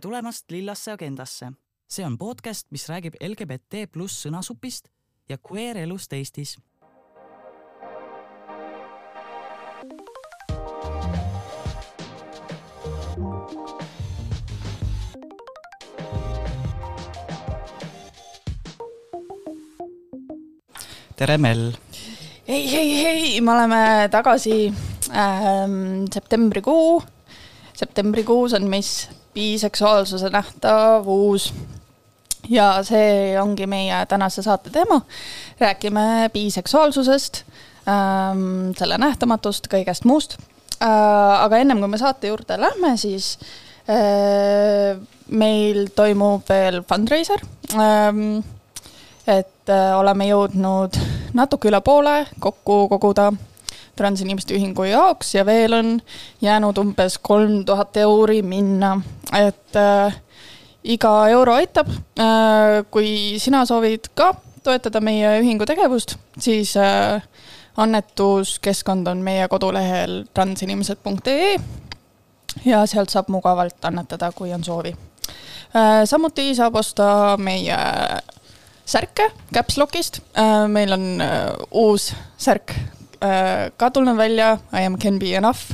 tere 0.00 0.08
tulemast 0.08 0.50
Lillasse 0.50 0.92
agendasse. 0.92 1.52
see 1.90 2.04
on 2.06 2.16
podcast, 2.18 2.66
mis 2.70 2.88
räägib 2.88 3.14
LGBT 3.20 3.84
pluss 3.92 4.22
sõnasupist 4.24 4.88
ja 5.28 5.36
queer 5.36 5.76
elust 5.76 6.12
Eestis. 6.12 6.56
tere, 21.16 21.36
Mel. 21.38 21.74
hei, 22.48 22.64
hei, 22.70 22.88
hei, 23.02 23.40
me 23.40 23.52
oleme 23.52 24.08
tagasi 24.10 24.72
ähm, 25.12 26.06
septembrikuu. 26.12 27.02
septembrikuus 27.74 28.54
on 28.54 28.70
mis 28.70 29.10
biseksuaalsuse 29.34 30.30
nähtavus. 30.30 31.52
ja 32.48 32.82
see 32.82 33.40
ongi 33.40 33.66
meie 33.66 34.06
tänase 34.06 34.42
saate 34.42 34.70
teema. 34.70 35.00
räägime 35.60 36.30
biseksuaalsusest 36.32 37.42
ähm,, 37.88 38.72
selle 38.78 38.98
nähtamatust, 38.98 39.68
kõigest 39.72 40.04
muust 40.04 40.38
äh,. 40.82 41.44
aga 41.44 41.58
ennem 41.58 41.78
kui 41.78 41.88
me 41.88 41.98
saate 41.98 42.32
juurde 42.32 42.60
lähme, 42.60 42.96
siis 42.96 43.38
äh, 43.88 44.96
meil 45.30 45.88
toimub 45.94 46.48
veel 46.48 46.82
fundraiser 46.88 47.44
ähm, 47.74 48.40
et 49.26 49.68
äh, 49.70 49.92
oleme 49.98 50.26
jõudnud 50.30 50.96
natuke 51.34 51.70
üle 51.70 51.80
poole 51.84 52.24
kokku 52.40 52.86
koguda 52.90 53.30
transinimeste 54.00 54.56
ühingu 54.56 54.88
jaoks 54.88 55.34
ja 55.36 55.44
veel 55.46 55.76
on 55.76 55.94
jäänud 56.42 56.78
umbes 56.80 57.18
kolm 57.22 57.64
tuhat 57.68 57.96
euri 58.00 58.40
minna, 58.46 58.96
et 59.36 59.76
äh, 59.76 60.16
iga 60.84 61.14
euro 61.28 61.56
aitab 61.60 61.90
äh,. 62.18 62.80
kui 62.90 63.36
sina 63.38 63.64
soovid 63.68 64.12
ka 64.16 64.32
toetada 64.64 65.00
meie 65.04 65.38
ühingu 65.40 65.66
tegevust, 65.68 66.16
siis 66.40 66.74
äh, 66.80 67.20
annetuskeskkond 67.80 69.08
on 69.08 69.22
meie 69.24 69.48
kodulehel 69.48 70.24
transinimesed.ee 70.34 71.54
ja 72.64 72.82
sealt 72.86 73.12
saab 73.12 73.30
mugavalt 73.32 73.84
annetada, 73.84 74.32
kui 74.32 74.52
on 74.56 74.64
soovi 74.64 74.94
äh,. 75.76 76.04
samuti 76.04 76.54
saab 76.56 76.80
osta 76.80 77.36
meie 77.38 77.76
särke 78.84 79.30
Caps 79.52 79.76
Lockist 79.78 80.22
äh,, 80.32 80.64
meil 80.68 80.96
on 80.96 81.06
äh, 81.20 81.52
uus 81.70 82.14
särk 82.40 82.74
ka 83.76 83.90
tulnud 83.90 84.16
välja, 84.16 84.58
I 84.72 84.86
am 84.86 84.98
can 84.98 85.18
be 85.18 85.34
enough 85.36 85.72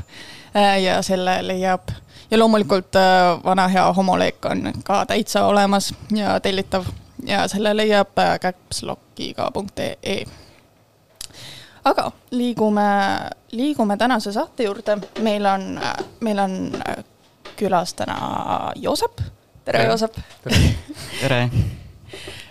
äh, 0.56 0.82
ja 0.82 1.02
selle 1.02 1.38
leiab 1.46 1.90
ja 2.30 2.38
loomulikult 2.38 2.96
äh, 2.96 3.44
vana 3.44 3.68
hea 3.68 3.92
homoleek 3.92 4.44
on 4.44 4.72
ka 4.84 5.06
täitsa 5.06 5.46
olemas 5.46 5.94
ja 6.10 6.40
tellitav 6.40 6.84
ja 7.26 7.48
selle 7.48 7.76
leiab 7.76 8.18
äh, 8.18 8.38
capslockiga.ee. 8.40 10.24
aga 11.84 12.12
liigume, 12.30 12.82
liigume 13.52 13.96
tänase 13.96 14.32
saate 14.32 14.62
juurde, 14.62 14.98
meil 15.20 15.46
on, 15.46 15.80
meil 16.20 16.38
on 16.38 16.82
äh, 16.88 17.04
külas 17.56 17.94
täna 17.94 18.72
Joosep, 18.76 19.20
tere. 19.64 19.84
Joosep! 19.84 20.16
tere 21.20 21.40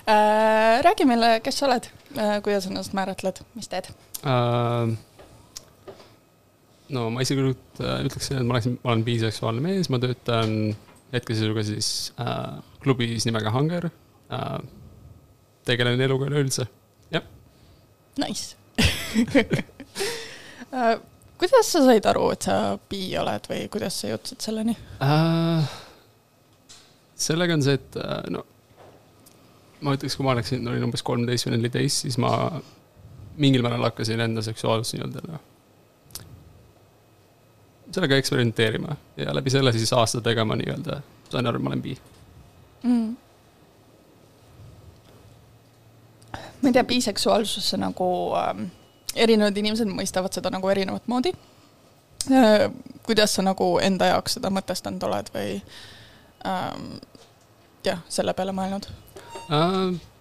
äh,! 0.07 0.81
räägi 0.81 1.05
meile, 1.05 1.39
kes 1.39 1.59
sa 1.59 1.65
oled 1.65 1.91
äh,, 2.17 2.41
kuidas 2.43 2.67
ennast 2.67 2.93
määratled, 2.93 3.43
mis 3.55 3.67
teed? 3.67 3.91
No 6.95 7.09
ma 7.13 7.23
isiklikult 7.25 7.81
uh, 7.81 7.99
ütleksin, 8.05 8.39
et 8.39 8.47
ma 8.47 8.55
oleksin, 8.55 8.77
ma 8.83 8.93
olen 8.93 9.05
biseksuaalne 9.05 9.63
mees, 9.63 9.89
ma 9.93 9.99
töötan 10.01 10.75
hetkeseisuga 11.13 11.63
siis 11.65 11.89
uh, 12.21 12.59
klubis 12.83 13.25
nimega 13.27 13.53
Hunger 13.53 13.89
uh,. 13.89 14.59
tegelen 15.65 16.01
eluga 16.01 16.29
üleüldse, 16.29 16.67
jah. 17.13 17.25
Nice 18.21 18.55
uh, 20.71 20.95
kuidas 21.39 21.71
sa 21.71 21.83
said 21.85 22.05
aru, 22.09 22.29
et 22.35 22.45
sa 22.47 22.77
bi 22.89 23.07
oled 23.19 23.49
või 23.51 23.65
kuidas 23.71 24.01
sa 24.01 24.11
jõudsid 24.13 24.39
selleni 24.45 24.75
uh,? 25.03 25.61
sellega 27.15 27.55
on 27.57 27.65
see, 27.65 27.79
et 27.79 28.01
uh, 28.01 28.21
no 28.33 28.45
ma 29.85 29.93
ütleks, 29.97 30.15
kui 30.17 30.25
ma 30.25 30.33
oleksin, 30.33 30.65
olin 30.67 30.87
umbes 30.87 31.03
kolmteist 31.05 31.47
või 31.47 31.57
neliteist, 31.57 32.05
siis 32.05 32.17
ma 32.21 32.31
mingil 33.37 33.63
määral 33.65 33.83
hakkasin 33.89 34.19
enda 34.19 34.41
seksuaalsust 34.41 34.97
nii-öelda 34.97 35.25
noh, 35.27 35.43
sellega 37.91 38.15
eksperimenteerima 38.15 38.95
ja 39.17 39.35
läbi 39.35 39.49
selle 39.49 39.73
siis 39.73 39.93
aastatega 39.93 40.45
ma 40.45 40.55
nii-öelda 40.59 41.01
sain 41.31 41.47
aru, 41.47 41.59
et 41.59 41.63
ma 41.63 41.69
olen 41.73 41.81
bi 41.81 41.97
mm.. 42.83 43.15
ma 46.61 46.69
ei 46.69 46.73
tea, 46.73 46.83
biseksuaalsusse 46.83 47.77
nagu 47.81 48.07
ähm, 48.39 48.67
erinevad 49.15 49.57
inimesed 49.57 49.91
mõistavad 49.91 50.35
seda 50.35 50.51
nagu 50.53 50.69
erinevat 50.71 51.07
moodi 51.11 51.33
äh,. 52.31 52.69
kuidas 53.03 53.35
sa 53.35 53.45
nagu 53.45 53.75
enda 53.83 54.11
jaoks 54.13 54.39
seda 54.39 54.51
mõtestanud 54.53 55.03
oled 55.09 55.31
või 55.35 55.55
ähm, 56.47 56.97
jah, 57.85 58.03
selle 58.09 58.33
peale 58.37 58.55
mõelnud 58.55 58.91
äh,? 59.49 60.14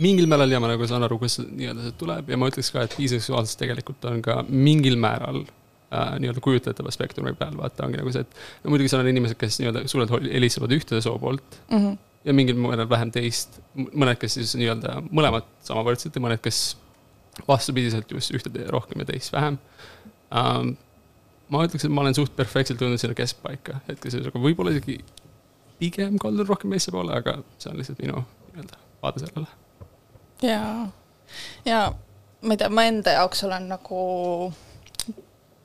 Mingil 0.00 0.28
määral 0.30 0.52
ja 0.52 0.60
ma 0.62 0.70
nagu 0.70 0.86
saan 0.88 1.04
aru, 1.06 1.18
kust 1.20 1.42
nii-öelda 1.44 1.86
see 1.86 1.94
tuleb 2.00 2.32
ja 2.32 2.38
ma 2.40 2.48
ütleks 2.50 2.72
ka, 2.74 2.84
et 2.86 2.96
biseksuaalsus 2.98 3.58
tegelikult 3.60 4.04
on 4.10 4.22
ka 4.24 4.38
mingil 4.48 4.98
määral 5.00 5.42
äh, 5.42 6.16
nii-öelda 6.22 6.42
kujutletav 6.44 6.90
spektri 6.94 7.34
peal, 7.38 7.56
vaata, 7.58 7.86
ongi 7.86 8.00
nagu 8.00 8.12
see, 8.14 8.24
et 8.26 8.64
no 8.64 8.74
muidugi 8.74 8.92
seal 8.92 9.04
on 9.04 9.12
inimesed, 9.12 9.38
kes 9.40 9.60
nii-öelda 9.62 9.84
suurelt 9.90 10.14
helistavad 10.26 10.74
ühte 10.76 11.00
soo 11.04 11.18
poolt 11.22 11.60
mm 11.70 11.76
-hmm. 11.78 11.98
ja 12.28 12.36
mingil 12.36 12.58
määral 12.60 12.90
vähem 12.90 13.12
teist, 13.14 13.60
mõned, 13.76 14.18
kes 14.22 14.38
siis 14.40 14.56
nii-öelda 14.60 15.00
mõlemad 15.10 15.48
samavõrdselt 15.68 16.16
ja 16.16 16.24
mõned, 16.24 16.42
kes 16.44 16.64
vastupidiselt 17.48 18.10
just 18.10 18.32
ühte 18.34 18.50
rohkem 18.72 19.04
ja 19.04 19.12
teist 19.12 19.32
vähem 19.32 19.58
um,. 20.32 20.76
ma 21.48 21.62
ütleks, 21.62 21.84
et 21.84 21.92
ma 21.92 22.02
olen 22.02 22.16
suht 22.16 22.32
perfektselt 22.36 22.80
jõudnud 22.80 22.98
sinna 22.98 23.14
keskpaika, 23.14 23.80
hetkeseisuga 23.88 24.40
võib-olla 24.42 24.72
isegi 24.74 24.98
pigem 25.78 26.18
kaldun 26.18 26.48
rohkem 26.48 26.72
meeste 26.72 26.90
poole, 26.94 27.14
aga 27.14 27.38
see 27.60 27.70
on 27.70 27.78
lihtsalt 27.78 28.02
minu 28.02 28.24
nii-öelda 28.54 28.80
vaade 29.02 29.22
sellele. 29.22 29.65
Jaa, 30.42 30.88
ja 31.64 31.80
ma 32.42 32.54
ei 32.54 32.60
tea, 32.60 32.68
ma 32.68 32.86
enda 32.88 33.16
jaoks 33.16 33.44
olen 33.46 33.68
nagu 33.68 34.00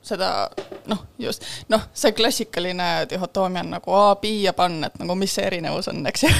seda 0.02 0.50
noh, 0.90 1.04
just 1.18 1.44
noh, 1.70 1.84
see 1.94 2.10
klassikaline 2.16 2.88
dihhotoomia 3.10 3.62
on 3.62 3.70
nagu 3.76 3.94
A, 3.94 4.16
B 4.18 4.32
ja 4.42 4.52
pan, 4.56 4.80
et 4.88 4.98
nagu 4.98 5.14
mis 5.18 5.34
see 5.36 5.44
erinevus 5.46 5.88
on, 5.92 6.02
eks 6.10 6.24
ju. 6.26 6.32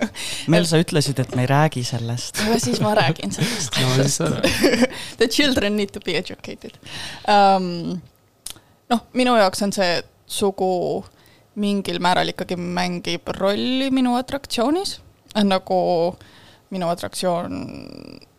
Mel, 0.52 0.64
sa 0.68 0.80
ütlesid, 0.80 1.20
et 1.20 1.36
me 1.36 1.44
ei 1.44 1.50
räägi 1.50 1.84
sellest. 1.84 2.40
no 2.48 2.56
siis 2.62 2.80
ma 2.80 2.94
räägin 2.96 3.34
sellest 3.36 3.76
no 3.80 4.30
The 5.20 5.28
children 5.28 5.76
need 5.76 5.92
to 5.92 6.00
be 6.04 6.16
educated 6.18 6.80
um,. 7.28 8.00
noh, 8.90 9.04
minu 9.12 9.36
jaoks 9.36 9.62
on 9.68 9.76
see 9.76 10.00
sugu 10.30 11.04
mingil 11.60 12.00
määral 12.00 12.32
ikkagi 12.32 12.56
mängib 12.56 13.28
rolli 13.36 13.90
minu 13.92 14.14
atraktsioonis, 14.16 15.00
nagu 15.44 15.80
minu 16.70 16.88
atraktsioon 16.88 17.60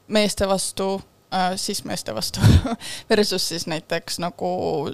meeste 0.07 0.47
vastu 0.47 1.01
äh,, 1.33 1.55
siis 1.55 1.83
meeste 1.85 2.15
vastu 2.15 2.39
versus 3.09 3.49
siis 3.49 3.67
näiteks 3.67 4.19
nagu 4.19 4.91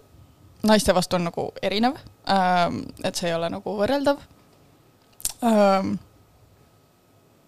naiste 0.64 0.96
vastu 0.96 1.16
on 1.16 1.28
nagu 1.30 1.52
erinev 1.62 1.98
äh,, 2.30 2.68
et 3.04 3.16
see 3.16 3.30
ei 3.30 3.36
ole 3.38 3.50
nagu 3.54 3.78
võrreldav 3.80 4.22
äh,. 5.44 5.92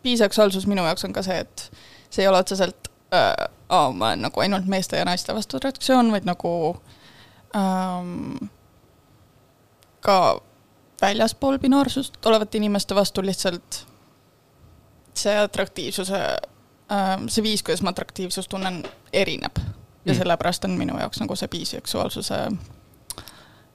biseksuaalsus 0.03 0.67
minu 0.67 0.85
jaoks 0.85 1.05
on 1.05 1.13
ka 1.13 1.23
see, 1.25 1.39
et 1.39 1.71
see 2.09 2.23
ei 2.23 2.31
ole 2.31 2.41
otseselt 2.41 2.91
äh, 3.13 3.49
oh, 3.69 3.93
ma 3.93 4.07
olen 4.07 4.21
nagu 4.21 4.41
ainult 4.41 4.65
meeste 4.65 4.97
ja 4.97 5.05
naiste 5.05 5.33
vastu 5.35 5.57
atraktsioon, 5.57 6.11
vaid 6.11 6.25
nagu 6.27 6.51
ähm, 7.55 8.49
ka 10.05 10.41
väljaspool 11.01 11.59
binaarsust 11.59 12.25
olevate 12.25 12.57
inimeste 12.57 12.95
vastu 12.95 13.23
lihtsalt 13.25 13.83
see 15.13 15.35
atraktiivsuse, 15.39 16.19
ähm, 16.91 17.27
see 17.27 17.43
viis, 17.43 17.63
kuidas 17.63 17.81
ma 17.81 17.93
atraktiivsust 17.93 18.49
tunnen, 18.49 18.83
erineb. 19.13 19.57
ja 20.05 20.13
mm. 20.13 20.17
sellepärast 20.17 20.65
on 20.65 20.77
minu 20.79 20.97
jaoks 20.99 21.19
nagu 21.19 21.35
see 21.35 21.47
biseksuaalsuse 21.47 22.35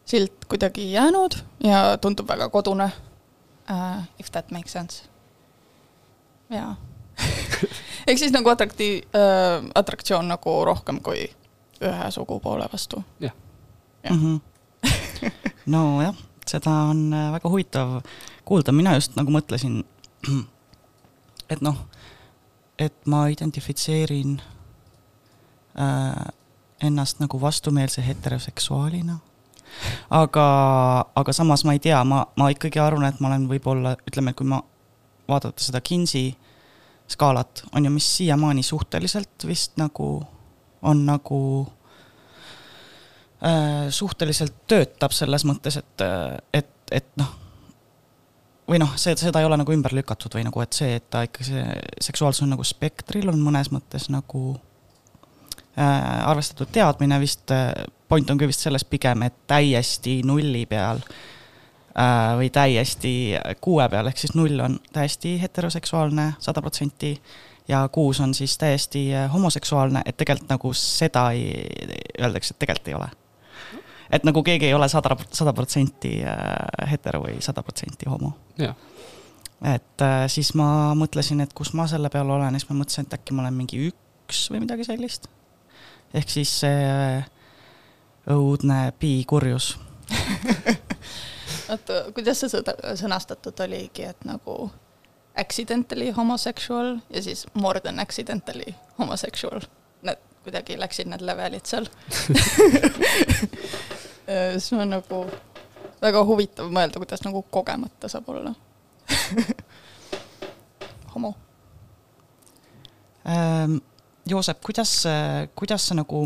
silt 0.05 0.45
kuidagi 0.49 0.93
jäänud 0.93 1.37
ja 1.65 1.99
tundub 2.01 2.29
väga 2.29 2.49
kodune 2.49 2.85
uh,. 3.71 4.03
If 4.19 4.31
that 4.33 4.51
makes 4.51 4.73
sense. 4.73 5.05
jaa 6.51 6.77
ehk 8.07 8.19
siis 8.19 8.33
nagu 8.33 8.49
atraktiiv 8.49 9.03
äh,, 9.15 9.71
atraktsioon 9.75 10.29
nagu 10.29 10.65
rohkem 10.65 11.01
kui 11.01 11.31
ühe 11.81 12.11
sugupoole 12.11 12.69
vastu. 12.73 13.05
jah 13.21 13.33
ja. 14.05 14.11
ja.. 14.11 15.31
Nojah 15.67 16.15
seda 16.49 16.71
on 16.91 17.13
äh, 17.13 17.33
väga 17.33 17.51
huvitav 17.51 18.01
kuulda, 18.45 18.73
mina 18.73 18.95
just 18.99 19.17
nagu 19.17 19.33
mõtlesin, 19.35 19.83
et 21.51 21.63
noh, 21.65 21.77
et 22.79 22.95
ma 23.07 23.27
identifitseerin 23.33 24.39
äh, 25.79 26.25
ennast 26.83 27.21
nagu 27.23 27.41
vastumeelse 27.41 28.05
heteroseksuaalina. 28.07 29.19
Aga, 30.11 30.47
aga 31.15 31.33
samas 31.35 31.65
ma 31.67 31.75
ei 31.75 31.81
tea, 31.83 31.99
ma, 32.07 32.23
ma 32.39 32.49
ikkagi 32.53 32.79
arvan, 32.79 33.09
et 33.09 33.19
ma 33.21 33.31
olen 33.31 33.49
võib-olla, 33.51 33.97
ütleme, 34.07 34.35
kui 34.39 34.47
ma 34.47 34.61
vaadata 35.29 35.65
seda 35.65 35.81
Kinsey 35.83 36.35
skaalat, 37.11 37.65
on 37.75 37.85
ju, 37.85 37.91
mis 37.91 38.07
siiamaani 38.17 38.63
suhteliselt 38.63 39.47
vist 39.49 39.75
nagu 39.81 40.23
on 40.85 41.07
nagu 41.07 41.41
äh, 43.43 43.91
suhteliselt 43.91 44.55
töötab 44.69 45.17
selles 45.17 45.47
mõttes, 45.49 45.81
et, 45.81 46.05
et, 46.53 46.71
et 46.93 47.09
noh, 47.21 47.33
või 48.71 48.81
noh, 48.81 48.95
see, 49.01 49.17
seda 49.21 49.43
ei 49.43 49.49
ole 49.49 49.59
nagu 49.61 49.75
ümber 49.75 49.95
lükatud 49.97 50.35
või 50.37 50.47
nagu, 50.47 50.63
et 50.65 50.77
see, 50.77 50.97
et 51.01 51.07
ta 51.13 51.25
ikka 51.27 51.47
see 51.47 51.65
seksuaalsus 52.03 52.47
on 52.47 52.55
nagu 52.55 52.65
spektril, 52.67 53.29
on 53.33 53.41
mõnes 53.45 53.71
mõttes 53.75 54.09
nagu 54.13 54.45
äh, 55.77 56.27
arvestatud 56.31 56.73
teadmine 56.73 57.21
vist, 57.23 57.53
point 58.09 58.31
on 58.31 58.41
ka 58.41 58.49
vist 58.51 58.65
selles 58.65 58.87
pigem, 58.89 59.27
et 59.27 59.37
täiesti 59.51 60.21
nulli 60.27 60.65
peal 60.71 61.03
äh, 61.05 62.35
või 62.41 62.53
täiesti 62.55 63.15
kuue 63.65 63.89
peal, 63.93 64.13
ehk 64.13 64.23
siis 64.23 64.37
null 64.39 64.61
on 64.65 64.79
täiesti 64.93 65.37
heteroseksuaalne, 65.43 66.33
sada 66.45 66.65
protsenti 66.65 67.19
ja 67.69 67.89
kuus 67.89 68.21
on 68.21 68.35
siis 68.35 68.59
täiesti 68.59 69.15
äh, 69.15 69.33
homoseksuaalne, 69.33 70.03
et 70.07 70.17
tegelikult 70.17 70.51
nagu 70.51 70.73
seda 70.79 71.31
ei, 71.33 71.69
öeldakse, 72.21 72.55
et 72.55 72.59
tegelikult 72.59 72.89
ei 72.89 72.99
ole. 72.99 73.09
Et 74.11 74.25
nagu 74.25 74.43
keegi 74.43 74.69
ei 74.69 74.75
ole 74.75 74.89
sada, 74.89 75.17
sada 75.33 75.53
protsenti 75.57 76.17
äh, 76.23 76.91
hetero 76.91 77.23
või 77.25 77.41
sada 77.45 77.63
protsenti 77.63 78.09
homo. 78.09 78.33
et 78.59 80.03
äh, 80.03 80.25
siis 80.29 80.55
ma 80.59 80.95
mõtlesin, 80.99 81.41
et 81.45 81.55
kus 81.55 81.73
ma 81.75 81.87
selle 81.91 82.11
peal 82.13 82.31
olen, 82.31 82.59
siis 82.59 82.69
ma 82.71 82.81
mõtlesin, 82.83 83.09
et 83.09 83.19
äkki 83.19 83.37
ma 83.37 83.47
olen 83.47 83.55
mingi 83.55 83.87
üks 83.89 84.47
või 84.53 84.65
midagi 84.65 84.87
sellist. 84.89 85.29
ehk 86.15 86.31
siis 86.31 86.53
see 86.65 87.25
õudne 88.31 88.93
piikurjus 88.99 89.75
oota, 91.73 92.05
kuidas 92.15 92.41
see 92.41 92.63
sõnastatud 92.97 93.61
oligi, 93.65 94.09
et 94.09 94.25
nagu 94.29 94.71
accidentally 95.37 96.11
homosexual 96.17 96.99
ja 97.11 97.23
siis 97.23 97.47
more 97.55 97.81
than 97.81 97.99
accidentally 98.01 98.75
homosexual. 98.99 99.61
Need 100.03 100.21
kuidagi 100.45 100.77
läksid 100.79 101.09
need 101.09 101.25
levelid 101.25 101.65
seal 101.65 101.87
siis 104.27 104.73
on 104.73 104.91
nagu 104.91 105.25
väga 106.03 106.23
huvitav 106.25 106.71
mõelda, 106.73 107.01
kuidas 107.01 107.25
nagu 107.25 107.43
kogemata 107.51 108.09
saab 108.09 108.29
olla 108.35 108.55
homo 111.15 111.35
ähm,. 113.29 113.81
Joosep, 114.25 114.63
kuidas, 114.65 115.05
kuidas 115.53 115.85
sa 115.85 115.95
nagu 115.95 116.23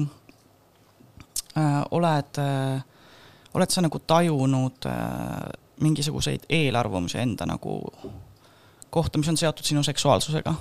äh, 1.58 1.82
oled 1.90 2.38
äh,, 2.38 2.84
oled 3.54 3.74
sa 3.74 3.82
nagu 3.82 3.98
tajunud 3.98 4.86
äh, 4.86 5.48
mingisuguseid 5.82 6.46
eelarvamusi 6.48 7.18
enda 7.18 7.46
nagu 7.46 7.80
kohta, 8.90 9.18
mis 9.18 9.28
on 9.28 9.36
seotud 9.36 9.66
sinu 9.66 9.82
seksuaalsusega? 9.82 10.54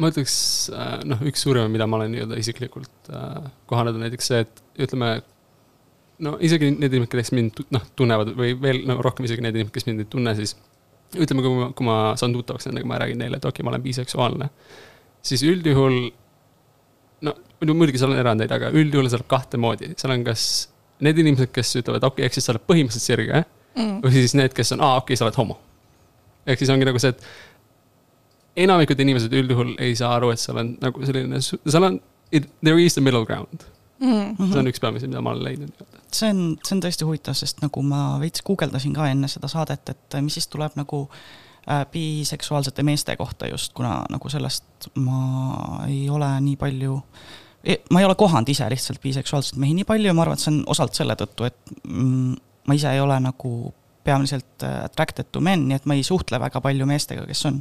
Ma 0.00 0.10
ütleks, 0.12 0.34
äh, 0.74 0.96
noh, 1.08 1.20
üks 1.28 1.44
suuremaid, 1.44 1.72
mida 1.74 1.86
ma 1.90 2.00
olen 2.00 2.14
nii-öelda 2.14 2.38
isiklikult 2.40 3.12
äh, 3.12 3.50
kohanud, 3.70 3.98
on 3.98 4.06
näiteks 4.06 4.30
see, 4.32 4.42
et 4.46 4.62
ütleme, 4.86 5.12
no 6.24 6.36
isegi 6.44 6.72
need 6.72 6.92
inimesed, 6.92 7.12
kes 7.14 7.32
mind 7.36 7.62
noh, 7.74 7.84
tunnevad 7.98 8.32
või 8.38 8.54
veel 8.60 8.82
no, 8.88 8.98
rohkem 9.04 9.28
isegi 9.28 9.44
need 9.44 9.58
inimesed, 9.58 9.74
kes 9.76 9.88
mind 9.88 10.04
ei 10.04 10.10
tunne, 10.10 10.34
siis 10.38 10.56
ütleme, 11.16 11.44
kui 11.44 11.56
ma, 11.56 11.68
kui 11.76 11.88
ma 11.88 11.98
saan 12.20 12.34
tuttavaks 12.36 12.68
nendega, 12.68 12.88
ma 12.88 13.00
räägin 13.02 13.20
neile, 13.20 13.40
et 13.40 13.44
okei 13.44 13.60
okay,, 13.60 13.66
ma 13.66 13.74
olen 13.74 13.84
biseksuaalne, 13.84 14.50
siis 15.26 15.44
üldjuhul 15.46 16.00
no 17.26 17.34
muidugi 17.76 18.00
seal 18.00 18.14
on 18.14 18.20
erandeid, 18.20 18.52
aga 18.54 18.70
üldjuhul 18.72 19.08
läheb 19.08 19.26
kahte 19.30 19.60
moodi, 19.60 19.92
seal 20.00 20.14
on 20.14 20.24
kas 20.26 20.44
need 21.04 21.18
inimesed, 21.20 21.52
kes 21.54 21.74
ütlevad, 21.80 22.04
okei 22.06 22.22
okay,, 22.22 22.28
ehk 22.28 22.36
siis 22.36 22.48
sa 22.48 22.54
oled 22.54 22.64
põhimõtteliselt 22.68 23.06
sirge 23.06 23.42
mm. 23.42 23.98
või 24.04 24.14
siis 24.16 24.36
need, 24.38 24.54
kes 24.56 24.74
on, 24.76 24.84
aa, 24.84 25.00
okei 25.00 25.12
okay,, 25.12 25.20
sa 25.20 25.26
oled 25.28 25.38
homo. 25.40 25.58
ehk 26.48 26.62
siis 26.62 26.72
ongi 26.72 26.88
nagu 26.88 27.00
see, 27.02 27.12
et 27.12 27.24
enamikud 28.64 29.00
inimesed 29.02 29.34
üldjuhul 29.42 29.74
ei 29.82 29.96
saa 29.98 30.14
aru, 30.18 30.30
et 30.34 30.42
seal 30.42 30.60
on 30.62 30.72
nagu 30.82 31.04
selline, 31.06 31.42
seal 31.42 31.86
on, 31.86 32.00
there 32.62 32.78
is 32.82 32.96
the 32.98 33.04
middle 33.04 33.26
ground 33.26 33.68
mm. 34.00 34.34
-hmm. 34.34 34.52
see 34.52 34.58
on 34.58 34.66
üks 34.66 34.80
peamisi, 34.80 35.08
mida 35.08 35.20
ma 35.20 35.30
olen 35.30 35.44
leidnud. 35.44 35.84
see 36.12 36.30
on, 36.30 36.56
see 36.64 36.76
on 36.76 36.82
tõesti 36.84 37.06
huvitav, 37.06 37.36
sest 37.38 37.62
nagu 37.62 37.82
ma 37.82 38.02
veits 38.20 38.42
guugeldasin 38.46 38.94
ka 38.96 39.08
enne 39.10 39.28
seda 39.28 39.48
saadet, 39.48 39.88
et 39.88 40.18
mis 40.24 40.34
siis 40.38 40.48
tuleb 40.48 40.76
nagu 40.80 41.02
äh, 41.68 41.86
biseksuaalsete 41.92 42.82
meeste 42.82 43.16
kohta 43.16 43.48
just, 43.50 43.72
kuna 43.72 44.04
nagu 44.10 44.28
sellest 44.28 44.90
ma 44.94 45.84
ei 45.88 46.08
ole 46.10 46.30
nii 46.40 46.56
palju 46.56 47.00
e, 47.64 47.76
ma 47.90 48.00
ei 48.00 48.08
ole 48.08 48.14
kohanud 48.14 48.48
ise 48.48 48.68
lihtsalt 48.70 49.02
biseksuaalseid 49.02 49.60
mehi 49.60 49.74
nii 49.74 49.88
palju 49.88 50.10
ja 50.10 50.14
ma 50.14 50.26
arvan, 50.26 50.38
et 50.38 50.46
see 50.46 50.54
on 50.54 50.62
osalt 50.66 50.96
selle 50.98 51.16
tõttu, 51.18 51.46
et 51.50 51.76
mm, 51.84 52.34
ma 52.66 52.78
ise 52.78 52.92
ei 52.94 53.00
ole 53.00 53.20
nagu 53.20 53.52
peamiselt 54.10 54.66
äh, 54.66 54.84
attracted 54.84 55.30
to 55.32 55.42
men, 55.44 55.66
nii 55.68 55.78
et 55.80 55.88
ma 55.88 55.96
ei 55.98 56.06
suhtle 56.06 56.40
väga 56.42 56.62
palju 56.64 56.88
meestega, 56.90 57.26
kes 57.28 57.44
on 57.50 57.60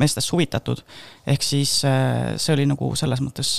meestest 0.00 0.32
huvitatud. 0.34 0.82
ehk 1.26 1.46
siis 1.46 1.78
äh, 1.88 2.34
see 2.36 2.56
oli 2.56 2.66
nagu 2.68 2.92
selles 2.98 3.22
mõttes 3.24 3.52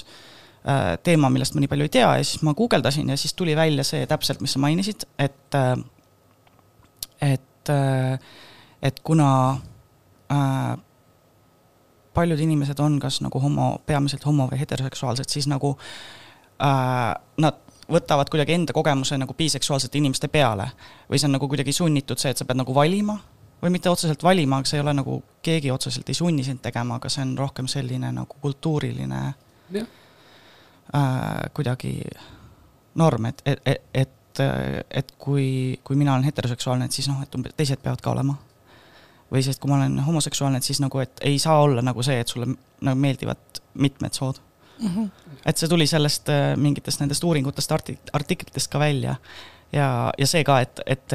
äh, 0.67 0.95
teema, 1.03 1.31
millest 1.33 1.55
ma 1.55 1.63
nii 1.63 1.71
palju 1.71 1.87
ei 1.87 1.95
tea 1.99 2.09
ja 2.19 2.25
siis 2.25 2.43
ma 2.45 2.55
guugeldasin 2.57 3.09
ja 3.09 3.17
siis 3.17 3.33
tuli 3.37 3.55
välja 3.55 3.85
see 3.87 4.05
täpselt, 4.09 4.43
mis 4.43 4.53
sa 4.57 4.61
mainisid, 4.63 5.07
et, 5.19 5.57
et, 7.21 7.73
et 8.91 8.99
kuna 9.03 9.31
äh, 10.31 10.75
paljud 12.17 12.39
inimesed 12.41 12.79
on 12.81 12.97
kas 13.01 13.21
nagu 13.21 13.39
homo, 13.41 13.75
peamiselt 13.85 14.25
homo 14.25 14.47
või 14.49 14.61
heteroseksuaalsed, 14.63 15.29
siis 15.29 15.47
nagu 15.51 15.75
äh, 15.77 17.13
nad 17.43 17.61
võtavad 17.91 18.29
kuidagi 18.29 18.53
enda 18.53 18.73
kogemuse 18.75 19.17
nagu 19.17 19.33
biseksuaalsete 19.33 19.97
inimeste 19.97 20.27
peale. 20.27 20.71
või 21.09 21.19
see 21.19 21.27
on 21.27 21.37
nagu 21.37 21.47
kuidagi 21.47 21.73
sunnitud 21.73 22.19
see, 22.19 22.31
et 22.31 22.37
sa 22.37 22.45
pead 22.45 22.59
nagu 22.59 22.75
valima 22.75 23.17
või 23.61 23.73
mitte 23.73 23.89
otseselt 23.89 24.23
valima, 24.23 24.59
aga 24.59 24.69
see 24.69 24.77
ei 24.77 24.83
ole 24.83 24.93
nagu, 24.93 25.21
keegi 25.41 25.71
otseselt 25.71 26.09
ei 26.09 26.17
sunni 26.17 26.43
sind 26.43 26.61
tegema, 26.61 26.99
aga 26.99 27.09
see 27.09 27.23
on 27.25 27.37
rohkem 27.37 27.67
selline 27.67 28.11
nagu 28.13 28.41
kultuuriline 28.41 29.21
äh, 29.77 29.85
kuidagi 31.53 31.99
norm, 32.95 33.25
et, 33.25 33.41
et, 33.45 33.61
et, 33.65 33.79
et, 33.93 34.43
et 34.91 35.11
kui, 35.17 35.79
kui 35.83 35.95
mina 35.95 36.13
olen 36.13 36.27
heteroseksuaalne, 36.29 36.85
et 36.85 36.91
siis 36.91 37.09
noh, 37.09 37.21
et 37.23 37.35
umbes 37.35 37.55
teised 37.57 37.81
peavad 37.81 38.01
ka 38.01 38.13
olema. 38.13 38.37
või 39.31 39.41
siis, 39.43 39.55
et 39.57 39.61
kui 39.61 39.71
ma 39.71 39.79
olen 39.81 39.99
homoseksuaalne, 40.05 40.61
et 40.61 40.63
siis 40.63 40.79
nagu, 40.79 40.99
et 40.99 41.23
ei 41.25 41.39
saa 41.39 41.59
olla 41.61 41.81
nagu 41.81 42.03
see, 42.03 42.19
et 42.19 42.27
sulle 42.27 42.47
nagu 42.81 42.99
meeldivad 42.99 43.63
mitmed 43.73 44.13
sood 44.13 44.39
mm. 44.81 44.87
-hmm. 44.87 45.09
et 45.45 45.57
see 45.57 45.69
tuli 45.69 45.87
sellest 45.87 46.29
äh, 46.29 46.57
mingitest 46.57 46.99
nendest 46.99 47.23
uuringutest, 47.23 47.71
artik-, 47.71 48.11
artiklitest 48.13 48.71
ka 48.71 48.79
välja. 48.79 49.15
ja, 49.73 50.13
ja 50.17 50.27
see 50.27 50.43
ka, 50.43 50.59
et, 50.59 50.79
et, 50.85 51.13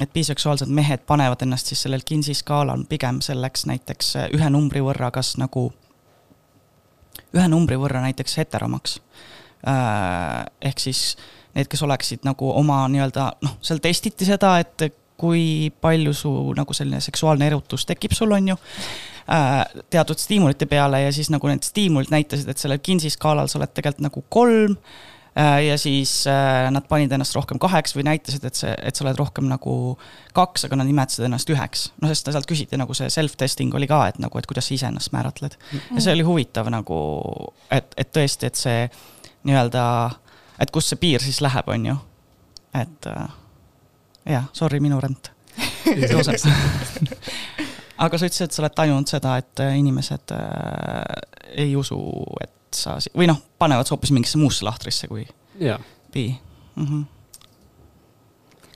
et 0.00 0.12
biseksuaalsed 0.12 0.68
mehed 0.68 1.06
panevad 1.06 1.42
ennast 1.42 1.66
siis 1.66 1.82
sellel 1.82 2.04
Kinsey 2.04 2.34
skaalal 2.34 2.84
pigem 2.88 3.20
selleks 3.20 3.66
näiteks 3.66 4.16
äh, 4.16 4.28
ühe 4.32 4.50
numbri 4.50 4.80
võrra, 4.80 5.10
kas 5.10 5.36
nagu, 5.36 5.72
ühe 7.34 7.48
numbri 7.48 7.76
võrra 7.76 8.00
näiteks 8.04 8.36
heteromaks. 8.36 9.00
Äh, 9.66 10.44
ehk 10.60 10.78
siis 10.78 11.16
need, 11.54 11.66
kes 11.68 11.82
oleksid 11.82 12.24
nagu 12.24 12.52
oma 12.52 12.84
nii-öelda 12.88 13.32
noh, 13.42 13.58
seal 13.60 13.82
testiti 13.82 14.24
seda, 14.24 14.58
et 14.60 14.92
kui 15.16 15.72
palju 15.80 16.12
su 16.12 16.30
nagu 16.56 16.74
selline 16.76 17.00
seksuaalne 17.00 17.46
erutus 17.46 17.86
tekib 17.88 18.12
sul, 18.12 18.34
on 18.36 18.48
ju 18.48 18.56
Äh, 18.56 19.15
teatud 19.90 20.18
stiimulite 20.18 20.68
peale 20.70 21.02
ja 21.02 21.12
siis 21.12 21.30
nagu 21.34 21.48
need 21.50 21.66
stiimulid 21.66 22.12
näitasid, 22.14 22.48
et 22.50 22.62
sellel 22.62 22.78
Kinsey 22.82 23.10
skaalal 23.10 23.50
sa 23.50 23.58
oled 23.58 23.72
tegelikult 23.74 24.04
nagu 24.06 24.22
kolm 24.30 24.76
äh, 25.34 25.64
ja 25.66 25.78
siis 25.80 26.12
äh, 26.30 26.68
nad 26.70 26.86
panid 26.88 27.12
ennast 27.12 27.34
rohkem 27.34 27.58
kaheks 27.62 27.96
või 27.96 28.06
näitasid, 28.06 28.46
et 28.46 28.58
see, 28.58 28.70
et 28.86 28.94
sa 28.94 29.02
oled 29.04 29.18
rohkem 29.18 29.48
nagu 29.50 29.96
kaks, 30.36 30.68
aga 30.68 30.78
nad 30.78 30.86
nimetasid 30.86 31.26
ennast 31.26 31.50
üheks. 31.50 31.88
no 32.02 32.10
sest 32.12 32.30
sealt 32.30 32.46
küsiti 32.46 32.78
nagu 32.78 32.94
see 32.94 33.10
self-testing 33.10 33.74
oli 33.74 33.90
ka, 33.90 34.04
et 34.12 34.22
nagu, 34.22 34.38
et 34.38 34.46
kuidas 34.46 34.70
sa 34.70 34.76
iseennast 34.78 35.10
määratled. 35.16 35.58
ja 35.74 35.98
see 35.98 36.14
oli 36.14 36.26
huvitav 36.28 36.70
nagu, 36.70 37.00
et, 37.70 37.98
et 37.98 38.12
tõesti, 38.14 38.46
et 38.46 38.62
see 38.62 38.86
nii-öelda, 39.46 39.82
et 40.62 40.70
kust 40.74 40.94
see 40.94 41.02
piir 41.02 41.24
siis 41.24 41.42
läheb, 41.42 41.66
on 41.74 41.90
ju. 41.90 41.98
et 42.78 43.10
jah, 44.26 44.46
sorry, 44.54 44.78
minu 44.82 45.02
rent 45.02 45.32
aga 47.96 48.18
sa 48.18 48.28
ütlesid, 48.28 48.48
et 48.48 48.56
sa 48.56 48.62
oled 48.62 48.76
tajunud 48.76 49.10
seda, 49.10 49.36
et 49.40 49.64
äh, 49.64 49.76
inimesed 49.80 50.34
äh, 50.36 51.60
ei 51.64 51.76
usu, 51.78 51.98
et 52.42 52.76
sa, 52.76 52.96
või 53.16 53.28
noh, 53.30 53.38
panevad 53.60 53.88
hoopis 53.92 54.12
mingisse 54.14 54.40
muusse 54.40 54.66
lahtrisse 54.66 55.08
kui 55.10 55.24
yeah. 55.60 55.80
bi 56.12 56.28
mm. 56.30 56.86
-hmm. 56.86 57.04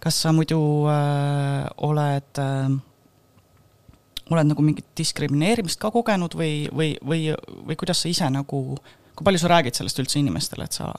kas 0.00 0.22
sa 0.22 0.32
muidu 0.32 0.60
äh, 0.88 1.66
oled 1.76 2.38
äh,, 2.38 2.78
oled 4.30 4.46
nagu 4.46 4.62
mingit 4.62 4.86
diskrimineerimist 4.96 5.80
ka 5.80 5.90
kogenud 5.90 6.34
või, 6.38 6.68
või, 6.70 6.94
või, 7.06 7.34
või 7.66 7.76
kuidas 7.76 8.02
sa 8.02 8.08
ise 8.08 8.30
nagu, 8.30 8.78
kui 9.16 9.24
palju 9.24 9.42
sa 9.42 9.48
räägid 9.50 9.74
sellest 9.74 9.98
üldse 9.98 10.18
inimestele, 10.18 10.64
et 10.64 10.72
sa? 10.72 10.94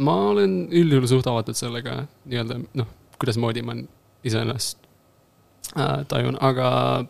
ma 0.00 0.16
olen 0.32 0.68
üldjuhul 0.72 1.08
suht 1.10 1.26
avatud 1.26 1.58
sellega 1.58 2.06
nii-öelda 2.24 2.60
noh, 2.74 2.86
kuidasmoodi 3.20 3.62
ma 3.62 3.74
iseennast 4.24 4.78
äh, 5.76 6.06
tajun, 6.08 6.38
aga 6.40 7.04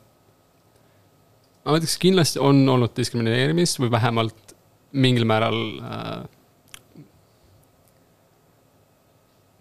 ma 1.64 1.76
ütleks, 1.78 1.96
kindlasti 2.00 2.40
on 2.42 2.62
olnud 2.68 2.94
diskrimineerimist 2.96 3.80
või 3.82 3.90
vähemalt 3.92 4.54
mingil 4.92 5.26
määral 5.28 5.58
äh, 5.84 6.22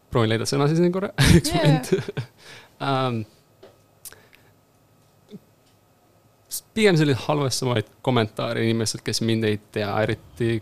proovin 0.10 0.34
leida 0.34 0.48
sõna 0.50 0.70
siis 0.70 0.82
korra, 0.94 1.12
üks 1.38 1.53
moment. 1.53 1.91
Um, 2.79 3.22
pigem 6.74 6.98
selliseid 6.98 7.25
halvastamaid 7.27 7.89
kommentaare 8.06 8.63
inimestelt, 8.65 9.03
kes 9.06 9.22
mind 9.25 9.46
ei 9.48 9.60
tea, 9.74 9.91
eriti 10.03 10.58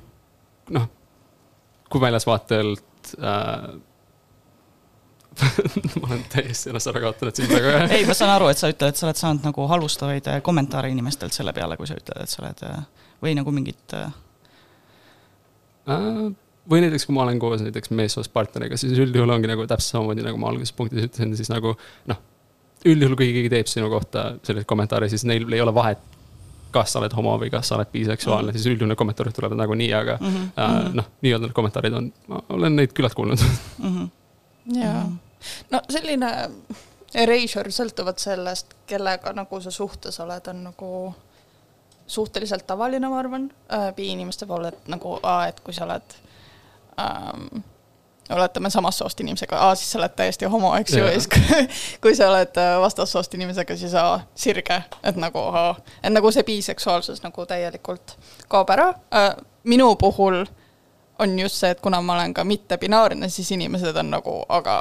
noh, 0.76 0.90
kui 1.88 2.02
väljasvaatelt 2.04 3.14
äh, 3.22 3.70
ma 6.02 6.08
olen 6.10 6.24
täiesti 6.32 6.72
ennast 6.72 6.90
ära 6.92 7.02
kaotanud 7.04 7.38
siin 7.38 7.50
praegu 7.52 7.74
ei, 7.94 8.06
ma 8.08 8.16
saan 8.18 8.34
aru, 8.34 8.50
et 8.52 8.62
sa 8.62 8.72
ütled, 8.72 8.94
et 8.94 9.00
sa 9.00 9.08
oled 9.08 9.20
saanud 9.20 9.46
nagu 9.48 9.68
halvustavaid 9.72 10.30
äh, 10.32 10.40
kommentaare 10.46 10.90
inimestelt 10.94 11.36
selle 11.36 11.54
peale, 11.58 11.78
kui 11.78 11.90
sa 11.90 11.98
ütled, 12.00 12.24
et 12.24 12.34
sa 12.34 12.42
oled 12.44 12.64
äh, 12.68 12.80
või 13.24 13.36
nagu 13.38 13.54
mingit 13.54 13.98
äh, 13.98 14.10
uh,. 15.94 16.28
või 16.70 16.84
näiteks, 16.86 17.08
kui 17.08 17.16
ma 17.16 17.26
olen 17.28 17.40
koos 17.42 17.64
näiteks 17.66 17.94
meessoost 17.96 18.34
partneriga, 18.34 18.80
siis 18.80 18.98
üldjuhul 18.98 19.36
ongi 19.38 19.52
nagu 19.52 19.68
täpselt 19.70 19.98
samamoodi, 19.98 20.26
nagu 20.26 20.42
ma 20.42 20.52
alguses 20.52 20.74
punktis 20.76 21.08
ütlesin, 21.08 21.36
siis 21.40 21.52
nagu 21.54 21.76
noh, 22.12 22.22
üldjuhul, 22.86 23.18
kui 23.20 23.32
keegi 23.36 23.54
teeb 23.54 23.70
sinu 23.72 23.90
kohta 23.94 24.32
selliseid 24.42 24.70
kommentaare, 24.70 25.10
siis 25.12 25.26
neil 25.28 25.48
ei 25.54 25.64
ole 25.64 25.74
vahet, 25.76 26.02
kas 26.74 26.92
sa 26.94 27.00
oled 27.02 27.14
homo 27.16 27.38
või 27.42 27.52
kas 27.52 27.70
sa 27.70 27.78
oled 27.78 27.90
biseksuaalne 27.94 28.52
mm, 28.52 28.56
-hmm. 28.56 28.60
siis 28.60 28.74
üldjuhul 28.74 28.92
need 28.92 29.00
kommentaarid 29.00 29.36
tulevad 29.36 29.58
nagunii, 29.58 29.94
aga 29.94 30.18
mm 30.20 30.28
-hmm. 30.28 30.50
uh, 30.58 30.90
noh, 31.00 31.08
nii-öelda 31.22 31.48
need 31.48 31.56
kommentaarid 31.56 31.96
on, 32.00 32.12
ma 32.28 32.42
olen 32.58 32.76
neid 32.76 32.94
küllalt 32.94 33.16
kuulnud 33.18 33.40
mm. 33.40 33.88
-hmm. 33.88 34.10
jaa, 34.82 35.06
no 35.72 35.82
selline 35.90 36.32
erasure 37.16 37.72
sõltuvalt 37.72 38.20
sellest, 38.20 38.76
kellega 38.88 39.34
nagu 39.36 39.62
sa 39.64 39.72
suhtes 39.72 40.20
oled, 40.20 40.52
on 40.52 40.64
nagu 40.70 40.92
suhteliselt 42.08 42.68
tavaline, 42.68 43.10
ma 43.10 43.20
arvan 43.20 43.50
äh,, 43.74 43.90
bi-inimeste 43.96 44.46
pool, 44.48 44.70
et 44.70 44.92
nagu, 44.92 45.18
et 45.48 45.60
kui 45.64 45.76
sa 45.76 45.84
oled 45.88 46.16
ähm, 47.00 47.64
oletame 48.30 48.70
samast 48.70 48.98
soost 48.98 49.20
inimesega, 49.20 49.76
siis 49.76 49.92
sa 49.92 50.00
oled 50.00 50.16
täiesti 50.16 50.46
homo, 50.52 50.74
eks 50.76 50.96
ju, 50.96 51.04
ja 51.04 51.12
siis 51.16 51.28
kui, 51.32 51.68
kui 52.04 52.16
sa 52.16 52.30
oled 52.32 52.60
äh, 52.60 52.76
vastassoost 52.82 53.34
inimesega, 53.40 53.78
siis 53.78 53.96
aa, 54.00 54.22
sirge, 54.36 54.82
et 55.04 55.20
nagu 55.20 55.44
et 56.04 56.14
nagu 56.14 56.32
see 56.32 56.48
biseksuaalsus 56.48 57.24
nagu 57.24 57.46
täielikult 57.46 58.18
kaob 58.48 58.72
ära 58.76 58.94
äh,. 59.16 59.36
minu 59.64 59.96
puhul 59.96 60.46
on 61.20 61.40
just 61.40 61.56
see, 61.60 61.72
et 61.72 61.82
kuna 61.82 62.02
ma 62.02 62.14
olen 62.14 62.34
ka 62.34 62.44
mittebinaarne, 62.44 63.30
siis 63.30 63.52
inimesed 63.52 63.96
on 63.96 64.12
nagu, 64.12 64.40
aga 64.50 64.80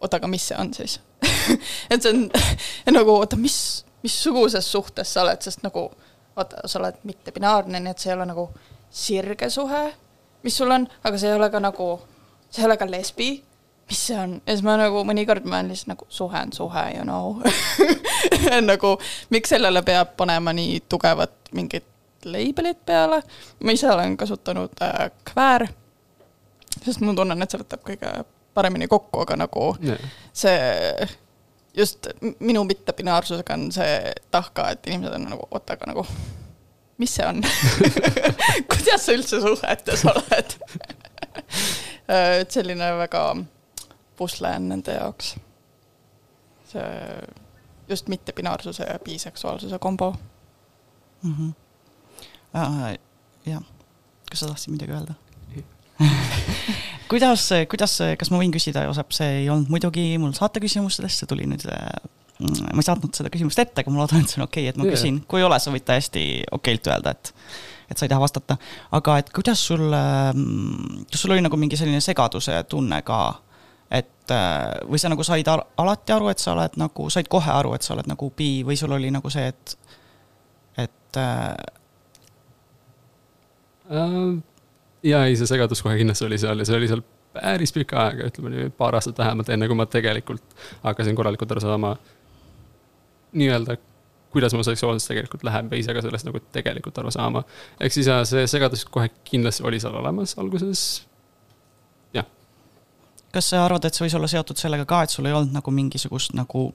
oota, 0.00 0.20
aga 0.20 0.30
mis 0.30 0.48
see 0.48 0.58
on 0.60 0.72
siis? 0.74 1.00
Et 1.90 2.02
see 2.02 2.12
on 2.12 2.26
nagu, 2.98 3.16
oota, 3.16 3.38
mis, 3.40 3.84
missuguses 4.02 4.72
suhtes 4.72 5.14
sa 5.14 5.24
oled, 5.24 5.42
sest 5.42 5.64
nagu 5.66 5.88
vaata, 6.36 6.66
sa 6.68 6.80
oled 6.80 7.00
mittebinaarne, 7.08 7.80
nii 7.80 7.94
et 7.94 8.02
see 8.02 8.12
ei 8.12 8.18
ole 8.18 8.26
nagu 8.28 8.50
sirge 8.92 9.48
suhe, 9.50 9.82
mis 10.44 10.56
sul 10.56 10.70
on, 10.70 10.86
aga 11.04 11.18
see 11.18 11.32
ei 11.32 11.38
ole 11.38 11.48
ka 11.50 11.60
nagu 11.62 11.88
see 12.50 12.62
ei 12.62 12.68
ole 12.68 12.76
ka 12.80 12.88
lesbi, 12.90 13.30
mis 13.88 14.02
see 14.08 14.18
on, 14.18 14.36
ja 14.46 14.54
siis 14.54 14.64
ma 14.66 14.76
nagu 14.80 15.02
mõnikord 15.06 15.46
ma 15.48 15.60
olen 15.60 15.72
lihtsalt 15.72 15.94
nagu 15.94 16.06
suhe 16.12 16.42
on 16.42 16.52
suhe, 16.52 16.84
you 16.96 17.04
know. 17.06 17.40
Nagu 18.70 18.96
miks 19.30 19.52
sellele 19.52 19.82
peab 19.86 20.16
panema 20.18 20.52
nii 20.56 20.80
tugevat 20.90 21.52
mingit 21.54 21.86
leibelit 22.26 22.80
peale, 22.86 23.20
ma 23.62 23.74
ise 23.74 23.88
olen 23.90 24.16
kasutanud 24.18 24.82
äh, 24.82 25.10
kväär, 25.30 25.68
sest 26.82 27.02
ma 27.04 27.14
tunnen, 27.14 27.42
et 27.42 27.52
see 27.52 27.62
võtab 27.62 27.84
kõige 27.86 28.12
paremini 28.56 28.88
kokku, 28.90 29.22
aga 29.26 29.38
nagu 29.44 29.68
yeah. 29.84 30.10
see 30.32 30.56
just 31.76 32.08
minu 32.40 32.64
mittepinaarsusega 32.64 33.54
on 33.54 33.70
see 33.72 34.12
tahka, 34.32 34.70
et 34.72 34.88
inimesed 34.88 35.18
on 35.18 35.30
nagu, 35.34 35.48
oota, 35.50 35.76
aga 35.76 35.92
nagu 35.92 36.06
mis 36.98 37.14
see 37.18 37.26
on 37.28 37.44
kuidas 38.72 39.06
sa 39.06 39.16
üldse 39.16 39.42
suhetes 39.44 40.06
oled 40.08 40.56
Äh, 42.06 42.40
et 42.40 42.54
selline 42.54 42.86
väga 43.00 43.22
pusle 44.16 44.52
on 44.56 44.68
nende 44.70 44.94
jaoks. 44.94 45.34
see 46.66 46.82
just 47.88 48.08
mittepinaarsuse 48.08 48.84
ja 48.84 48.98
biseksuaalsuse 48.98 49.78
kombo 49.78 50.16
mm. 51.22 51.34
-hmm. 51.34 51.54
Uh, 52.54 52.96
jah, 53.46 53.62
kas 54.30 54.40
sa 54.40 54.46
tahtsid 54.46 54.72
midagi 54.72 54.92
öelda 54.92 55.14
kuidas, 57.10 57.48
kuidas, 57.70 57.96
kas 58.18 58.32
ma 58.32 58.40
võin 58.42 58.54
küsida, 58.54 58.86
Joosep, 58.88 59.14
see 59.16 59.40
ei 59.42 59.48
olnud 59.52 59.70
muidugi 59.72 60.08
mul 60.22 60.34
saateküsimustest, 60.36 61.22
see 61.22 61.30
tuli 61.30 61.46
nüüd 61.50 61.64
mm, 61.68 62.72
ma 62.72 62.82
ei 62.82 62.88
saatnud 62.88 63.16
seda 63.16 63.32
küsimust 63.32 63.62
ette, 63.62 63.82
aga 63.82 63.94
ma 63.94 64.02
loodan, 64.02 64.24
et 64.24 64.32
see 64.32 64.40
on 64.40 64.46
okei 64.48 64.66
okay,, 64.66 64.74
et 64.74 64.80
ma 64.80 64.90
küsin, 64.90 65.22
kui 65.28 65.42
ei 65.42 65.46
ole, 65.48 65.58
sa 65.62 65.72
võid 65.74 65.86
täiesti 65.86 66.26
okeilt 66.58 66.92
öelda, 66.92 67.16
et 67.16 67.32
et 67.86 67.98
sa 67.98 68.06
ei 68.06 68.10
taha 68.10 68.18
vastata. 68.18 68.56
aga 68.98 69.18
et 69.20 69.28
kuidas 69.34 69.60
sul, 69.68 69.84
mm, 69.86 71.06
kas 71.10 71.22
sul 71.22 71.34
oli 71.36 71.44
nagu 71.44 71.58
mingi 71.60 71.78
selline 71.78 72.00
segaduse 72.02 72.64
tunne 72.70 72.98
ka, 73.06 73.20
et 73.90 74.34
äh, 74.34 74.80
või 74.90 74.98
sa 74.98 75.10
nagu 75.12 75.22
said 75.26 75.46
alati 75.50 76.12
aru, 76.12 76.30
et 76.32 76.42
sa 76.42 76.54
oled 76.56 76.78
nagu, 76.80 77.10
said 77.14 77.30
kohe 77.30 77.50
aru, 77.52 77.74
et 77.76 77.86
sa 77.86 77.94
oled 77.94 78.10
nagu 78.10 78.30
bi 78.36 78.50
või 78.66 78.78
sul 78.78 78.96
oli 78.96 79.12
nagu 79.14 79.30
see, 79.30 79.46
et, 79.52 79.78
et 80.86 81.20
äh... 81.22 81.54
Jaa, 85.02 85.26
ei, 85.26 85.36
see 85.36 85.48
segadus 85.48 85.82
kohe 85.84 85.96
kindlasti 85.98 86.24
oli 86.24 86.38
seal 86.40 86.58
ja 86.58 86.68
see 86.68 86.76
oli 86.76 86.88
seal 86.90 87.02
päris 87.36 87.72
pikka 87.76 87.98
aega, 88.06 88.30
ütleme 88.30 88.52
nii, 88.52 88.70
paar 88.78 88.96
aastat 88.96 89.18
vähemalt, 89.18 89.50
enne 89.52 89.68
kui 89.68 89.76
ma 89.76 89.86
tegelikult 89.90 90.56
hakkasin 90.84 91.18
korralikult 91.18 91.52
aru 91.52 91.64
saama 91.64 91.96
nii-öelda 93.36 93.76
kuidas 94.36 94.54
mu 94.54 94.62
seksuaalsus 94.62 95.08
tegelikult 95.08 95.44
läheb 95.48 95.72
ja 95.72 95.78
ise 95.80 95.94
ka 95.96 96.02
sellest 96.04 96.26
nagu 96.28 96.40
tegelikult 96.52 96.98
aru 97.00 97.10
saama. 97.14 97.42
ehk 97.80 97.92
siis 97.92 98.08
jah, 98.10 98.24
see 98.28 98.46
segadus 98.50 98.84
kohe 98.84 99.08
kindlasti 99.24 99.64
oli 99.64 99.80
seal 99.80 99.94
olemas 99.96 100.34
alguses, 100.42 100.82
jah. 102.14 102.26
kas 103.32 103.52
sa 103.52 103.64
arvad, 103.64 103.86
et 103.88 103.96
see 103.96 104.04
võis 104.04 104.16
olla 104.18 104.28
seotud 104.28 104.60
sellega 104.60 104.84
ka, 104.88 105.02
et 105.02 105.14
sul 105.14 105.28
ei 105.28 105.36
olnud 105.36 105.56
nagu 105.56 105.72
mingisugust 105.72 106.36
nagu 106.36 106.66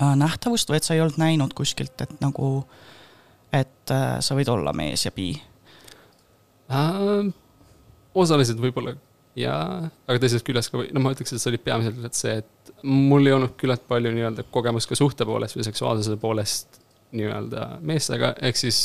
äh, 0.00 0.14
nähtavust 0.20 0.72
või 0.72 0.80
et 0.80 0.88
sa 0.88 0.96
ei 0.96 1.02
olnud 1.04 1.20
näinud 1.20 1.56
kuskilt, 1.56 1.96
et 2.06 2.16
nagu, 2.24 2.54
et 3.52 3.92
äh, 3.92 4.16
sa 4.24 4.38
võid 4.38 4.52
olla 4.54 4.72
mees 4.72 5.04
ja 5.04 5.12
bi 5.12 5.32
äh,? 6.70 7.32
osaliselt 8.14 8.60
võib-olla 8.62 8.94
jaa, 9.38 9.88
aga 10.06 10.20
teisest 10.22 10.46
küljest 10.46 10.70
ka, 10.72 10.82
no 10.94 11.02
ma 11.02 11.12
ütleks, 11.14 11.34
et 11.34 11.42
see 11.42 11.50
oli 11.50 11.60
peamiselt 11.62 12.18
see, 12.18 12.36
et 12.42 12.74
mul 12.86 13.26
ei 13.26 13.34
olnud 13.34 13.56
küllalt 13.60 13.82
palju 13.88 14.12
nii-öelda 14.14 14.46
kogemust 14.54 14.90
ka 14.90 14.98
suhte 14.98 15.26
poolest 15.26 15.58
või 15.58 15.66
seksuaalsuse 15.66 16.18
poolest 16.22 16.78
nii-öelda 17.14 17.66
meestega, 17.86 18.34
ehk 18.46 18.58
siis 18.58 18.80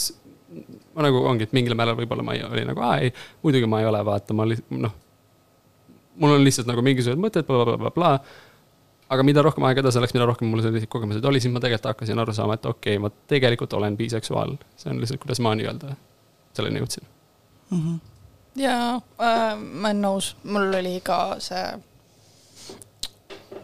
ma 0.96 1.06
nagu 1.06 1.22
ongi, 1.30 1.46
et 1.46 1.54
mingil 1.54 1.78
määral 1.78 1.98
võib-olla 2.00 2.26
ma 2.26 2.36
ei, 2.38 2.44
oli 2.48 2.66
nagu, 2.70 2.82
aa 2.86 2.98
ei, 3.06 3.14
muidugi 3.46 3.70
ma 3.70 3.84
ei 3.84 3.90
ole, 3.90 4.02
vaata, 4.06 4.38
ma 4.38 4.48
noh, 4.50 4.96
mul 6.20 6.38
on 6.38 6.46
lihtsalt 6.46 6.70
nagu 6.70 6.84
mingisugused 6.86 7.22
mõtted 7.22 7.46
bla, 7.48 7.62
bla, 7.62 7.78
blablabla. 7.78 8.14
aga 9.10 9.26
mida 9.26 9.46
rohkem 9.46 9.66
aega 9.70 9.86
edasi 9.86 10.02
läks, 10.02 10.18
mida 10.18 10.26
rohkem 10.30 10.50
mul 10.50 10.66
selliseid 10.66 10.90
kogemusi 10.90 11.22
oli, 11.26 11.42
siis 11.42 11.54
ma 11.54 11.62
tegelikult 11.62 11.94
hakkasin 11.94 12.26
aru 12.26 12.34
saama, 12.34 12.58
et 12.58 12.66
okei 12.66 12.98
okay,, 12.98 13.06
ma 13.06 13.14
tegelikult 13.30 13.78
olen 13.78 13.98
biseksuaal. 13.98 14.58
see 14.78 14.92
on 14.94 15.02
lihtsalt, 15.02 15.22
kuidas 15.22 15.46
ma 15.46 15.54
nii-öelda 15.58 15.94
selleni 16.58 16.82
jõudsin 16.82 17.19
mm. 17.70 17.82
-hmm 17.82 18.00
jaa 18.60 18.96
äh,, 18.96 19.58
ma 19.58 19.88
olen 19.88 20.02
nõus, 20.02 20.34
mul 20.44 20.74
oli 20.80 21.00
ka 21.06 21.38
see 21.44 21.64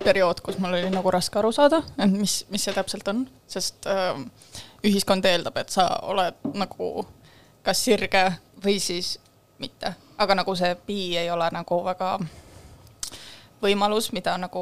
periood, 0.05 0.41
kus 0.45 0.57
mul 0.62 0.77
oli 0.77 0.89
nagu 0.93 1.12
raske 1.12 1.39
aru 1.39 1.51
saada, 1.55 1.81
et 1.97 2.12
mis, 2.13 2.43
mis 2.53 2.63
see 2.67 2.74
täpselt 2.75 3.07
on, 3.12 3.25
sest 3.50 3.88
äh, 3.89 4.17
ühiskond 4.85 5.25
eeldab, 5.25 5.57
et 5.57 5.74
sa 5.74 5.88
oled 6.05 6.38
nagu 6.53 6.89
kas 7.65 7.81
sirge 7.85 8.25
või 8.63 8.77
siis 8.79 9.15
mitte, 9.62 9.95
aga 10.21 10.38
nagu 10.38 10.55
see 10.57 10.75
bi 10.88 11.00
ei 11.17 11.29
ole 11.33 11.47
nagu 11.53 11.79
väga 11.85 12.17
võimalus, 13.63 14.12
mida 14.13 14.35
nagu 14.38 14.62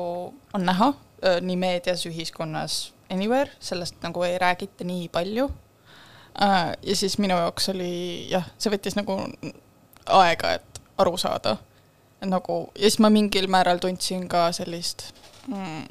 on 0.56 0.68
näha 0.70 0.94
äh, 0.94 1.42
nii 1.44 1.60
meedias, 1.60 2.06
ühiskonnas, 2.08 2.94
anywhere, 3.12 3.52
sellest 3.60 4.00
nagu 4.06 4.24
ei 4.24 4.40
räägita 4.42 4.88
nii 4.88 5.10
palju. 5.14 5.50
Ja 6.40 6.96
siis 6.96 7.18
minu 7.22 7.38
jaoks 7.38 7.70
oli 7.70 8.28
jah, 8.32 8.48
see 8.58 8.72
võttis 8.74 8.98
nagu 8.98 9.18
aega, 10.06 10.54
et 10.58 10.82
aru 10.98 11.18
saada. 11.18 11.58
nagu, 12.24 12.70
ja 12.76 12.88
siis 12.88 13.00
ma 13.04 13.10
mingil 13.12 13.50
määral 13.52 13.82
tundsin 13.84 14.28
ka 14.32 14.46
sellist 14.56 15.10
mm, 15.48 15.84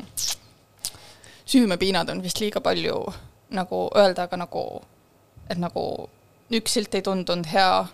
süümepiinad 1.45 2.09
on 2.09 2.23
vist 2.23 2.41
liiga 2.41 2.61
palju 2.61 2.97
nagu 3.53 3.91
öelda, 3.97 4.25
aga 4.25 4.39
nagu, 4.41 4.83
et 5.51 5.61
nagu 5.61 6.09
üks 6.53 6.79
silt 6.79 6.95
ei 6.95 7.05
tundunud 7.05 7.49
hea 7.53 7.85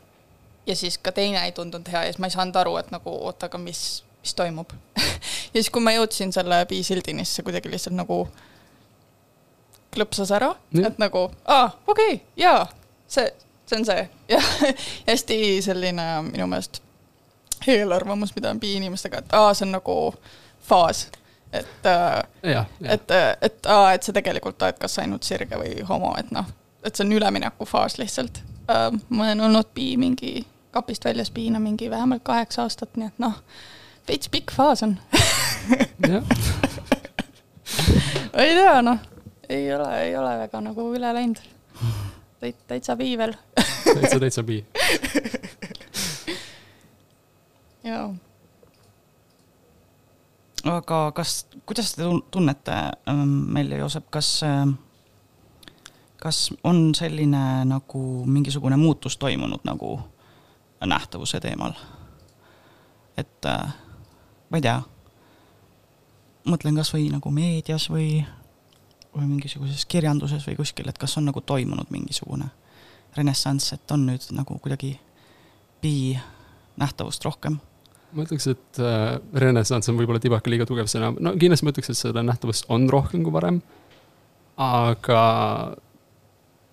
ja 0.67 0.77
siis 0.77 0.99
ka 1.03 1.13
teine 1.13 1.43
ei 1.45 1.53
tundunud 1.53 1.89
hea 1.91 2.05
ja 2.05 2.13
siis 2.13 2.21
ma 2.23 2.31
ei 2.31 2.37
saanud 2.37 2.57
aru, 2.61 2.77
et 2.79 2.93
nagu 2.95 3.11
oota, 3.27 3.51
aga 3.51 3.59
mis, 3.59 4.05
mis 4.23 4.35
toimub 4.39 4.71
ja 5.55 5.59
siis, 5.59 5.71
kui 5.75 5.83
ma 5.83 5.97
jõudsin 5.97 6.33
selle 6.35 6.63
piisildini, 6.71 7.27
siis 7.27 7.41
see 7.41 7.49
kuidagi 7.49 7.73
lihtsalt 7.73 7.99
nagu 7.99 8.23
klõpsas 9.99 10.33
ära, 10.35 10.55
et 10.81 10.99
nagu 11.03 11.29
aa, 11.45 11.69
okei 11.87 12.15
okay,, 12.15 12.27
jaa, 12.39 12.65
see, 13.11 13.29
see 13.67 13.81
on 13.81 13.89
see. 13.89 14.09
Ja 14.35 14.41
hästi 15.07 15.63
selline 15.65 16.05
minu 16.27 16.47
meelest 16.47 16.83
eelarvamus, 17.67 18.35
mida 18.37 18.51
on 18.51 18.61
bi-inimestega, 18.61 19.23
et 19.23 19.33
aa, 19.37 19.55
see 19.55 19.67
on 19.67 19.73
nagu 19.79 19.97
faas. 20.69 21.09
et, 21.53 21.87
äh, 21.87 22.67
et, 22.83 23.11
et 23.41 23.67
aa, 23.67 23.93
et 23.93 24.03
sa 24.03 24.13
tegelikult 24.13 24.63
oled 24.63 24.77
kas 24.79 24.99
ainult 25.01 25.25
sirge 25.25 25.57
või 25.57 25.79
homo, 25.89 26.13
et 26.21 26.31
noh, 26.31 26.45
et 26.85 26.93
see 26.93 27.07
on 27.07 27.15
üleminekufaas 27.17 27.97
lihtsalt. 27.99 28.43
Äh, 28.69 28.91
ma 29.09 29.25
olen 29.25 29.41
olnud 29.49 29.73
bi 29.75 29.95
mingi 29.97 30.45
kapist 30.77 31.05
väljas 31.05 31.31
biina 31.31 31.61
mingi 31.61 31.91
vähemalt 31.91 32.23
kaheksa 32.23 32.63
aastat, 32.63 32.97
nii 32.97 33.09
et 33.09 33.23
noh, 33.23 33.41
veits 34.09 34.29
pikk 34.29 34.53
faas 34.53 34.85
on. 34.85 34.99
Jah, 36.09 36.23
ei 38.45 38.55
tea, 38.55 38.83
noh, 38.85 39.01
ei 39.49 39.75
ole, 39.75 39.89
ei 40.03 40.17
ole 40.17 40.39
väga 40.45 40.61
nagu 40.61 40.89
üle 40.95 41.13
läinud. 41.15 41.41
täit-, 42.41 42.65
täitsa 42.67 42.97
piivel 42.97 43.35
täitsa, 43.95 44.21
täitsa 44.21 44.43
pi. 44.45 44.65
ja 47.85 48.15
aga 50.65 51.13
kas, 51.13 51.47
kuidas 51.67 51.95
te 51.95 52.03
tun- 52.03 52.25
tunnete, 52.31 52.77
Melja 53.27 53.79
Joosep, 53.79 54.11
kas, 54.11 54.41
kas 56.21 56.51
on 56.65 56.95
selline 56.95 57.65
nagu 57.65 58.03
mingisugune 58.27 58.77
muutus 58.77 59.17
toimunud 59.17 59.65
nagu 59.65 60.01
nähtavuse 60.85 61.41
teemal? 61.41 61.73
et 63.19 63.47
äh, 63.47 63.73
ma 64.51 64.59
ei 64.59 64.63
tea, 64.63 64.77
mõtlen 66.47 66.77
kasvõi 66.79 67.09
nagu 67.11 67.31
meedias 67.35 67.89
või, 67.91 68.21
või 69.19 69.29
mingisuguses 69.35 69.85
kirjanduses 69.87 70.47
või 70.49 70.57
kuskil, 70.61 70.89
et 70.89 70.99
kas 70.99 71.19
on 71.19 71.29
nagu 71.29 71.41
toimunud 71.41 71.91
mingisugune 71.95 72.51
renessanss, 73.17 73.73
et 73.75 73.95
on 73.95 74.07
nüüd 74.07 74.29
nagu 74.37 74.59
kuidagi 74.63 74.95
bi 75.83 76.19
nähtavust 76.79 77.25
rohkem 77.25 77.59
ma 78.13 78.25
ütleks, 78.25 78.47
et 78.53 78.81
äh, 78.81 79.19
renessanss 79.43 79.91
on 79.91 79.99
võib-olla 79.99 80.21
tibake 80.23 80.51
liiga 80.51 80.67
tugev 80.69 80.89
sõna, 80.91 81.11
no 81.21 81.35
kindlasti 81.37 81.67
ma 81.67 81.75
ütleks, 81.75 81.93
et 81.93 82.01
seda 82.01 82.25
nähtavust 82.25 82.69
on 82.73 82.89
rohkem 82.91 83.25
kui 83.27 83.35
varem. 83.35 83.61
aga 84.59 85.21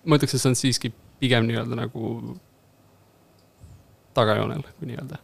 ma 0.04 0.18
ütleks, 0.18 0.34
et 0.34 0.42
see 0.42 0.50
on 0.50 0.58
siiski 0.58 0.92
pigem 1.20 1.46
nii-öelda 1.48 1.78
nagu 1.78 2.36
tagajoonel, 4.16 4.64
kui 4.78 4.90
nii-öelda. 4.90 5.20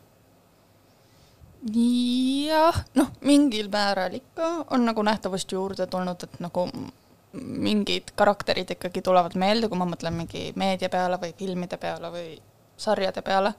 jah, 1.73 2.83
noh, 2.99 3.12
mingil 3.25 3.71
määral 3.73 4.19
ikka 4.19 4.52
on 4.71 4.85
nagu 4.88 5.05
nähtavust 5.07 5.52
juurde 5.52 5.87
tulnud, 5.87 6.26
et 6.26 6.41
nagu 6.45 6.69
mingid 7.33 8.12
karakterid 8.17 8.71
ikkagi 8.75 9.03
tulevad 9.03 9.37
meelde, 9.41 9.69
kui 9.69 9.79
ma 9.81 9.89
mõtlen 9.89 10.15
mingi 10.17 10.51
meedia 10.59 10.91
peale 10.93 11.19
või 11.21 11.33
filmide 11.39 11.79
peale 11.81 12.11
või 12.12 12.35
sarjade 12.77 13.23
peale, 13.23 13.55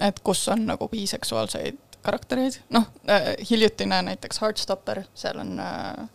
et 0.00 0.20
kus 0.24 0.46
on 0.48 0.64
nagu 0.66 0.88
biseksuaalseid 0.88 1.78
karaktereid, 2.06 2.60
noh 2.74 2.86
äh, 3.10 3.32
hiljutine 3.50 4.00
näiteks 4.06 4.40
Heartstopper, 4.42 5.02
seal 5.14 5.40
on 5.42 5.58
äh, 5.60 6.06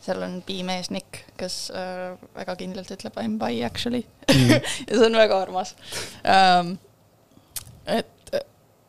seal 0.00 0.22
on 0.24 0.38
bimees 0.46 0.90
Nick, 0.90 1.24
kes 1.38 1.56
äh, 1.76 2.14
väga 2.34 2.56
kindlalt 2.60 2.90
ütleb 2.94 3.18
I 3.20 3.28
m 3.28 3.38
bi 3.40 3.64
actually. 3.66 4.04
Ja 4.88 4.96
see 4.96 5.06
on 5.06 5.18
väga 5.18 5.42
armas. 5.42 5.74
Ähm,. 6.24 6.78
et 7.86 8.34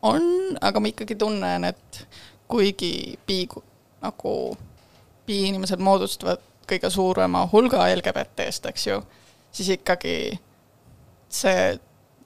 on, 0.02 0.22
aga 0.60 0.80
ma 0.80 0.90
ikkagi 0.90 1.16
tunnen, 1.18 1.64
et 1.64 2.06
kuigi 2.50 3.18
bi 3.26 3.44
nagu 4.02 4.32
bi-inimesed 5.26 5.82
moodustavad 5.82 6.42
kõige 6.72 6.90
suurema 6.90 7.44
hulga 7.52 7.86
LGBT-st, 7.92 8.70
eks 8.72 8.86
ju, 8.88 8.98
siis 9.52 9.68
ikkagi 9.76 10.16
see 11.32 11.78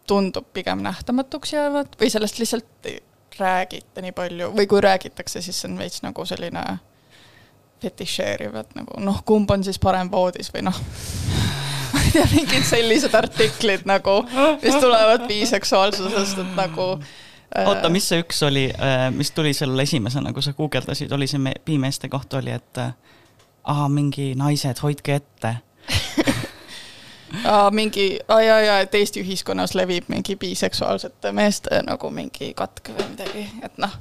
tundub 0.06 0.46
pigem 0.54 0.82
nähtamatuks 0.86 1.52
jäävat 1.52 1.96
või 2.00 2.10
sellest 2.10 2.38
lihtsalt 2.38 2.90
ei 2.90 3.00
räägita 3.38 4.02
nii 4.02 4.14
palju 4.16 4.52
või 4.54 4.66
kui 4.70 4.80
räägitakse, 4.80 5.42
siis 5.42 5.58
see 5.60 5.70
on 5.70 5.78
veits 5.80 6.02
nagu 6.04 6.24
selline 6.26 6.62
fetišeeriv, 7.82 8.54
et 8.56 8.74
nagu 8.78 9.00
noh, 9.04 9.20
kumb 9.28 9.50
on 9.52 9.64
siis 9.66 9.78
parem 9.82 10.08
voodis 10.12 10.48
või 10.54 10.64
noh, 10.68 10.78
ma 11.92 12.00
ei 12.00 12.14
tea, 12.14 12.26
mingid 12.32 12.64
sellised 12.66 13.14
artiklid 13.18 13.86
nagu, 13.88 14.22
mis 14.62 14.78
tulevad 14.80 15.26
biseksuaalsusest, 15.28 16.40
et 16.44 16.54
nagu 16.56 16.88
äh, 16.96 17.66
oota, 17.66 17.90
mis 17.92 18.08
see 18.08 18.22
üks 18.24 18.40
oli, 18.46 18.70
mis 19.16 19.34
tuli 19.36 19.52
sellele 19.56 19.84
esimesena, 19.84 20.32
kui 20.32 20.44
sa 20.46 20.54
guugeldasid, 20.56 21.12
oli 21.12 21.28
see 21.30 21.42
me- 21.42 21.58
piimeeste 21.64 22.08
kohta 22.12 22.40
oli, 22.40 22.54
et 22.56 22.80
äh, 22.82 22.94
aa, 23.66 23.88
mingi 23.88 24.34
naised, 24.38 24.82
hoidke 24.82 25.20
ette. 25.20 25.56
Aa, 27.44 27.70
mingi, 27.70 28.18
ja, 28.28 28.60
ja 28.62 28.80
et 28.80 28.94
Eesti 28.94 29.20
ühiskonnas 29.20 29.74
levib 29.74 30.06
mingi 30.08 30.36
biseksuaalsete 30.40 31.32
meeste 31.34 31.82
nagu 31.84 32.10
mingi 32.14 32.52
katk 32.56 32.92
või 32.94 33.08
midagi, 33.10 33.42
et 33.66 33.78
noh, 33.82 33.92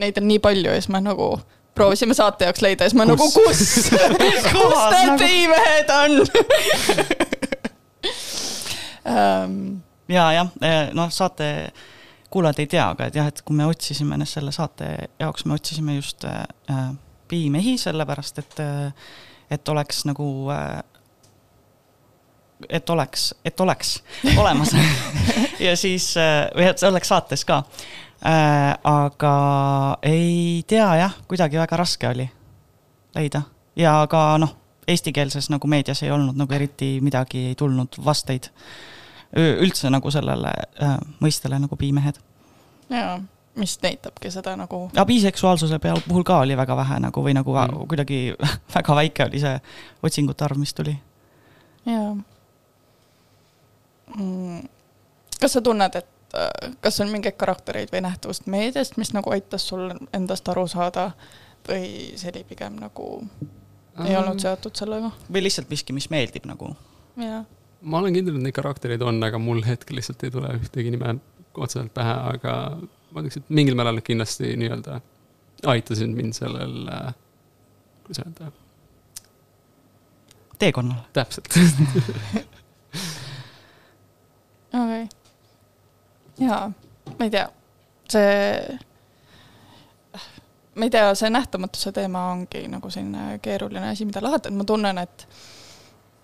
neid 0.00 0.18
on 0.18 0.26
nii 0.28 0.40
palju 0.42 0.72
ja 0.72 0.80
siis 0.80 0.88
me 0.92 1.02
nagu 1.04 1.28
proovisime 1.76 2.16
saate 2.16 2.48
jaoks 2.48 2.64
leida 2.64 2.84
ja 2.84 2.90
siis 2.90 2.98
ma 2.98 3.06
nagu, 3.08 3.28
kus, 3.36 3.60
kus? 3.60 3.92
Need 3.92 4.40
nagu- 4.48 5.18
piimehed 5.20 5.94
on? 5.98 6.18
Um? 9.12 9.56
ja, 10.16 10.26
jah, 10.32 10.52
noh, 10.96 11.12
saate 11.12 11.52
kuulajad 12.32 12.64
ei 12.64 12.66
tea, 12.72 12.88
aga 12.94 13.08
et 13.08 13.16
jah, 13.20 13.28
et 13.28 13.40
kui 13.44 13.56
me 13.56 13.68
otsisime 13.68 14.16
ennast 14.16 14.38
selle 14.38 14.52
saate 14.56 14.92
jaoks, 15.20 15.44
me 15.44 15.56
otsisime 15.60 15.96
just 16.00 16.24
äh, 16.24 16.44
piimehi, 17.32 17.78
sellepärast 17.80 18.42
et, 18.42 18.60
et 19.50 19.72
oleks 19.72 20.04
nagu 20.08 20.28
et 22.68 22.90
oleks, 22.90 23.32
et 23.44 23.60
oleks 23.60 23.96
olemas. 24.36 24.76
Ja 25.62 25.76
siis, 25.78 26.08
või 26.56 26.64
et 26.66 26.80
see 26.80 26.88
oleks 26.88 27.12
saates 27.12 27.44
ka. 27.46 27.60
Aga 28.90 29.34
ei 30.02 30.64
tea 30.66 30.88
jah, 30.98 31.14
kuidagi 31.30 31.60
väga 31.60 31.78
raske 31.78 32.08
oli 32.08 32.26
leida. 33.14 33.44
Ja 33.78 33.94
ka 34.10 34.24
noh, 34.42 34.56
eestikeelses 34.88 35.50
nagu 35.52 35.70
meedias 35.70 36.02
ei 36.02 36.10
olnud 36.10 36.38
nagu 36.38 36.54
eriti 36.54 36.96
midagi 37.04 37.46
ei 37.52 37.54
tulnud 37.58 38.00
vasteid 38.04 38.50
üldse 39.38 39.90
nagu 39.90 40.10
sellele 40.12 40.50
äh, 40.82 40.96
mõistele 41.22 41.58
nagu 41.62 41.76
piimehed. 41.76 42.18
jaa, 42.92 43.20
mis 43.54 43.78
näitabki 43.82 44.30
seda 44.30 44.56
nagu, 44.56 44.90
ja 44.96 45.04
biseksuaalsuse 45.04 45.78
peal 45.78 46.00
puhul 46.08 46.24
ka 46.24 46.38
oli 46.40 46.56
väga 46.56 46.76
vähe 46.76 47.00
nagu 47.00 47.24
või 47.24 47.34
nagu 47.36 47.52
Mm. 47.52 47.74
mm. 47.74 47.88
kuidagi 47.88 48.34
väga 48.76 48.96
väike 48.96 49.24
oli 49.24 49.40
see 49.40 49.60
otsingute 50.02 50.44
arv, 50.44 50.58
mis 50.58 50.74
tuli. 50.74 50.96
jaa 51.86 52.16
mm,. 54.16 54.68
kas 55.40 55.52
sa 55.52 55.60
tunned, 55.60 55.94
et 55.94 56.34
äh, 56.34 56.74
kas 56.80 57.00
on 57.00 57.10
mingeid 57.12 57.36
karaktereid 57.36 57.92
või 57.92 58.04
nähtavust 58.08 58.46
meediast, 58.46 58.96
mis 58.96 59.12
nagu 59.12 59.30
aitas 59.30 59.68
sul 59.68 59.90
endast 60.12 60.48
aru 60.48 60.66
saada 60.68 61.10
või 61.68 62.16
see 62.16 62.30
oli 62.32 62.44
pigem 62.48 62.78
nagu 62.80 63.08
ei 64.06 64.16
olnud 64.16 64.40
seotud 64.40 64.76
sellega? 64.76 65.12
või 65.32 65.44
lihtsalt 65.46 65.70
miski, 65.70 65.92
mis 65.92 66.08
meeldib 66.10 66.46
nagu. 66.48 66.72
jah, 67.20 67.44
ma 67.82 68.00
olen 68.00 68.16
kindel, 68.16 68.38
et 68.38 68.48
neid 68.48 68.56
karaktereid 68.56 69.02
on, 69.04 69.20
aga 69.24 69.38
mul 69.42 69.62
hetkel 69.66 69.98
lihtsalt 70.00 70.24
ei 70.24 70.34
tule 70.34 70.56
ühtegi 70.58 70.94
nime 70.94 71.16
otseselt 71.52 71.92
pähe, 71.94 72.14
aga 72.32 72.54
ma 73.12 73.22
ütleks, 73.22 73.36
et 73.40 73.50
mingil 73.52 73.76
määral 73.78 74.00
kindlasti 74.04 74.54
nii-öelda 74.60 75.00
aitasid 75.72 76.12
mind 76.16 76.36
sellel 76.36 76.88
äh,, 76.88 77.14
kuidas 78.04 78.22
öelda, 78.24 78.50
teekonnal. 80.58 81.02
täpselt. 81.12 81.48
okei 84.74 85.02
okay.. 85.02 85.06
jaa, 86.38 86.72
ma 87.18 87.24
ei 87.24 87.30
tea, 87.30 87.48
see, 88.10 88.78
ma 90.74 90.88
ei 90.88 90.90
tea, 90.90 91.14
see 91.18 91.30
nähtamatuse 91.30 91.92
teema 91.92 92.28
ongi 92.32 92.66
nagu 92.72 92.90
selline 92.90 93.38
keeruline 93.42 93.88
asi, 93.92 94.08
mida 94.08 94.24
lahendada, 94.24 94.54
ma 94.56 94.64
tunnen, 94.68 95.02
et 95.02 95.28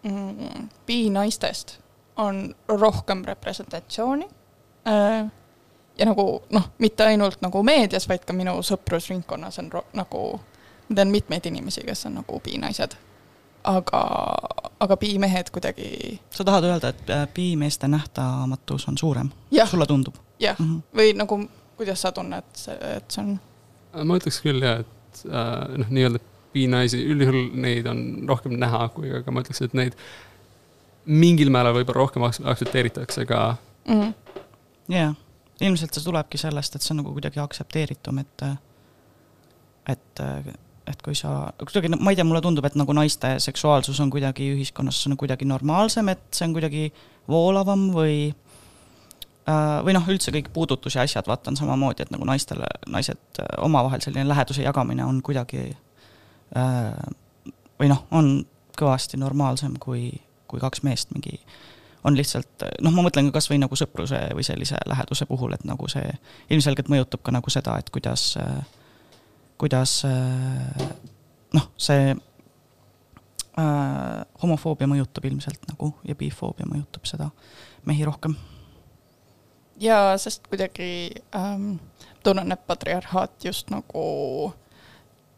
mm, 0.03 0.69
bi-naistest 0.87 1.79
on 2.19 2.55
rohkem 2.69 3.23
representatsiooni 3.27 4.27
äh, 4.89 5.29
ja 5.99 6.07
nagu 6.07 6.43
noh, 6.51 6.71
mitte 6.79 7.05
ainult 7.05 7.43
nagu 7.43 7.63
meedias, 7.63 8.09
vaid 8.09 8.25
ka 8.27 8.37
minu 8.37 8.59
sõprusringkonnas 8.63 9.59
on 9.63 9.71
nagu, 9.99 10.23
ma 10.89 10.97
tean 10.97 11.13
mitmeid 11.13 11.47
inimesi, 11.51 11.85
kes 11.87 12.07
on 12.07 12.21
nagu 12.21 12.41
bi-naised. 12.45 12.97
aga, 13.69 14.01
aga 14.81 14.97
bi-mehed 14.97 15.51
kuidagi 15.53 16.21
sa 16.31 16.45
tahad 16.47 16.65
öelda, 16.65 16.89
et 16.95 17.11
äh, 17.11 17.27
piimeeste 17.35 17.89
nähtamatus 17.89 18.89
on 18.89 18.99
suurem? 18.99 19.31
sulle 19.67 19.87
tundub 19.87 20.15
jah, 20.39 20.57
mm? 20.59 20.67
-hmm. 20.67 20.99
või 20.99 21.13
nagu, 21.17 21.41
kuidas 21.77 22.03
sa 22.03 22.13
tunned, 22.13 22.45
et 22.97 23.11
see 23.11 23.23
on, 23.23 23.39
ma 24.05 24.17
ütleks 24.17 24.41
küll 24.43 24.63
jah, 24.63 24.81
et 24.81 25.25
äh, 25.27 25.79
noh, 25.79 25.91
nii-öelda 25.91 26.23
bi-naisi, 26.53 27.03
üldjuhul 27.13 27.51
neid 27.55 27.87
on 27.87 28.25
rohkem 28.29 28.57
näha, 28.59 28.89
kui, 28.95 29.11
aga 29.13 29.31
ma 29.35 29.43
ütleks, 29.45 29.61
et 29.67 29.75
neid 29.75 29.99
mingil 31.05 31.51
määral 31.51 31.75
võib-olla 31.77 32.05
rohkem 32.05 32.25
aks- 32.29 32.45
aktsepteeritakse 32.45 33.25
ka 33.29 33.57
mm, 33.89 34.13
jaa, 34.93 35.15
ilmselt 35.61 35.95
see 35.95 36.05
tulebki 36.05 36.39
sellest, 36.41 36.77
et 36.77 36.85
see 36.85 36.95
on 36.95 37.03
nagu 37.03 37.13
kuidagi 37.17 37.41
aktsepteeritum, 37.43 38.19
et 38.23 38.49
et, 39.89 40.21
et 40.87 41.03
kui 41.05 41.17
sa, 41.17 41.49
kuidagi, 41.61 41.91
ma 41.97 42.13
ei 42.13 42.19
tea, 42.19 42.27
mulle 42.29 42.43
tundub, 42.45 42.67
et 42.69 42.77
nagu 42.77 42.93
naiste 42.97 43.35
seksuaalsus 43.41 44.01
on 44.05 44.11
kuidagi 44.13 44.51
ühiskonnas 44.53 45.01
on 45.09 45.17
kuidagi 45.21 45.49
normaalsem, 45.49 46.11
et 46.13 46.27
see 46.37 46.45
on 46.49 46.57
kuidagi 46.57 46.91
voolavam 47.29 47.89
või 47.95 48.19
äh, 49.49 49.79
või 49.87 49.97
noh, 49.97 50.09
üldse 50.13 50.35
kõik 50.35 50.53
puudutus 50.53 50.99
ja 50.99 51.07
asjad, 51.09 51.29
vaata, 51.29 51.53
on 51.53 51.61
samamoodi, 51.61 52.05
et 52.05 52.13
nagu 52.15 52.29
naistele, 52.29 52.69
naised 52.89 53.41
äh, 53.41 53.49
omavahel 53.65 54.05
selline 54.05 54.29
läheduse 54.29 54.65
jagamine 54.65 55.07
on 55.09 55.23
kuidagi 55.25 55.65
äh, 55.73 56.93
või 57.81 57.91
noh, 57.93 58.05
on 58.11 58.33
kõvasti 58.79 59.19
normaalsem 59.21 59.77
kui, 59.81 60.11
kui 60.47 60.61
kaks 60.63 60.85
meest 60.87 61.13
mingi 61.15 61.41
on 62.09 62.17
lihtsalt 62.19 62.67
noh, 62.83 62.95
ma 62.95 63.05
mõtlen 63.07 63.29
ka 63.29 63.39
kasvõi 63.39 63.61
nagu 63.61 63.77
sõpruse 63.79 64.21
või 64.35 64.47
sellise 64.47 64.81
läheduse 64.89 65.29
puhul, 65.29 65.55
et 65.55 65.65
nagu 65.69 65.89
see 65.93 66.09
ilmselgelt 66.51 66.91
mõjutab 66.93 67.23
ka 67.23 67.35
nagu 67.35 67.53
seda, 67.53 67.77
et 67.79 67.93
kuidas 67.95 68.33
kuidas 69.59 70.03
noh, 71.55 71.67
see 71.81 72.13
äh, 73.59 74.21
homofoobia 74.43 74.89
mõjutab 74.91 75.27
ilmselt 75.29 75.67
nagu 75.71 75.93
ja 76.07 76.17
bifoobia 76.19 76.69
mõjutab 76.69 77.09
seda 77.09 77.31
mehi 77.89 78.07
rohkem. 78.07 78.37
ja 79.81 80.19
sest 80.19 80.47
kuidagi 80.51 81.11
ähm, 81.37 81.75
tunnen, 82.23 82.53
et 82.53 82.67
patriarhaat 82.67 83.45
just 83.45 83.71
nagu 83.71 84.53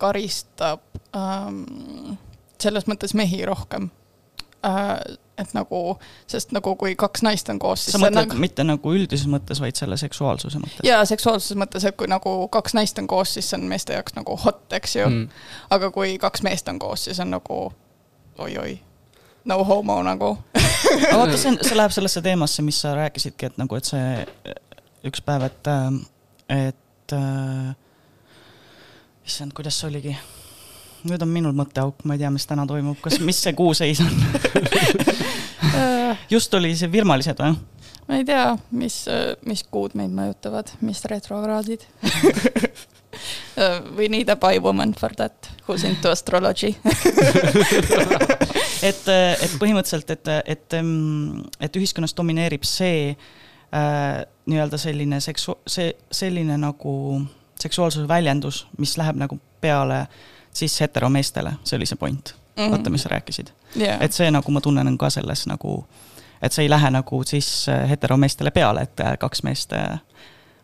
karistab 0.00 0.80
ähm, 1.16 2.16
selles 2.61 2.87
mõttes 2.88 3.14
mehi 3.14 3.44
rohkem 3.46 3.90
äh, 4.64 5.00
et 5.40 5.55
nagu, 5.57 5.83
sest 6.31 6.55
nagu 6.57 6.74
kui 6.81 6.94
kaks 6.98 7.24
naist 7.26 7.48
on 7.53 7.59
koos, 7.62 7.87
siis 7.87 7.96
sa 7.96 8.03
mõtled 8.03 8.31
nagu... 8.33 8.40
mitte 8.42 8.66
nagu 8.66 8.94
üldises 8.94 9.29
mõttes, 9.31 9.61
vaid 9.62 9.79
selle 9.79 9.98
seksuaalsuse 10.00 10.62
mõttes? 10.62 10.85
jaa, 10.87 11.03
seksuaalsuses 11.09 11.59
mõttes, 11.61 11.87
et 11.88 11.96
kui 11.98 12.11
nagu 12.11 12.37
kaks 12.53 12.76
naist 12.79 12.98
on 13.03 13.09
koos, 13.11 13.35
siis 13.37 13.50
see 13.50 13.59
on 13.61 13.68
meeste 13.70 13.96
jaoks 13.96 14.16
nagu 14.18 14.37
hot, 14.44 14.66
eks 14.76 14.96
ju. 15.00 15.09
Mm.. 15.09 15.44
aga 15.76 15.90
kui 15.94 16.16
kaks 16.22 16.44
meest 16.46 16.68
on 16.72 16.79
koos, 16.83 17.09
siis 17.09 17.20
on 17.22 17.33
nagu 17.35 17.61
oi-oi, 18.40 18.81
no 19.44 19.64
homo 19.64 20.00
nagu. 20.07 20.37
Aga 20.55 21.16
vaata, 21.18 21.37
see 21.40 21.53
on, 21.53 21.61
see 21.62 21.76
läheb 21.76 21.94
sellesse 21.94 22.22
teemasse, 22.24 22.64
mis 22.64 22.81
sa 22.83 22.94
rääkisidki, 22.98 23.50
et 23.50 23.61
nagu, 23.61 23.79
et 23.79 23.88
see 23.88 24.26
üks 25.09 25.22
päev, 25.24 25.46
et, 25.48 25.72
et 26.53 27.16
äh, 27.16 27.72
issand, 29.26 29.57
kuidas 29.57 29.81
see 29.81 29.90
oligi? 29.90 30.16
Nüüd 31.09 31.22
on 31.24 31.31
minul 31.33 31.57
mõtteauk, 31.57 32.03
ma 32.05 32.16
ei 32.16 32.20
tea, 32.20 32.29
mis 32.33 32.44
täna 32.48 32.66
toimub, 32.68 32.98
kas, 33.00 33.16
mis 33.24 33.38
see 33.40 33.55
kuu 33.57 33.72
seis 33.76 34.03
on 34.05 34.12
just 36.35 36.55
oli 36.55 36.73
see 36.79 36.90
virmalised 36.92 37.40
või? 37.42 37.57
ma 38.11 38.18
ei 38.18 38.25
tea, 38.27 38.57
mis, 38.75 39.05
mis 39.46 39.62
kuud 39.70 39.94
meid 39.99 40.11
mõjutavad, 40.14 40.73
mis 40.83 41.05
retrokraadid. 41.07 41.85
We 43.96 44.09
need 44.09 44.31
a 44.31 44.37
bi 44.38 44.59
woman 44.62 44.94
for 44.99 45.14
that, 45.18 45.51
who's 45.66 45.85
into 45.85 46.11
astrology. 46.11 46.75
Et, 48.81 49.03
et 49.12 49.55
põhimõtteliselt, 49.61 50.09
et, 50.14 50.29
et, 50.55 50.77
et 51.61 51.75
ühiskonnas 51.77 52.14
domineerib 52.16 52.64
see 52.64 53.11
äh, 53.12 54.23
nii-öelda 54.49 54.81
selline 54.81 55.18
seksu-, 55.20 55.59
see, 55.68 55.90
selline 56.09 56.57
nagu 56.57 56.94
seksuaalsuse 57.61 58.09
väljendus, 58.09 58.62
mis 58.81 58.96
läheb 58.96 59.20
nagu 59.20 59.37
peale 59.61 60.07
siis 60.49 60.81
heteromeestele, 60.81 61.59
see 61.61 61.77
oli 61.77 61.90
see 61.92 62.01
point 62.01 62.33
mm, 62.56 62.62
-hmm. 62.64 62.70
vaata, 62.70 62.90
mis 62.90 63.02
sa 63.02 63.08
rääkisid 63.08 63.46
yeah.. 63.80 64.02
et 64.02 64.12
see 64.12 64.30
nagu 64.30 64.52
ma 64.52 64.60
tunnen 64.60 64.86
on 64.86 64.98
ka 64.98 65.10
selles 65.10 65.46
nagu, 65.46 65.84
et 66.42 66.52
see 66.52 66.64
ei 66.64 66.70
lähe 66.70 66.90
nagu 66.90 67.22
siis 67.24 67.68
äh, 67.68 67.88
heteromeestele 67.88 68.50
peale, 68.50 68.82
et 68.82 69.00
äh, 69.00 69.18
kaks 69.18 69.42
meest 69.42 69.72
äh, 69.72 70.00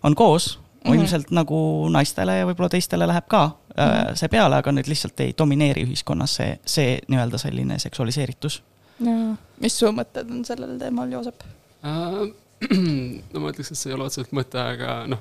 on 0.03 0.15
koos 0.15 0.59
mm, 0.59 0.91
-hmm. 0.91 0.95
ilmselt 0.95 1.31
nagu 1.31 1.89
naistele 1.89 2.39
ja 2.39 2.47
võib-olla 2.47 2.69
teistele 2.69 3.07
läheb 3.07 3.29
ka 3.29 3.47
mm 3.47 3.83
-hmm. 3.83 4.15
see 4.15 4.29
peale, 4.29 4.57
aga 4.57 4.73
nüüd 4.73 4.89
lihtsalt 4.89 5.21
ei 5.21 5.35
domineeri 5.39 5.85
ühiskonnas 5.85 6.37
see, 6.37 6.59
see 6.65 6.99
nii-öelda 7.09 7.39
selline 7.39 7.79
seksualiseeritus. 7.79 8.63
mis 9.61 9.79
su 9.79 9.87
mõtted 9.87 10.31
on 10.31 10.45
sellel 10.45 10.79
teemal, 10.79 11.13
Joosep 11.13 11.43
uh,? 11.85 12.29
no 13.33 13.41
ma 13.41 13.51
ütleks, 13.51 13.71
et 13.71 13.79
see 13.79 13.91
ei 13.91 13.95
ole 13.95 14.05
otseselt 14.05 14.33
mõte, 14.33 14.57
aga 14.57 15.07
noh, 15.07 15.19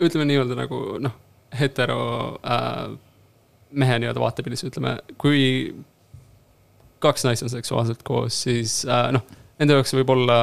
ütleme 0.00 0.24
nii-öelda 0.24 0.54
nagu 0.56 0.78
noh 0.98 1.12
hetero 1.60 2.38
äh, 2.44 2.98
mehe 3.72 3.98
nii-öelda 4.02 4.20
vaatepildis, 4.22 4.64
ütleme, 4.68 4.96
kui 5.20 5.40
kaks 7.02 7.24
naist 7.26 7.46
on 7.46 7.52
seksuaalselt 7.52 8.02
koos, 8.06 8.42
siis 8.44 8.82
äh, 8.88 9.08
noh, 9.16 9.24
nende 9.60 9.78
jaoks 9.78 9.94
võib 9.96 10.12
olla 10.14 10.38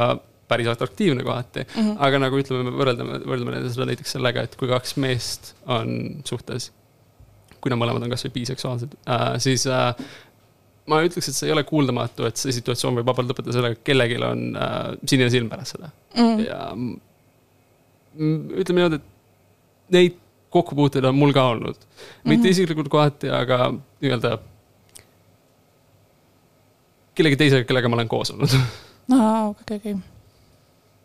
päris 0.49 0.67
atraktiivne 0.71 1.23
kohati 1.23 1.61
mm, 1.63 1.75
-hmm. 1.75 1.97
aga 2.05 2.19
nagu 2.25 2.39
ütleme, 2.41 2.73
võrdleme, 2.73 3.19
võrdleme 3.29 3.61
seda 3.69 3.85
näiteks 3.91 4.15
sellega, 4.17 4.45
et 4.47 4.55
kui 4.59 4.69
kaks 4.71 4.95
meest 5.01 5.53
on 5.69 6.23
suhtes, 6.25 6.71
kui 7.61 7.69
nad 7.73 7.79
mõlemad 7.81 8.07
on 8.07 8.15
kasvõi 8.15 8.33
biseksuaalsed 8.39 8.97
äh,, 9.05 9.35
siis 9.43 9.67
äh, 9.69 9.93
ma 10.89 11.03
ütleks, 11.05 11.29
et 11.29 11.37
see 11.37 11.49
ei 11.49 11.53
ole 11.53 11.63
kuuldamatu, 11.69 12.25
et 12.25 12.41
see 12.41 12.55
situatsioon 12.55 12.97
võib 12.99 13.11
vabalt 13.11 13.29
lõpetada 13.29 13.55
sellega, 13.55 13.77
et 13.77 13.85
kellelgi 13.85 14.17
on 14.25 14.41
äh, 14.57 14.79
sinine 15.05 15.29
silm 15.33 15.51
pärast 15.51 15.77
seda 15.77 15.91
mm. 16.15 16.23
-hmm. 16.23 16.39
ja 16.47 16.59
ütleme 18.19 18.81
niimoodi, 18.81 18.99
et 18.99 19.93
neid 19.95 20.17
kokkupuuteid 20.49 21.05
on 21.05 21.15
mul 21.15 21.33
ka 21.33 21.47
olnud. 21.47 21.75
mitte 22.23 22.41
mm 22.41 22.45
-hmm. 22.45 22.49
isiklikult 22.49 22.87
kohati, 22.87 23.29
aga 23.29 23.73
nii-öelda 24.01 24.37
kellegi 27.15 27.35
teisega, 27.35 27.63
kellega 27.63 27.89
ma 27.89 27.95
olen 27.95 28.09
koos 28.09 28.31
olnud. 28.31 28.49
aa, 29.19 29.47
okei, 29.47 29.77
okei. 29.77 29.95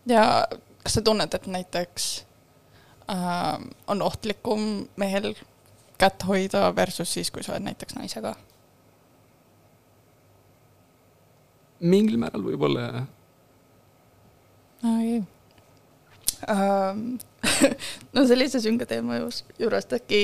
ja 0.05 0.47
kas 0.83 0.93
sa 0.93 1.01
tunned, 1.01 1.33
et 1.33 1.47
näiteks 1.47 2.25
äh, 3.09 3.59
on 3.87 4.01
ohtlikum 4.01 4.87
mehel 4.95 5.35
kätt 5.97 6.23
hoida 6.27 6.75
versus 6.75 7.13
siis, 7.13 7.31
kui 7.31 7.43
sa 7.43 7.51
oled 7.51 7.63
näiteks 7.63 7.95
naisega? 7.95 8.35
mingil 11.79 12.17
määral 12.17 12.43
võib-olla 12.43 12.81
jah. 12.81 13.07
okei 14.83 15.23
no 18.15 18.25
sellise 18.27 18.61
sünge 18.63 18.85
teema 18.89 19.19
juurest 19.59 19.93
äkki, 19.97 20.21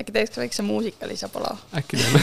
äkki 0.00 0.14
teeks 0.14 0.40
väikse 0.40 0.64
muusikalise 0.66 1.28
pala? 1.32 1.56
äkki 1.78 2.00
teeme 2.00 2.22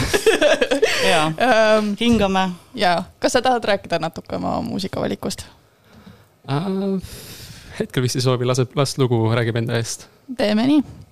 jaa 1.12 1.26
um,, 1.28 1.94
hingame. 2.00 2.48
jaa, 2.74 3.04
kas 3.20 3.38
sa 3.38 3.42
tahad 3.42 3.64
rääkida 3.64 4.00
natuke 4.02 4.36
oma 4.36 4.58
muusikavalikust 4.66 5.46
uh,? 6.48 7.00
hetkel 7.80 8.02
vist 8.06 8.16
ei 8.16 8.24
soovi, 8.24 8.48
laseb, 8.48 8.76
las 8.76 8.98
lugu 8.98 9.26
räägib 9.34 9.62
enda 9.62 9.80
eest. 9.80 10.08
teeme 10.36 10.66
nii 10.66 11.05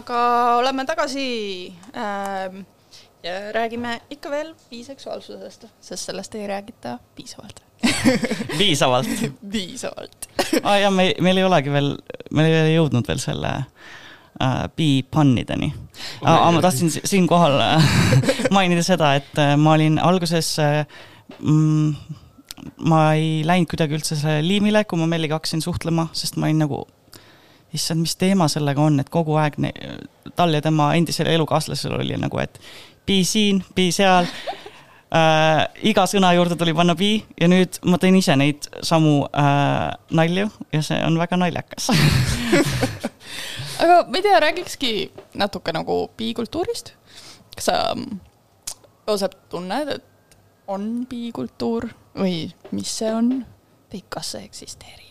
aga 0.00 0.20
oleme 0.60 0.84
tagasi 0.88 1.26
ähm, 1.94 2.62
ja 3.22 3.52
räägime 3.52 4.00
ikka 4.10 4.30
veel 4.30 4.54
biseksuaalsusest, 4.70 5.66
sest 5.80 6.06
sellest 6.08 6.34
ei 6.34 6.46
räägita 6.46 6.98
piisavalt. 7.14 7.62
Piisavalt. 8.58 9.08
Piisavalt. 9.52 10.28
Aa 10.62 10.72
ah, 10.72 10.78
jah, 10.80 10.92
me, 10.92 11.12
meil 11.20 11.40
ei 11.40 11.44
olegi 11.44 11.72
veel, 11.72 11.94
me 12.36 12.46
ei 12.48 12.56
ole 12.60 12.72
jõudnud 12.74 13.08
veel 13.08 13.20
selle 13.22 13.52
äh, 13.60 14.64
bi-pannideni. 14.76 15.72
aga 16.24 16.50
ma 16.56 16.64
tahtsin 16.64 16.92
siinkohal 16.92 17.60
äh, 17.64 17.92
mainida 18.56 18.84
seda, 18.86 19.14
et 19.20 19.40
äh, 19.40 19.54
ma 19.60 19.76
olin 19.76 19.98
alguses 20.00 20.54
äh, 20.62 20.84
mm, 21.38 21.94
ma 22.88 23.02
ei 23.16 23.40
läinud 23.48 23.68
kuidagi 23.70 23.96
üldse 23.96 24.16
sellele 24.16 24.46
liimile, 24.48 24.84
kui 24.84 25.00
ma 25.00 25.08
Melliga 25.08 25.40
hakkasin 25.40 25.64
suhtlema, 25.64 26.08
sest 26.16 26.40
ma 26.40 26.48
olin 26.48 26.64
nagu, 26.66 26.84
issand, 27.74 28.00
mis 28.04 28.16
teema 28.18 28.48
sellega 28.48 28.82
on, 28.82 29.00
et 29.00 29.10
kogu 29.12 29.36
aeg 29.40 29.58
ne, 29.62 29.72
tal 30.36 30.54
ja 30.54 30.62
tema 30.64 30.92
endisel 30.98 31.30
elukaaslasel 31.30 31.98
oli 32.00 32.16
nagu, 32.20 32.40
et 32.42 32.60
bi 33.06 33.22
siin, 33.24 33.62
bi 33.74 33.90
seal 33.94 34.28
äh,. 35.14 35.66
iga 35.90 36.06
sõna 36.06 36.32
juurde 36.36 36.56
tuli 36.58 36.74
panna 36.76 36.94
bi 36.94 37.16
ja 37.40 37.48
nüüd 37.50 37.80
ma 37.90 37.98
teen 37.98 38.18
ise 38.18 38.36
neid 38.38 38.68
samu 38.86 39.24
äh, 39.26 39.90
nalju 40.14 40.50
ja 40.72 40.82
see 40.86 41.00
on 41.06 41.18
väga 41.18 41.38
naljakas 41.40 41.90
aga 43.82 43.96
ma 44.06 44.18
ei 44.18 44.22
tea, 44.22 44.40
räägikski 44.40 44.92
natuke 45.40 45.72
nagu 45.72 46.02
bikultuurist. 46.16 46.94
kas 47.56 47.70
sa, 47.70 47.96
Joosep, 49.08 49.34
tunned, 49.50 49.88
et 49.90 50.36
on 50.70 51.06
bikultuur 51.10 51.88
või 52.14 52.50
mis 52.70 52.98
see 53.00 53.10
on 53.10 53.32
või 53.90 54.04
kas 54.08 54.34
see 54.36 54.44
eksisteerib? 54.46 55.09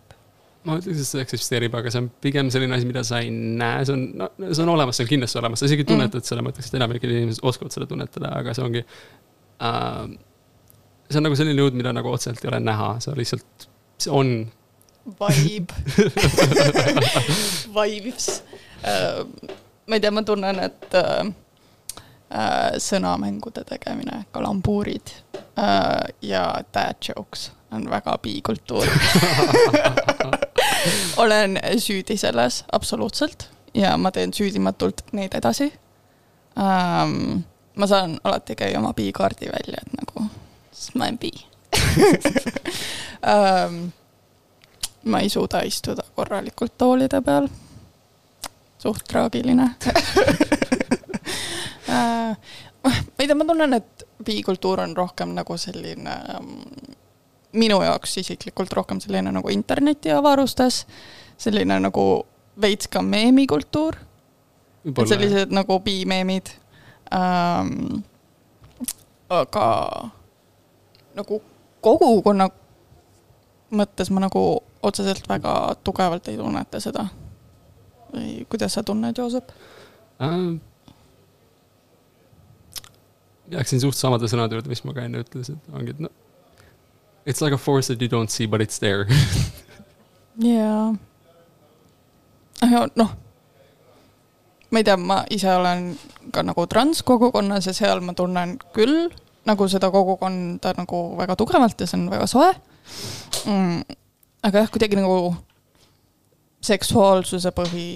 Ma 0.67 0.75
ütleks, 0.79 0.99
et 0.99 1.07
see 1.07 1.23
eksisteerib, 1.23 1.75
aga 1.79 1.91
see 1.93 2.01
on 2.03 2.09
pigem 2.23 2.49
selline 2.51 2.75
asi, 2.75 2.87
mida 2.87 3.03
sa 3.07 3.21
ei 3.23 3.31
näe, 3.31 3.83
see 3.87 3.95
on, 3.95 4.05
no 4.19 4.51
see 4.51 4.63
on 4.65 4.71
olemas, 4.73 4.99
see 4.99 5.05
on 5.05 5.11
kindlasti 5.13 5.39
olemas, 5.39 5.61
sa 5.61 5.69
isegi 5.69 5.85
mm. 5.85 5.91
tunnetad 5.91 6.21
mm. 6.21 6.29
seda, 6.31 6.43
ma 6.43 6.53
ütleks, 6.53 6.69
et 6.71 6.79
enamik 6.79 7.05
inimesed 7.07 7.45
oskavad 7.47 7.75
seda 7.75 7.87
tunnetada, 7.89 8.33
aga 8.41 8.55
see 8.55 8.65
ongi 8.65 8.83
äh,. 8.83 9.99
see 11.09 11.21
on 11.21 11.27
nagu 11.29 11.39
selline 11.39 11.63
jõud, 11.63 11.77
mida 11.79 11.93
nagu 11.95 12.11
otseselt 12.11 12.43
ei 12.43 12.51
ole 12.51 12.61
näha, 12.63 12.93
see 13.03 13.19
lihtsalt, 13.19 13.69
see 14.03 14.15
on. 14.15 14.33
Vibe 15.19 15.73
Vibes 17.77 18.27
uh,. 18.83 19.23
ma 19.87 19.97
ei 19.97 20.03
tea, 20.03 20.11
ma 20.13 20.25
tunnen, 20.27 20.59
et 20.67 20.99
uh, 20.99 21.31
uh, 22.35 22.75
sõnamängude 22.83 23.63
tegemine, 23.71 24.25
kalambuurid 24.35 25.15
uh, 25.55 26.03
ja 26.21 26.43
dad 26.75 26.99
jokes 27.07 27.47
on 27.71 27.89
väga 27.89 28.17
bikultuur 28.21 28.85
olen 31.23 31.59
süüdi 31.77 32.17
selles 32.17 32.63
absoluutselt 32.71 33.49
ja 33.73 33.97
ma 33.97 34.11
teen 34.11 34.33
süüdimatult 34.33 35.01
neid 35.13 35.33
edasi. 35.37 35.71
Um, 36.59 37.43
ma 37.75 37.87
saan 37.87 38.19
alati 38.23 38.55
käia 38.55 38.79
oma 38.79 38.93
B-kaardi 38.93 39.47
välja, 39.51 39.79
et 39.81 39.93
nagu, 39.95 40.25
sest 40.71 40.95
ma 40.95 41.07
olen 41.07 41.19
B. 41.19 41.31
Um, 43.23 43.79
ma 45.11 45.19
ei 45.23 45.29
suuda 45.29 45.61
istuda 45.67 46.03
korralikult 46.15 46.77
toolide 46.77 47.21
peal. 47.21 47.47
suht 48.79 49.03
traagiline. 49.07 49.69
Uh, 51.87 52.35
ma 52.83 52.91
ei 53.19 53.27
tea, 53.27 53.35
ma 53.35 53.45
tunnen, 53.45 53.73
et 53.73 54.07
B-kultuur 54.23 54.79
on 54.83 54.95
rohkem 54.97 55.35
nagu 55.35 55.57
selline 55.57 56.15
um, 56.39 56.53
minu 57.53 57.79
jaoks 57.83 58.17
isiklikult 58.21 58.73
rohkem 58.77 58.99
selline 59.01 59.31
nagu 59.33 59.49
internetiavarustes, 59.53 60.83
selline 61.37 61.79
nagu 61.79 62.05
veits 62.61 62.87
ka 62.91 63.01
meemikultuur. 63.01 63.95
sellised 65.07 65.51
nagu 65.51 65.79
B-meemid 65.79 66.49
ähm,. 67.13 68.03
aga 69.29 69.65
nagu 71.15 71.41
kogukonna 71.81 72.49
mõttes 73.71 74.09
ma 74.09 74.23
nagu 74.23 74.63
otseselt 74.81 75.27
väga 75.29 75.75
tugevalt 75.83 76.27
ei 76.27 76.37
tunneta 76.37 76.79
seda. 76.79 77.05
või 78.13 78.45
kuidas 78.49 78.73
sa 78.73 78.83
tunned, 78.83 79.17
Joosep 79.17 79.51
ähm,? 80.21 80.57
jääksin 83.51 83.81
suht 83.81 83.97
samade 83.97 84.29
sõnade 84.29 84.57
juurde, 84.57 84.69
mis 84.69 84.83
ma 84.85 84.93
ka 84.93 85.05
enne 85.05 85.23
ütlesin, 85.23 85.59
ongi, 85.73 85.95
et 85.95 86.01
noh, 86.05 86.13
it's 87.25 87.41
like 87.41 87.53
a 87.53 87.57
force 87.57 87.87
that 87.87 88.01
you 88.01 88.07
don't 88.07 88.29
see, 88.31 88.45
but 88.45 88.61
it's 88.61 88.79
there. 88.79 89.07
jaa. 90.39 90.95
noh 92.95 93.11
ma 94.71 94.79
ei 94.79 94.83
tea, 94.83 94.97
ma 94.97 95.23
ise 95.33 95.49
olen 95.55 95.97
ka 96.31 96.43
nagu 96.45 96.65
transkogukonnas 96.69 97.67
ja 97.67 97.73
seal 97.73 98.01
ma 98.05 98.13
tunnen 98.13 98.57
küll 98.75 99.09
nagu 99.49 99.67
seda 99.71 99.89
kogukonda 99.91 100.73
nagu 100.77 100.99
väga 101.17 101.35
tugevalt 101.39 101.81
ja 101.81 101.87
see 101.89 101.97
on 101.99 102.09
väga 102.11 102.27
soe 102.29 102.51
mm,. 103.45 103.81
aga 104.43 104.63
jah, 104.63 104.69
kuidagi 104.71 104.99
nagu 104.99 105.35
seksuaalsuse 106.61 107.51
põhi 107.55 107.87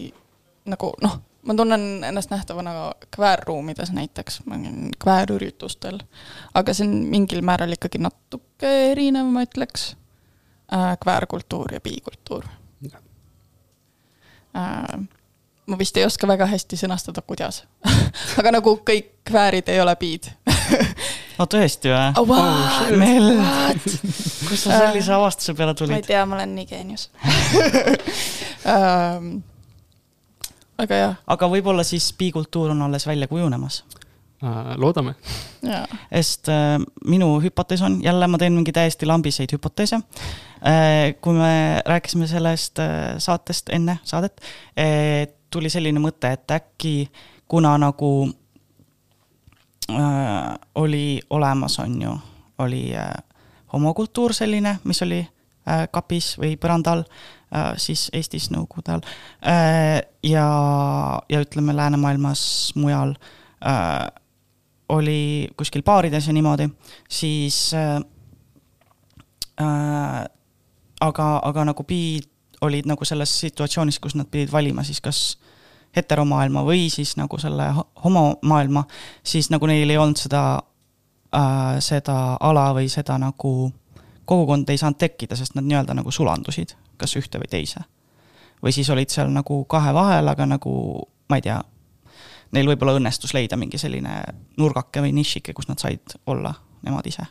nagu 0.66 0.94
noh, 1.04 1.20
ma 1.44 1.56
tunnen 1.56 2.04
ennast 2.08 2.32
nähtavana 2.32 2.92
kväärruumides 3.16 3.92
näiteks, 3.92 4.42
ma 4.46 4.56
olen 4.56 4.92
kväärüritustel, 5.04 6.00
aga 6.54 6.74
see 6.74 6.88
on 6.88 6.96
mingil 7.12 7.44
määral 7.46 7.76
ikkagi 7.76 8.02
natuke 8.02 8.72
erinev, 8.92 9.28
ma 9.34 9.44
ütleks. 9.48 9.94
Äh,, 10.74 10.94
kväärkultuur 11.04 11.74
ja 11.76 11.82
bikultuur 11.84 12.46
äh, 14.56 15.02
ma 15.66 15.78
vist 15.80 15.98
ei 15.98 16.06
oska 16.06 16.28
väga 16.28 16.48
hästi 16.50 16.78
sõnastada, 16.80 17.22
kuidas. 17.28 17.64
Aga 18.40 18.56
nagu 18.58 18.76
kõik 18.86 19.12
kväärid 19.28 19.70
ei 19.72 19.80
ole 19.84 19.96
piid 20.00 20.30
no 21.40 21.48
tõesti 21.50 21.92
või? 21.92 22.10
Oh,? 22.20 22.28
Wow, 22.28 22.98
Mel, 23.00 23.30
kust 24.48 24.68
sa 24.68 24.84
sellise 24.86 25.14
avastuse 25.16 25.56
peale 25.58 25.76
tulid? 25.78 25.96
ma 25.96 26.02
ei 26.02 26.08
tea, 26.08 26.26
ma 26.28 26.40
olen 26.40 26.56
nii 26.58 26.70
geenius. 26.70 27.10
Um, 28.64 29.34
aga 30.84 31.02
jah. 31.02 31.20
aga 31.28 31.50
võib-olla 31.52 31.86
siis 31.88 32.12
bikultuur 32.18 32.72
on 32.74 32.82
alles 32.88 33.08
välja 33.08 33.28
kujunemas 33.28 33.84
uh,? 34.44 34.74
loodame. 34.78 35.16
sest 36.12 36.50
äh, 36.52 36.78
minu 37.06 37.40
hüpotees 37.44 37.82
on, 37.82 38.00
jälle 38.04 38.28
ma 38.28 38.38
teen 38.38 38.54
mingi 38.54 38.74
täiesti 38.76 39.08
lambiseid 39.10 39.54
hüpoteese 39.56 40.00
äh,. 40.00 41.14
kui 41.22 41.34
me 41.38 41.82
rääkisime 41.86 42.28
sellest 42.28 42.80
äh, 42.80 43.16
saatest 43.18 43.70
enne 43.70 44.00
saadet, 44.04 44.42
et 44.78 45.38
tuli 45.54 45.70
selline 45.70 46.02
mõte, 46.02 46.34
et 46.34 46.52
äkki 46.52 46.96
kuna 47.48 47.76
nagu 47.78 48.30
äh, 49.92 50.56
oli 50.76 51.22
olemas, 51.30 51.80
on 51.80 52.02
ju, 52.02 52.18
oli 52.58 52.96
äh, 52.98 53.14
homokultuur 53.74 54.34
selline, 54.34 54.78
mis 54.84 55.02
oli 55.06 55.20
äh, 55.22 55.86
kapis 55.92 56.34
või 56.42 56.56
põrandal 56.58 57.06
äh,, 57.06 57.34
siis 57.78 58.08
Eestis 58.14 58.50
Nõukogude 58.52 58.94
ajal 58.94 59.04
äh,. 59.46 60.02
ja, 60.24 60.48
ja 61.30 61.42
ütleme, 61.44 61.76
läänemaailmas 61.76 62.74
mujal 62.76 63.16
äh, 63.66 64.08
oli 64.90 65.50
kuskil 65.58 65.84
baarides 65.84 66.28
ja 66.28 66.34
niimoodi, 66.34 66.70
siis 67.10 67.74
äh, 67.74 68.02
äh, 69.62 70.26
aga, 71.02 71.40
aga 71.44 71.66
nagu 71.66 71.84
bi 71.84 72.20
olid 72.62 72.88
nagu 72.88 73.06
selles 73.06 73.34
situatsioonis, 73.40 74.00
kus 74.00 74.16
nad 74.16 74.30
pidid 74.32 74.52
valima 74.52 74.84
siis 74.84 75.02
kas 75.04 75.24
heteromaailma 75.96 76.64
või 76.66 76.88
siis 76.90 77.16
nagu 77.20 77.38
selle 77.38 77.70
homomaailma, 78.04 78.86
siis 79.24 79.50
nagu 79.54 79.68
neil 79.70 79.90
ei 79.90 79.98
olnud 79.98 80.20
seda 80.20 80.44
äh,, 81.36 81.80
seda 81.84 82.38
ala 82.40 82.72
või 82.74 82.90
seda 82.90 83.18
nagu 83.22 83.72
kogukond 84.26 84.70
ei 84.70 84.80
saanud 84.80 84.98
tekkida, 85.00 85.36
sest 85.36 85.58
nad 85.58 85.68
nii-öelda 85.68 85.96
nagu 85.98 86.12
sulandusid, 86.12 86.74
kas 86.98 87.16
ühte 87.20 87.42
või 87.42 87.50
teise. 87.50 87.84
või 88.64 88.72
siis 88.72 88.90
olid 88.90 89.12
seal 89.12 89.32
nagu 89.34 89.64
kahe 89.66 89.94
vahel, 89.94 90.28
aga 90.28 90.46
nagu 90.46 90.74
ma 91.30 91.40
ei 91.40 91.46
tea, 91.46 91.60
neil 92.52 92.68
võib-olla 92.70 92.96
õnnestus 93.00 93.34
leida 93.34 93.58
mingi 93.58 93.78
selline 93.78 94.22
nurgake 94.58 95.02
või 95.02 95.12
nišike, 95.14 95.54
kus 95.54 95.68
nad 95.68 95.80
said 95.82 96.20
olla 96.26 96.54
nemad 96.84 97.08
ise 97.08 97.26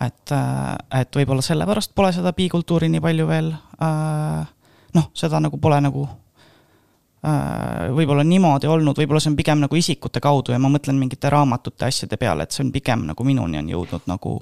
et, 0.00 0.32
äh, 0.32 1.00
et 1.00 1.20
võib-olla 1.20 1.44
sellepärast 1.44 1.92
pole 1.96 2.12
seda 2.14 2.32
bikultuuri 2.36 2.88
nii 2.92 3.04
palju 3.04 3.28
veel 3.28 3.52
äh,, 3.84 4.48
noh, 4.96 5.10
seda 5.16 5.40
nagu 5.42 5.60
pole 5.60 5.80
nagu 5.84 6.06
äh, 6.06 7.90
võib-olla 7.96 8.24
niimoodi 8.26 8.70
olnud, 8.70 8.98
võib-olla 8.98 9.22
see 9.22 9.32
on 9.34 9.38
pigem 9.38 9.62
nagu 9.64 9.76
isikute 9.76 10.22
kaudu 10.24 10.54
ja 10.54 10.62
ma 10.62 10.72
mõtlen 10.72 10.98
mingite 11.00 11.32
raamatute 11.32 11.88
asjade 11.90 12.20
peale, 12.20 12.46
et 12.46 12.56
see 12.56 12.64
on 12.66 12.72
pigem 12.74 13.06
nagu 13.10 13.26
minuni 13.28 13.60
on 13.60 13.70
jõudnud 13.74 14.08
nagu 14.10 14.38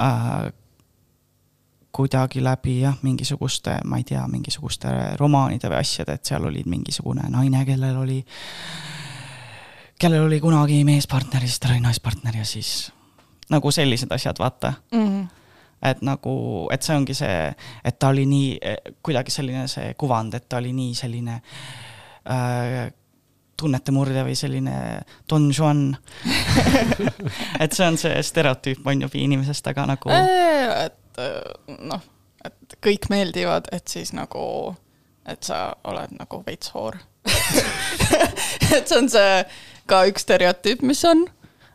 äh, 0.00 0.48
kuidagi 1.92 2.44
läbi 2.44 2.80
jah, 2.80 2.96
mingisuguste, 3.02 3.76
ma 3.84 3.98
ei 4.00 4.04
tea, 4.08 4.22
mingisuguste 4.28 4.88
romaanide 5.20 5.68
või 5.68 5.82
asjade, 5.82 6.16
et 6.16 6.24
seal 6.24 6.46
oli 6.48 6.64
mingisugune 6.66 7.28
naine, 7.30 7.64
kellel 7.68 7.98
oli, 8.00 8.18
kellel 10.00 10.26
oli 10.26 10.40
kunagi 10.40 10.80
meespartner 10.88 11.44
ja 11.44 11.50
siis 11.50 11.60
tal 11.60 11.76
oli 11.76 11.84
naispartner 11.84 12.40
ja 12.40 12.48
siis 12.48 12.72
nagu 13.52 13.70
sellised 13.70 14.12
asjad, 14.12 14.40
vaata 14.40 14.72
mm. 14.92 15.04
-hmm. 15.04 15.28
et 15.90 16.02
nagu, 16.02 16.34
et 16.72 16.82
see 16.82 16.96
ongi 16.96 17.14
see, 17.14 17.54
et 17.84 17.98
ta 17.98 18.08
oli 18.08 18.26
nii, 18.26 18.58
kuidagi 19.02 19.30
selline 19.30 19.68
see 19.68 19.94
kuvand, 19.98 20.34
et 20.34 20.48
ta 20.48 20.56
oli 20.56 20.72
nii 20.72 20.94
selline 20.94 21.42
äh, 22.30 22.92
tunnetemurdja 23.56 24.24
või 24.24 24.34
selline 24.34 25.02
Don 25.28 25.52
Juan 25.58 25.96
et 27.62 27.72
see 27.72 27.86
on 27.86 28.00
see 28.00 28.22
stereotüüp, 28.22 28.86
on 28.86 29.04
ju, 29.04 29.12
bi-inimesest, 29.12 29.66
aga 29.66 29.86
nagu 29.92 30.10
et 31.12 31.22
äh, 31.22 31.76
noh, 31.84 32.02
et 32.44 32.76
kõik 32.82 33.08
meeldivad, 33.12 33.68
et 33.72 33.86
siis 33.88 34.12
nagu, 34.16 34.74
et 35.28 35.42
sa 35.44 35.68
oled 35.88 36.16
nagu 36.18 36.42
veits 36.46 36.72
hoor. 36.74 36.98
Et 38.72 38.88
see 38.88 38.96
on 38.96 39.08
see 39.12 39.42
ka 39.86 40.00
üks 40.08 40.24
stereotüüp, 40.24 40.80
mis 40.86 41.02
on. 41.04 41.26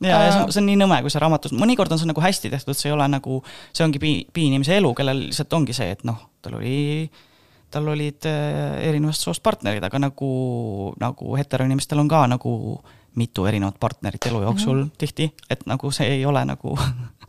Ja, 0.01 0.17
ja 0.17 0.31
see 0.31 0.41
on, 0.41 0.51
see 0.51 0.61
on 0.63 0.67
nii 0.69 0.79
nõme, 0.81 0.97
kui 1.05 1.13
see 1.13 1.21
raamatus, 1.21 1.53
mõnikord 1.57 1.93
on 1.93 2.01
see 2.01 2.09
nagu 2.09 2.21
hästi 2.21 2.51
tehtud, 2.53 2.77
see 2.77 2.89
ei 2.89 2.95
ole 2.95 3.05
nagu, 3.09 3.39
see 3.75 3.85
ongi 3.85 4.01
bi-, 4.01 4.25
bi-inimese 4.33 4.75
elu, 4.77 4.91
kellel 4.97 5.23
lihtsalt 5.27 5.53
ongi 5.57 5.75
see, 5.77 5.93
et 5.93 6.03
noh, 6.07 6.19
tal 6.43 6.57
oli 6.59 6.75
tal 7.73 7.87
olid 7.91 8.25
äh, 8.29 8.77
erinevast 8.87 9.25
soost 9.25 9.43
partnerid, 9.43 9.83
aga 9.83 9.99
nagu, 9.99 10.29
nagu 11.01 11.33
heteroinimestel 11.35 11.99
on 11.99 12.11
ka 12.11 12.23
nagu 12.31 12.51
mitu 13.17 13.45
erinevat 13.49 13.79
partnerit 13.79 14.25
elu 14.29 14.41
jooksul 14.41 14.75
mm 14.75 14.83
-hmm. 14.83 14.97
tihti, 14.97 15.31
et 15.49 15.65
nagu 15.65 15.91
see 15.91 16.07
ei 16.07 16.25
ole 16.25 16.45
nagu 16.45 16.77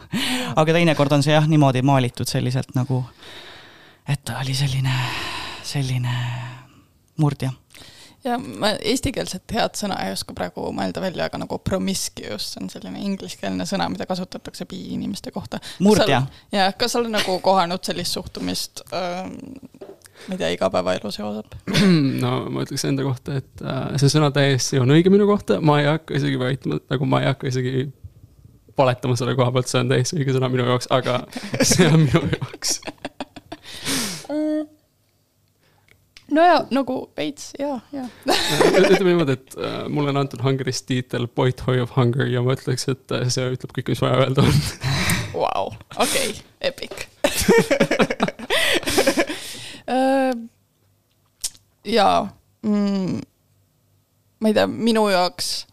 aga 0.61 0.72
teinekord 0.72 1.12
on 1.12 1.22
see 1.22 1.35
jah, 1.35 1.48
niimoodi 1.48 1.83
maalitud 1.83 2.29
selliselt 2.29 2.74
nagu, 2.74 3.05
et 4.09 4.24
ta 4.24 4.38
oli 4.42 4.55
selline, 4.55 4.94
selline 5.62 6.14
murdja 7.16 7.53
ja 8.24 8.38
ma 8.38 8.72
eestikeelset 8.83 9.55
head 9.55 9.79
sõna 9.79 9.98
ei 10.05 10.12
oska 10.12 10.35
praegu 10.37 10.68
mõelda 10.74 11.03
välja, 11.03 11.29
aga 11.29 11.40
nagu 11.42 11.59
promiscuous 11.64 12.51
on 12.61 12.70
selline 12.72 13.01
ingliskeelne 13.05 13.66
sõna, 13.68 13.88
mida 13.92 14.07
kasutatakse 14.07 14.66
bi-inimeste 14.68 15.31
kohta. 15.35 15.61
murdja. 15.85 16.22
jah, 16.53 16.74
kas 16.79 16.92
sa 16.92 17.03
oled 17.03 17.14
nagu 17.14 17.38
kohanud 17.44 17.85
sellist 17.85 18.18
suhtumist 18.18 18.83
äh, 18.92 19.31
tea, 20.37 20.50
igapäevaelu 20.57 21.12
seoseb? 21.14 21.57
no 22.24 22.33
ma 22.52 22.64
ütleks 22.66 22.85
enda 22.88 23.07
kohta, 23.07 23.38
et 23.42 23.64
äh, 23.64 23.94
see 24.00 24.12
sõna 24.12 24.31
täiesti 24.35 24.81
on 24.83 24.92
õige 24.94 25.12
minu 25.14 25.28
kohta, 25.31 25.61
ma 25.64 25.81
ei 25.83 25.88
hakka 25.90 26.18
isegi 26.18 26.40
väitma, 26.40 26.81
nagu 26.90 27.09
ma 27.09 27.22
ei 27.22 27.31
hakka 27.31 27.50
isegi 27.50 27.88
valetama 28.78 29.18
selle 29.18 29.35
koha 29.38 29.52
pealt, 29.54 29.70
see 29.70 29.83
on 29.83 29.92
täiesti 29.92 30.18
õige 30.20 30.35
sõna 30.37 30.50
minu 30.52 30.66
jaoks, 30.68 30.90
aga 30.94 31.22
see 31.70 31.88
on 31.90 32.04
minu 32.07 32.24
jaoks. 32.37 32.70
No 36.28 36.42
ja 36.44 36.59
nagu 36.76 36.94
veits 37.16 37.54
ja, 37.57 37.78
ja 37.92 38.02
ütleme 38.28 39.14
niimoodi, 39.14 39.38
et 39.38 39.54
äh, 39.57 39.78
mulle 39.88 40.12
on 40.12 40.20
antud 40.20 40.42
Hungary's 40.44 40.83
tiitel 40.85 41.24
Boy 41.28 41.54
Toy 41.57 41.81
of 41.81 41.96
Hunger 41.96 42.28
ja 42.28 42.42
ma 42.44 42.52
ütleks, 42.59 42.85
et 42.92 43.16
äh, 43.16 43.24
see 43.33 43.48
ütleb 43.54 43.72
kõik, 43.78 43.94
mis 43.94 44.02
vaja 44.04 44.26
öelda 44.26 44.44
on. 44.44 44.61
Vau, 45.33 45.70
okei, 45.96 46.37
epic 46.68 47.09
jaa 51.88 52.29
mm,, 52.62 53.20
ma 54.40 54.51
ei 54.51 54.55
tea, 54.55 54.66
minu 54.66 55.09
jaoks 55.09 55.66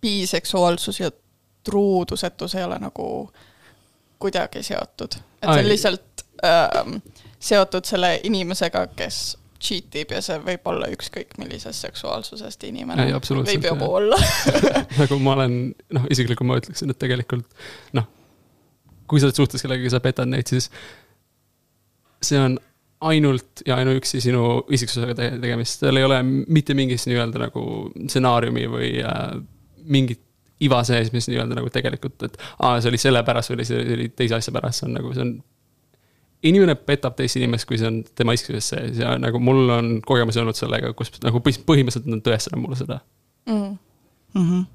biseksuaalsus 0.00 1.00
ja 1.00 1.10
truudusetus 1.64 2.54
ei 2.54 2.64
ole 2.64 2.78
nagu 2.78 3.06
kuidagi 4.18 4.62
seotud. 4.62 5.14
et 5.42 5.48
see 5.48 5.62
on 5.64 5.68
lihtsalt 5.68 6.26
äh, 6.44 7.00
seotud 7.38 7.84
selle 7.84 8.20
inimesega, 8.24 8.86
kes 8.96 9.36
cheat 9.64 9.96
ib 10.00 10.12
ja 10.12 10.20
see 10.24 10.36
võib 10.44 10.66
olla 10.68 10.90
ükskõik 10.92 11.38
millisest 11.40 11.86
seksuaalsusest 11.86 12.66
inimene. 12.68 13.06
võib 13.32 13.68
ju 13.68 13.76
olla 13.88 14.18
nagu 15.00 15.18
ma 15.24 15.38
olen, 15.38 15.56
noh, 15.96 16.06
isiklikult 16.12 16.48
ma 16.48 16.60
ütleksin, 16.60 16.92
et 16.92 17.00
tegelikult 17.00 17.48
noh, 17.96 18.08
kui 19.08 19.20
sa 19.20 19.30
oled 19.30 19.40
suhtes 19.40 19.64
kellegagi, 19.64 19.92
sa 19.92 20.02
petad 20.04 20.28
neid, 20.28 20.48
siis 20.50 20.70
see 22.24 22.40
on 22.40 22.58
ainult 23.04 23.62
ja 23.66 23.78
ainuüksi 23.80 24.20
sinu 24.24 24.64
isiksusega 24.72 25.16
te 25.18 25.30
tegemist, 25.42 25.82
seal 25.82 26.00
ei 26.00 26.06
ole 26.06 26.20
mitte 26.24 26.76
mingit 26.76 27.04
nii-öelda 27.08 27.42
nagu 27.46 27.64
stsenaariumi 28.06 28.68
või 28.70 28.90
äh, 29.04 29.34
mingit 29.84 30.22
iva 30.64 30.80
sees, 30.86 31.10
mis 31.12 31.28
nii-öelda 31.28 31.58
nagu 31.58 31.70
tegelikult, 31.72 32.22
et 32.26 32.38
aa, 32.58 32.78
see 32.80 32.92
oli 32.92 33.00
sellepärast 33.00 33.52
või 33.52 33.66
see 33.68 33.82
oli 33.96 34.08
teise 34.16 34.38
asja 34.38 34.54
pärast, 34.54 34.80
see 34.80 34.88
on 34.88 34.96
nagu, 34.98 35.12
see 35.16 35.24
on. 35.26 35.32
inimene 36.50 36.76
petab 36.78 37.16
teist 37.18 37.40
inimest, 37.40 37.66
kui 37.68 37.80
see 37.80 37.90
on 37.90 38.02
tema 38.16 38.36
isikuses 38.36 38.70
sees. 38.74 39.00
Ja 39.00 39.16
nagu 39.20 39.40
mul 39.42 39.68
on 39.74 39.90
kogemusi 40.06 40.42
olnud 40.42 40.58
sellega, 40.58 40.92
kus 40.96 41.12
nagu 41.24 41.42
põhimõtteliselt 41.44 42.08
nad 42.10 42.24
tõestavad 42.24 42.62
mulle 42.62 42.80
seda. 42.80 43.02
Mm.. 43.50 43.76
Mm 44.34 44.46
-hmm 44.50 44.70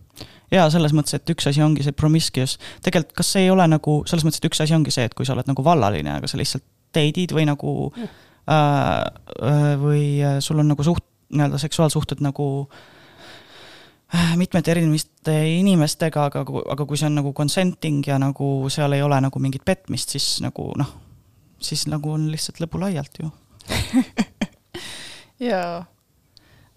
ja 0.52 0.64
selles 0.74 0.96
mõttes, 0.98 1.14
et 1.14 1.30
üks 1.30 1.46
asi 1.48 1.62
ongi 1.62 1.84
see 1.86 1.94
promiscuous, 1.94 2.58
tegelikult 2.82 3.14
kas 3.22 3.28
see 3.34 3.44
ei 3.46 3.52
ole 3.54 3.68
nagu 3.70 4.00
selles 4.10 4.26
mõttes, 4.26 4.42
et 4.42 4.48
üks 4.50 4.62
asi 4.64 4.74
ongi 4.74 4.92
see, 4.92 5.06
et 5.06 5.14
kui 5.14 5.26
sa 5.26 5.36
oled 5.36 5.46
nagu 5.46 5.64
vallaline, 5.64 6.16
aga 6.18 6.28
sa 6.28 6.40
lihtsalt 6.42 6.66
date'id 6.96 7.34
või 7.36 7.46
nagu 7.50 7.74
äh, 7.96 8.08
äh, 8.50 9.74
või 9.82 10.04
äh, 10.26 10.40
sul 10.44 10.62
on 10.62 10.72
nagu 10.74 10.86
suht, 10.86 11.06
nii-öelda 11.30 11.60
seksuaalsuhted 11.62 12.24
nagu 12.26 12.48
äh, 14.14 14.34
mitmete 14.40 14.74
erinevate 14.74 15.36
inimestega, 15.60 16.30
aga, 16.32 16.46
aga 16.46 16.88
kui 16.90 16.98
see 16.98 17.10
on 17.10 17.20
nagu 17.22 17.34
consenting 17.38 18.02
ja 18.08 18.18
nagu 18.22 18.70
seal 18.74 18.98
ei 18.98 19.06
ole 19.06 19.22
nagu 19.22 19.44
mingit 19.44 19.66
petmist, 19.66 20.16
siis 20.16 20.40
nagu 20.46 20.72
noh, 20.80 20.96
siis 21.62 21.86
nagu 21.92 22.16
on 22.16 22.30
lihtsalt 22.34 22.62
lõbulaialt 22.64 23.22
ju. 23.22 23.32
Jaa. 25.50 25.86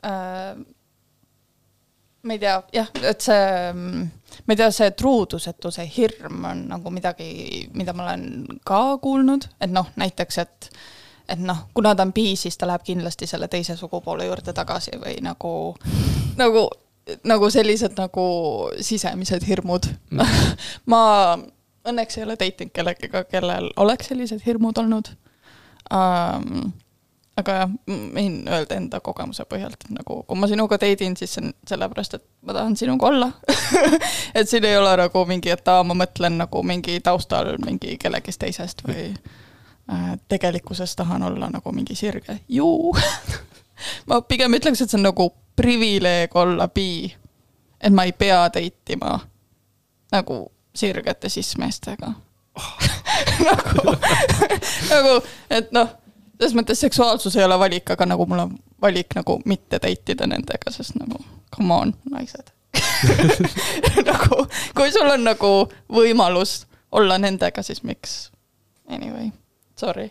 Äh, 0.02 0.58
ma 2.22 2.36
ei 2.36 2.38
tea, 2.38 2.56
jah, 2.72 2.88
et 3.02 3.24
see, 3.24 3.72
ma 3.74 4.54
ei 4.54 4.58
tea, 4.58 4.70
see 4.74 4.90
truudusetuse 4.98 5.86
hirm 5.96 6.44
on 6.50 6.66
nagu 6.70 6.92
midagi, 6.94 7.28
mida 7.74 7.94
ma 7.96 8.06
olen 8.08 8.58
ka 8.66 8.82
kuulnud, 9.02 9.48
et 9.60 9.72
noh, 9.72 9.90
näiteks, 9.98 10.38
et 10.44 10.70
et 11.32 11.40
noh, 11.40 11.64
kuna 11.74 11.94
ta 11.96 12.04
on 12.04 12.12
bi, 12.12 12.32
siis 12.36 12.58
ta 12.58 12.66
läheb 12.68 12.82
kindlasti 12.84 13.26
selle 13.30 13.48
teise 13.48 13.76
sugupoole 13.78 14.26
juurde 14.26 14.52
tagasi 14.52 14.98
või 15.00 15.16
nagu, 15.24 15.52
nagu, 16.36 16.66
nagu 17.24 17.50
sellised 17.50 17.94
nagu 17.96 18.26
sisemised 18.82 19.46
hirmud 19.46 19.86
mm. 20.10 20.42
ma 20.92 21.02
õnneks 21.88 22.18
ei 22.18 22.26
ole 22.26 22.36
date 22.38 22.66
inud 22.66 22.74
kellegagi, 22.74 23.24
kellel 23.30 23.70
oleks 23.80 24.10
sellised 24.12 24.42
hirmud 24.46 24.78
olnud 24.82 25.12
um, 25.94 26.72
aga 27.40 27.54
jah, 27.56 27.70
võin 27.88 28.42
öelda 28.48 28.76
enda 28.76 29.00
kogemuse 29.04 29.44
põhjalt, 29.48 29.86
nagu 29.94 30.18
kui 30.28 30.38
ma 30.38 30.48
sinuga 30.50 30.76
date 30.80 31.06
in, 31.06 31.14
siis 31.16 31.32
see 31.32 31.44
on 31.46 31.52
sellepärast, 31.68 32.18
et 32.18 32.24
ma 32.44 32.56
tahan 32.56 32.76
sinuga 32.76 33.08
olla 33.08 33.30
et 34.38 34.48
siin 34.48 34.66
ei 34.68 34.76
ole 34.76 34.92
nagu 35.00 35.24
mingi, 35.28 35.52
et 35.54 35.68
aa, 35.72 35.84
ma 35.86 35.96
mõtlen 35.96 36.36
nagu 36.42 36.62
mingi 36.66 36.98
taustal 37.04 37.54
mingi 37.64 37.96
kellegist 38.00 38.42
teisest 38.42 38.84
või 38.84 39.06
äh, 39.12 40.10
tegelikkuses 40.28 40.96
tahan 40.98 41.24
olla 41.30 41.48
nagu 41.52 41.72
mingi 41.72 41.96
sirge, 41.96 42.42
juu 42.48 42.92
ma 44.08 44.20
pigem 44.28 44.60
ütleks, 44.60 44.84
et 44.84 44.92
see 44.92 45.00
on 45.00 45.08
nagu 45.08 45.30
privileeg 45.56 46.36
olla 46.36 46.68
bi. 46.68 47.14
et 47.80 47.92
ma 47.92 48.04
ei 48.04 48.12
pea 48.12 48.44
date 48.52 48.98
ima 48.98 49.16
nagu 50.12 50.44
sirgete 50.76 51.32
cis-meestega 51.32 52.12
oh. 52.60 52.76
nagu 53.48 53.96
nagu, 54.92 55.16
et 55.48 55.72
noh 55.72 55.96
selles 56.42 56.56
mõttes 56.58 56.80
seksuaalsus 56.82 57.36
ei 57.38 57.44
ole 57.46 57.54
valik, 57.58 57.90
aga 57.94 58.06
nagu 58.10 58.26
mul 58.26 58.40
on 58.42 58.56
valik 58.82 59.14
nagu 59.14 59.36
mitte 59.46 59.78
date 59.78 60.16
ida 60.16 60.26
nendega, 60.26 60.72
sest 60.74 60.96
nagu 60.98 61.20
come 61.54 61.74
on, 61.74 61.94
naised 62.10 62.50
nagu, 64.10 64.46
kui 64.74 64.90
sul 64.90 65.06
on 65.12 65.22
nagu 65.22 65.50
võimalus 65.92 66.66
olla 66.92 67.18
nendega, 67.22 67.62
siis 67.62 67.82
miks? 67.86 68.32
Anyway, 68.90 69.30
sorry 69.78 70.08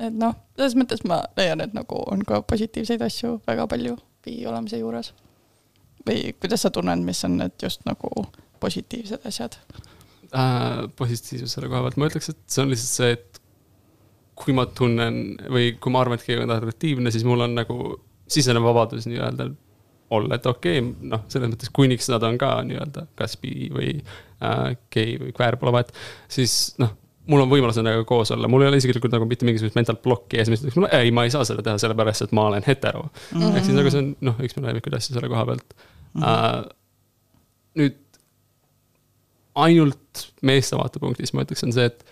et 0.00 0.14
noh, 0.16 0.34
selles 0.56 0.76
mõttes 0.80 1.04
ma 1.04 1.20
leian, 1.36 1.60
et 1.60 1.76
nagu 1.76 2.00
on 2.08 2.24
ka 2.24 2.40
positiivseid 2.48 3.02
asju 3.04 3.42
väga 3.44 3.68
palju 3.68 3.98
bi 4.24 4.46
olemise 4.48 4.80
juures. 4.80 5.12
või 6.08 6.32
kuidas 6.40 6.64
sa 6.64 6.72
tunned, 6.72 7.04
mis 7.04 7.24
on 7.28 7.36
need 7.42 7.52
just 7.60 7.84
nagu 7.84 8.08
positiivsed 8.60 9.20
asjad? 9.28 9.52
Äh, 10.36 10.84
positiivsus 10.96 11.56
selle 11.56 11.70
koha 11.70 11.84
pealt, 11.86 11.98
ma 12.00 12.10
ütleks, 12.10 12.30
et 12.32 12.40
see 12.50 12.64
on 12.64 12.72
lihtsalt 12.72 12.94
see, 12.98 13.16
et 13.18 13.40
kui 14.40 14.54
ma 14.56 14.66
tunnen 14.66 15.18
või 15.52 15.74
kui 15.80 15.92
ma 15.92 16.04
arvan, 16.04 16.20
et 16.20 16.26
keegi 16.26 16.44
on 16.44 16.54
atraktiivne, 16.54 17.12
siis 17.12 17.26
mul 17.28 17.44
on 17.44 17.58
nagu 17.58 17.80
sisenev 18.30 18.64
vabadus 18.64 19.08
nii-öelda 19.10 19.50
olla, 20.16 20.38
et 20.38 20.46
okei 20.46 20.80
okay,, 20.80 21.10
noh, 21.12 21.26
selles 21.30 21.52
mõttes 21.52 21.70
kuniks 21.74 22.08
nad 22.10 22.24
on 22.26 22.38
ka 22.40 22.54
nii-öelda 22.66 23.06
kas 23.18 23.36
bi 23.42 23.68
või 23.74 23.92
äh, 23.98 24.72
gei 24.92 25.18
või 25.20 25.34
queer, 25.36 25.58
pole 25.60 25.74
vahet, 25.76 25.94
siis 26.30 26.74
noh 26.82 26.96
mul 27.30 27.44
on 27.44 27.50
võimalus 27.50 27.78
nendega 27.78 28.02
koos 28.08 28.32
olla, 28.34 28.48
mul 28.50 28.64
ei 28.64 28.70
ole 28.70 28.80
isiklikult 28.80 29.12
nagu 29.14 29.26
mitte 29.28 29.46
mingisugust 29.46 29.76
mental 29.78 29.98
blokki 30.02 30.40
ees, 30.40 30.50
mis 30.50 30.62
ütleks 30.62 30.78
mulle, 30.78 30.90
ei, 30.96 31.12
ma 31.14 31.26
ei 31.26 31.32
saa 31.34 31.44
seda 31.46 31.62
teha 31.66 31.78
sellepärast, 31.78 32.26
et 32.26 32.34
ma 32.36 32.48
olen 32.50 32.64
hetero 32.66 33.04
mm. 33.06 33.40
-hmm. 33.40 33.56
ehk 33.56 33.66
siis 33.66 33.76
nagu 33.76 33.92
see 33.92 34.02
on 34.02 34.12
noh, 34.30 34.40
üks 34.46 34.56
mu 34.56 34.64
lemmikuid 34.66 34.96
asju 34.98 35.16
selle 35.16 35.30
koha 35.30 35.46
pealt 35.52 35.74
mm. 35.76 36.22
-hmm. 36.22 36.24
Uh, 36.24 36.64
nüüd 37.80 37.98
ainult 39.54 40.26
meeste 40.46 40.78
vaatepunktist 40.78 41.34
ma 41.34 41.44
ütleks, 41.46 41.64
on 41.66 41.74
see, 41.74 41.86
et 41.90 42.04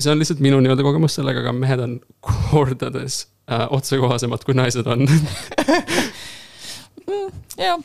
see 0.00 0.12
on 0.12 0.20
lihtsalt 0.20 0.40
minu 0.44 0.60
nii-öelda 0.62 0.84
kogemus 0.86 1.18
sellega, 1.18 1.44
aga 1.44 1.52
mehed 1.56 1.82
on 1.84 1.98
kordades 2.24 3.24
äh, 3.50 3.66
otsekohasemad, 3.70 4.44
kui 4.46 4.56
naised 4.58 4.86
on 4.90 5.06
jah. 7.60 7.78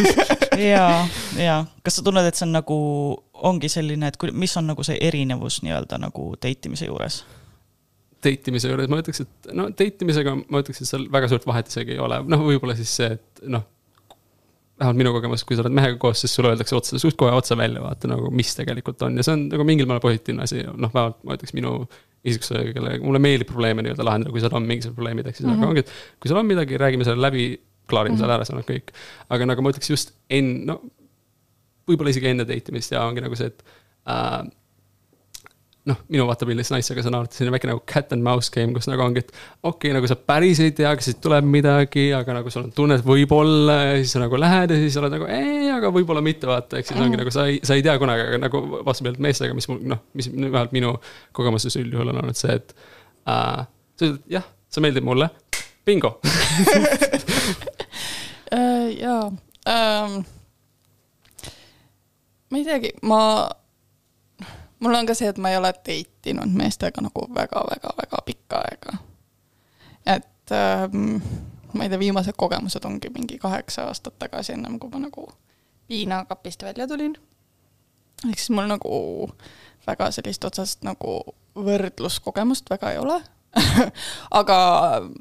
ja, 0.72 1.06
ja 1.38 1.64
kas 1.82 1.98
sa 1.98 2.04
tunned, 2.04 2.26
et 2.26 2.38
see 2.38 2.46
on 2.48 2.54
nagu, 2.56 2.78
ongi 3.46 3.70
selline, 3.72 4.10
et 4.10 4.18
kui, 4.20 4.32
mis 4.34 4.54
on 4.60 4.68
nagu 4.72 4.86
see 4.86 4.98
erinevus 5.04 5.60
nii-öelda 5.66 6.00
nagu 6.02 6.32
date 6.40 6.70
imise 6.70 6.88
juures? 6.90 7.22
date 8.24 8.50
imise 8.50 8.70
juures 8.70 8.88
ma 8.88 9.02
ütleks, 9.02 9.20
et 9.24 9.52
no 9.56 9.68
date 9.70 10.06
imisega 10.06 10.34
ma 10.40 10.62
ütleks, 10.62 10.80
et 10.80 10.88
seal 10.88 11.06
väga 11.12 11.28
suurt 11.32 11.46
vahet 11.48 11.68
isegi 11.70 11.96
ei 11.96 12.02
ole, 12.02 12.22
noh, 12.30 12.44
võib-olla 12.46 12.76
siis 12.78 12.92
see, 13.00 13.14
et 13.18 13.46
noh. 13.52 13.66
Vähemalt 14.84 15.00
minu 15.00 15.12
kogemus, 15.16 15.44
kui 15.48 15.56
sa 15.58 15.64
oled 15.64 15.74
mehega 15.74 15.98
koos, 16.00 16.22
siis 16.22 16.34
sulle 16.36 16.52
öeldakse 16.52 16.76
otsa, 16.78 17.00
suht 17.02 17.16
kohe 17.20 17.34
otse 17.34 17.56
välja, 17.58 17.82
vaata 17.82 18.10
nagu, 18.10 18.30
mis 18.34 18.54
tegelikult 18.58 19.02
on 19.06 19.18
ja 19.18 19.26
see 19.26 19.34
on 19.36 19.46
nagu 19.52 19.66
mingil 19.66 19.88
määral 19.90 20.04
positiivne 20.04 20.44
asi, 20.46 20.64
noh, 20.64 20.92
vähemalt 20.94 21.22
ma 21.24 21.36
ütleks 21.38 21.54
minu 21.56 21.76
isiksuse, 22.24 22.62
kelle, 22.76 22.96
mulle 23.04 23.20
meeldib 23.20 23.50
probleeme 23.50 23.84
nii-öelda 23.84 24.06
lahendada, 24.06 24.32
kui 24.32 24.42
seal 24.42 24.56
on 24.56 24.66
mingisugused 24.68 24.96
probleemid, 24.96 25.28
ehk 25.28 25.38
siis 25.38 25.46
mm 25.48 25.54
-hmm. 25.54 25.64
aga 25.64 25.72
ongi, 25.72 25.84
et 25.84 26.20
kui 26.20 26.30
seal 26.30 26.40
on 26.40 26.48
midagi, 26.48 26.80
räägime 26.80 27.04
selle 27.08 27.20
läbi, 27.20 27.46
klaarime 27.90 28.14
mm 28.14 28.16
-hmm. 28.16 28.24
selle 28.24 28.36
ära, 28.36 28.44
see 28.44 28.56
on 28.56 28.68
kõik. 28.68 28.92
aga 29.28 29.46
nagu 29.50 29.62
ma 29.62 29.72
ütleks 29.74 29.90
just 29.90 30.14
enne, 30.30 30.64
no 30.72 30.80
võib-olla 31.88 32.14
isegi 32.14 32.30
enne 32.32 32.46
date 32.48 32.72
imist 32.72 32.92
ja 32.92 33.04
ongi 33.04 33.24
nagu 33.24 33.36
see, 33.36 33.52
et 33.52 33.64
äh, 34.08 34.40
noh, 35.88 35.98
minu 36.08 36.24
vaatepildis 36.28 36.70
naisega 36.72 37.02
see 37.04 37.10
on 37.10 37.16
alati 37.18 37.36
selline 37.36 37.52
väike 37.52 37.68
nagu 37.68 37.82
cat 37.88 38.12
and 38.16 38.24
mouse 38.24 38.48
game, 38.52 38.72
kus 38.76 38.86
nagu 38.88 39.02
ongi, 39.04 39.20
et 39.20 39.30
okei 39.34 39.68
okay,, 39.68 39.92
nagu 39.96 40.08
sa 40.08 40.16
päris 40.16 40.60
ei 40.64 40.72
tea, 40.76 40.92
kas 40.96 41.10
siit 41.10 41.18
tuleb 41.24 41.44
midagi, 41.48 42.06
aga 42.16 42.36
nagu 42.38 42.52
sul 42.52 42.64
on 42.64 42.72
tunne, 42.76 42.96
et 42.96 43.04
võib-olla 43.04 43.76
ja 43.82 43.98
siis 43.98 44.14
sa 44.16 44.22
nagu 44.22 44.38
lähed 44.40 44.72
ja 44.72 44.78
siis 44.80 44.96
oled 45.00 45.12
nagu 45.12 45.28
ei, 45.28 45.66
aga 45.74 45.90
võib-olla 45.92 46.22
mitte, 46.24 46.48
vaata, 46.48 46.80
ehk 46.80 46.88
siis 46.88 47.00
ongi 47.04 47.20
nagu 47.20 47.32
sa 47.34 47.44
ei, 47.50 47.58
sa 47.66 47.76
ei 47.76 47.84
tea 47.84 47.96
kunagi, 48.00 48.24
aga 48.30 48.38
nagu 48.46 48.62
vastupidi 48.86 49.24
meestega, 49.24 49.56
mis 49.56 49.68
mul 49.68 49.82
noh, 49.92 50.00
mis 50.16 50.30
vähemalt 50.32 50.72
minu 50.76 50.94
kogemustes 51.36 51.76
üldjuhul 51.80 52.14
on 52.14 52.20
olnud 52.22 52.38
see, 52.38 52.56
et 52.56 52.72
äh,. 53.28 53.66
sa 53.98 54.08
ütled 54.08 54.22
jah, 54.32 54.46
sa 54.72 54.84
meeldid 54.84 55.04
mulle, 55.04 55.28
bingo 55.84 56.16
uh,. 58.54 58.88
jaa 59.04 59.26
um,, 59.28 60.16
ma 62.48 62.62
ei 62.62 62.64
teagi, 62.70 62.94
ma 63.04 63.20
mul 64.84 64.94
on 64.94 65.06
ka 65.08 65.16
see, 65.16 65.28
et 65.32 65.40
ma 65.40 65.50
ei 65.50 65.56
ole 65.56 65.72
date 65.72 66.30
inud 66.30 66.52
meestega 66.52 67.02
nagu 67.04 67.26
väga-väga-väga 67.34 68.22
pikka 68.26 68.60
aega. 68.68 68.98
et 70.06 70.52
ähm, 70.52 71.16
ma 71.72 71.84
ei 71.84 71.88
tea, 71.88 71.98
viimased 71.98 72.36
kogemused 72.36 72.84
ongi 72.84 73.10
mingi 73.10 73.38
kaheksa 73.38 73.88
aastat 73.88 74.18
tagasi, 74.18 74.52
ennem 74.52 74.78
kui 74.78 74.90
ma 74.92 75.00
nagu 75.06 75.28
piinakapist 75.88 76.62
välja 76.62 76.88
tulin. 76.88 77.16
ehk 78.28 78.38
siis 78.38 78.50
mul 78.50 78.68
nagu 78.68 79.30
väga 79.86 80.10
sellist 80.10 80.44
otsest 80.44 80.84
nagu 80.84 81.20
võrdluskogemust 81.54 82.70
väga 82.70 82.92
ei 82.92 82.98
ole 82.98 83.22
aga 84.40 84.58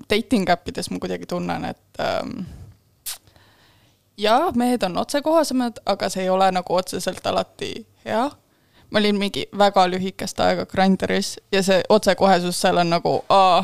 dating 0.10 0.50
äpp 0.50 0.68
ides 0.68 0.90
ma 0.92 1.00
kuidagi 1.00 1.26
tunnen, 1.30 1.66
et 1.66 2.02
ähm, 2.02 2.46
jaa, 4.18 4.52
mehed 4.56 4.84
on 4.84 4.98
otsekohasemad, 4.98 5.84
aga 5.86 6.10
see 6.10 6.24
ei 6.24 6.30
ole 6.30 6.52
nagu 6.52 6.76
otseselt 6.76 7.28
alati 7.28 7.76
hea 8.06 8.32
ma 8.94 9.00
olin 9.00 9.18
mingi 9.18 9.48
väga 9.58 9.88
lühikest 9.90 10.40
aega 10.46 10.66
Grinderis 10.70 11.40
ja 11.52 11.64
see 11.66 11.82
otsekohesus 11.90 12.60
seal 12.62 12.78
on 12.78 12.94
nagu 12.94 13.16
aa, 13.30 13.64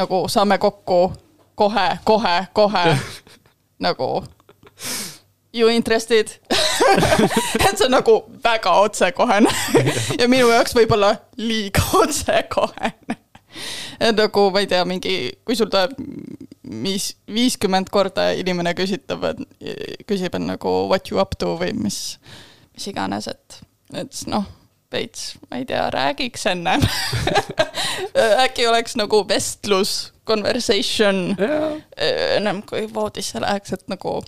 nagu 0.00 0.24
saame 0.28 0.58
kokku 0.58 1.12
kohe, 1.54 1.98
kohe, 2.04 2.46
kohe. 2.52 2.98
Nagu 3.82 4.24
you 5.52 5.68
interested? 5.68 6.28
Et 7.68 7.78
see 7.78 7.84
on 7.84 7.90
nagu 7.90 8.14
väga 8.44 8.70
otsekohene. 8.80 9.50
Ja 10.20 10.28
minu 10.30 10.48
jaoks 10.52 10.74
võib-olla 10.76 11.16
liiga 11.36 11.82
otsekohene. 11.98 13.18
et 14.00 14.16
nagu 14.16 14.46
ma 14.50 14.62
ei 14.62 14.66
tea, 14.66 14.84
mingi, 14.88 15.16
kui 15.44 15.56
sul 15.58 15.68
tuleb 15.70 15.92
viis, 16.82 17.10
viiskümmend 17.28 17.90
korda 17.92 18.30
inimene 18.38 18.72
küsitab, 18.74 19.26
et 19.28 19.42
küsib, 20.08 20.32
et 20.32 20.46
nagu 20.46 20.72
what 20.88 21.10
you 21.12 21.20
up 21.20 21.36
to 21.38 21.52
või 21.60 21.74
mis, 21.76 21.98
mis 22.72 22.88
iganes, 22.88 23.28
et 23.28 23.60
et 23.96 24.24
noh, 24.26 24.44
veits, 24.92 25.32
ma 25.50 25.60
ei 25.60 25.66
tea, 25.68 25.84
räägiks 25.90 26.46
ennem 26.50 26.82
äkki 28.44 28.66
oleks 28.68 28.96
nagu 28.96 29.22
vestlus, 29.28 30.12
conversation 30.26 31.36
yeah. 31.40 31.80
ennem 32.36 32.62
kui 32.68 32.86
voodisse 32.94 33.40
läheks, 33.40 33.72
et 33.72 33.88
nagu, 33.90 34.20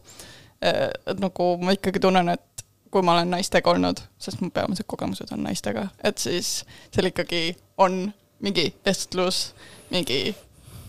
et 0.63 1.21
nagu 1.21 1.49
ma 1.63 1.77
ikkagi 1.77 2.03
tunnen, 2.03 2.33
et 2.35 2.65
kui 2.95 3.03
ma 3.03 3.17
olen 3.17 3.31
naistega 3.35 3.71
olnud, 3.71 4.01
sest 4.19 4.41
mu 4.41 4.51
peamised 4.55 4.87
kogemused 4.87 5.33
on 5.35 5.43
naistega, 5.47 5.89
et 6.05 6.19
siis 6.19 6.61
seal 6.95 7.11
ikkagi 7.11 7.57
on 7.79 8.07
mingi 8.45 8.69
vestlus, 8.87 9.49
mingi 9.91 10.35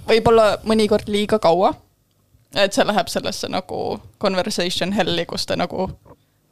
võib-olla 0.07 0.59
mõnikord 0.63 1.09
liiga 1.09 1.39
kaua. 1.41 1.73
et 2.55 2.73
see 2.73 2.85
läheb 2.87 3.09
sellesse 3.11 3.49
nagu 3.51 3.99
conversation 4.21 4.93
hell'i, 4.95 5.25
kus 5.27 5.45
te 5.45 5.57
nagu 5.59 5.89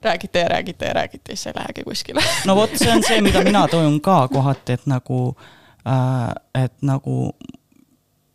räägite 0.04 0.40
ja 0.40 0.50
räägite 0.50 0.86
ja 0.86 0.94
räägite 0.94 1.32
ja 1.32 1.38
siis 1.38 1.48
ei 1.48 1.54
lähegi 1.56 1.84
kuskile. 1.84 2.22
No 2.48 2.56
vot, 2.56 2.78
see 2.78 2.92
on 2.92 3.04
see, 3.04 3.22
mida 3.22 3.44
mina 3.44 3.68
toon 3.68 4.00
ka 4.02 4.28
kohati, 4.28 4.78
et 4.78 4.86
nagu 4.86 5.36
äh,, 5.88 6.64
et 6.64 6.76
nagu, 6.82 7.34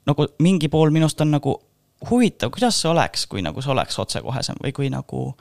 nagu 0.07 0.29
mingi 0.39 0.69
pool 0.69 0.91
minust 0.91 1.21
on 1.21 1.31
nagu 1.37 1.57
huvitav, 2.11 2.51
kuidas 2.55 2.81
see 2.81 2.91
oleks, 2.91 3.27
kui 3.27 3.43
nagu 3.43 3.63
see 3.63 3.73
oleks 3.73 3.99
otsekohesem 3.99 4.61
või 4.63 4.73
kui 4.73 4.91
nagu 4.93 5.33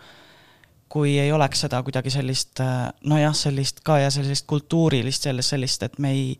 kui 0.89 1.17
ei 1.19 1.31
oleks 1.31 1.65
seda 1.65 1.81
kuidagi 1.83 2.09
sellist 2.09 2.61
äh, 2.63 2.87
nojah, 3.05 3.35
sellist 3.35 3.83
ka 3.85 3.99
ja 3.99 4.11
sellist 4.11 4.47
kultuurilist, 4.47 5.27
sellest 5.27 5.55
sellist, 5.55 5.83
et 5.83 5.99
me 5.99 6.11
ei, 6.15 6.37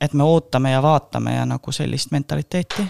et 0.00 0.14
me 0.14 0.24
ootame 0.24 0.70
ja 0.70 0.82
vaatame 0.82 1.34
ja 1.34 1.46
nagu 1.46 1.72
sellist 1.74 2.14
mentaliteeti. 2.14 2.86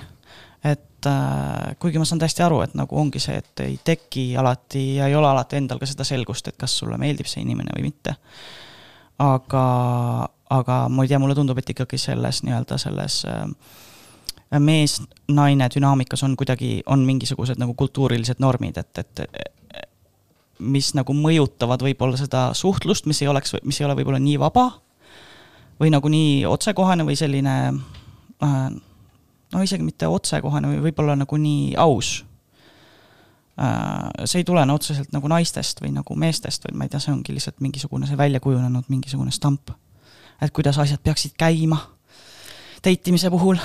Et 0.64 0.84
äh, 1.08 1.76
kuigi 1.78 2.00
ma 2.00 2.06
saan 2.08 2.20
täiesti 2.22 2.44
aru, 2.44 2.62
et 2.64 2.74
nagu 2.78 2.96
ongi 2.98 3.22
see, 3.22 3.36
et 3.40 3.62
ei 3.64 3.78
teki 3.84 4.32
alati 4.40 4.84
ja 4.96 5.08
ei 5.10 5.14
ole 5.14 5.28
alati 5.28 5.60
endal 5.60 5.80
ka 5.80 5.88
seda 5.88 6.06
selgust, 6.06 6.48
et 6.48 6.58
kas 6.60 6.78
sulle 6.82 6.98
meeldib 7.00 7.28
see 7.30 7.44
inimene 7.44 7.74
või 7.76 7.88
mitte. 7.90 8.16
aga, 9.20 9.64
aga 10.50 10.76
ma 10.88 11.04
ei 11.04 11.10
tea, 11.10 11.20
mulle 11.20 11.36
tundub, 11.36 11.58
et 11.60 11.70
ikkagi 11.74 11.98
selles 12.00 12.42
nii-öelda 12.46 12.78
selles 12.80 13.22
äh, 13.28 13.46
mees-naine 14.58 15.68
dünaamikas 15.74 16.24
on 16.26 16.36
kuidagi, 16.36 16.80
on 16.86 17.04
mingisugused 17.06 17.60
nagu 17.60 17.74
kultuurilised 17.78 18.40
normid, 18.42 18.80
et, 18.80 18.98
et 18.98 19.26
mis 20.60 20.92
nagu 20.96 21.14
mõjutavad 21.16 21.82
võib-olla 21.84 22.18
seda 22.20 22.50
suhtlust, 22.56 23.06
mis 23.08 23.22
ei 23.22 23.28
oleks, 23.32 23.56
mis 23.64 23.80
ei 23.80 23.86
ole 23.88 23.96
võib-olla 23.98 24.20
nii 24.22 24.38
vaba 24.40 24.66
või 25.80 25.92
nagu 25.92 26.10
nii 26.12 26.44
otsekohene 26.48 27.06
või 27.08 27.16
selline 27.16 27.56
äh, 28.44 28.66
no 29.52 29.62
isegi 29.62 29.84
mitte 29.86 30.08
otsekohene 30.10 30.70
või 30.72 30.82
võib-olla 30.88 31.16
nagu 31.18 31.38
nii 31.40 31.74
aus. 31.80 32.20
Äh, 33.60 34.24
see 34.24 34.42
ei 34.42 34.48
tulene 34.48 34.72
otseselt 34.72 35.12
nagu 35.12 35.28
naistest 35.30 35.82
või 35.82 35.92
nagu 35.94 36.16
meestest, 36.16 36.64
vaid 36.64 36.78
ma 36.78 36.86
ei 36.86 36.92
tea, 36.92 37.02
see 37.02 37.14
ongi 37.14 37.34
lihtsalt 37.36 37.60
mingisugune 37.60 38.08
see 38.08 38.18
välja 38.18 38.40
kujunenud 38.40 38.88
mingisugune 38.88 39.34
stamp. 39.34 39.74
et 40.40 40.52
kuidas 40.56 40.78
asjad 40.80 41.02
peaksid 41.04 41.34
käima 41.36 41.76
date 42.80 43.10
imise 43.10 43.30
puhul 43.30 43.58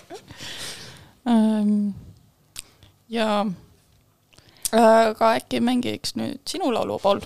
ähm, 1.28 1.90
ja 3.08 3.44
aga 4.72 5.32
äkki 5.36 5.60
mängiks 5.60 6.16
nüüd 6.16 6.40
sinu 6.48 6.72
laulupool 6.72 7.20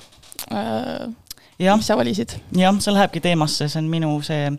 äh,. 0.50 1.06
mis 1.60 1.86
sa 1.86 1.96
valisid? 1.96 2.34
jah, 2.58 2.74
see 2.80 2.94
lähebki 2.96 3.22
teemasse, 3.22 3.68
see 3.68 3.78
on 3.78 3.92
minu 3.92 4.16
see 4.26 4.48
äh, 4.50 4.58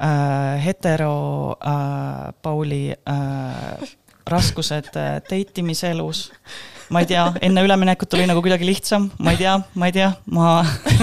äh, 0.00 0.64
hetero 0.64 1.56
äh, 1.60 2.32
Pauli 2.42 2.90
äh, 2.92 3.88
raskused 4.26 4.96
äh, 4.96 5.20
date 5.22 5.60
imise 5.60 5.90
elus. 5.90 6.32
ma 6.90 7.00
ei 7.02 7.08
tea, 7.10 7.24
enne 7.42 7.64
üleminekut 7.66 8.14
oli 8.14 8.28
nagu 8.30 8.38
kuidagi 8.44 8.66
lihtsam, 8.66 9.08
ma 9.18 9.32
ei 9.34 9.40
tea, 9.40 9.56
ma 9.74 9.88
ei 9.88 9.92
tea, 9.92 10.12
ma 10.30 10.50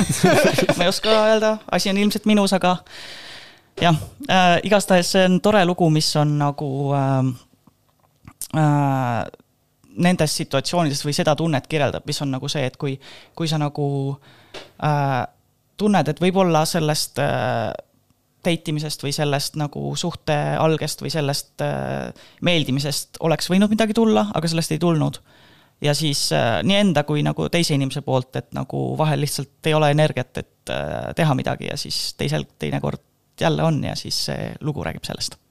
ma 0.78 0.86
ei 0.86 0.88
oska 0.88 1.12
öelda, 1.26 1.58
asi 1.72 1.89
on 1.91 2.00
ilmselt 2.00 2.26
minus, 2.26 2.54
aga 2.56 2.78
jah 3.82 3.98
äh,, 4.30 4.62
igastahes 4.64 5.12
see 5.12 5.26
on 5.28 5.41
tore 5.44 5.66
lugu, 5.68 5.89
mis 5.91 6.08
on 6.16 6.38
nagu 6.39 6.70
äh, 6.96 7.34
äh, 8.56 9.26
nendes 10.08 10.36
situatsioonides 10.39 11.04
või 11.06 11.16
seda 11.16 11.36
tunnet 11.36 11.68
kirjeldab, 11.70 12.06
mis 12.08 12.22
on 12.24 12.32
nagu 12.34 12.50
see, 12.50 12.64
et 12.66 12.78
kui, 12.80 12.96
kui 13.36 13.50
sa 13.50 13.60
nagu 13.62 13.88
äh, 14.84 15.24
tunned, 15.78 16.10
et 16.10 16.22
võib-olla 16.22 16.64
sellest 16.70 17.20
äh, 17.22 17.74
date 18.46 18.72
imisest 18.74 19.04
või 19.04 19.14
sellest 19.16 19.58
nagu 19.60 19.94
suhte 20.00 20.36
algest 20.60 21.04
või 21.04 21.12
sellest 21.14 21.64
äh, 21.66 22.12
meeldimisest 22.41 23.22
oleks 23.26 23.50
võinud 23.52 23.72
midagi 23.74 23.96
tulla, 23.98 24.28
aga 24.34 24.52
sellest 24.52 24.76
ei 24.76 24.82
tulnud. 24.82 25.22
ja 25.82 25.94
siis 25.94 26.32
äh, 26.32 26.62
nii 26.64 26.80
enda 26.80 27.04
kui 27.04 27.24
nagu 27.24 27.50
teise 27.50 27.76
inimese 27.76 28.02
poolt, 28.02 28.36
et 28.36 28.52
nagu 28.54 28.84
vahel 28.98 29.24
lihtsalt 29.24 29.72
ei 29.72 29.74
ole 29.74 29.91
energiat, 29.91 30.38
et 30.38 30.74
äh, 30.74 31.14
teha 31.16 31.36
midagi 31.36 31.72
ja 31.72 31.78
siis 31.78 32.14
teisel 32.20 32.46
teinekord 32.60 33.02
jälle 33.41 33.64
on 33.64 33.84
ja 33.84 33.96
siis 33.96 34.26
see 34.26 34.52
lugu 34.62 34.84
räägib 34.84 35.04
sellest 35.08 35.43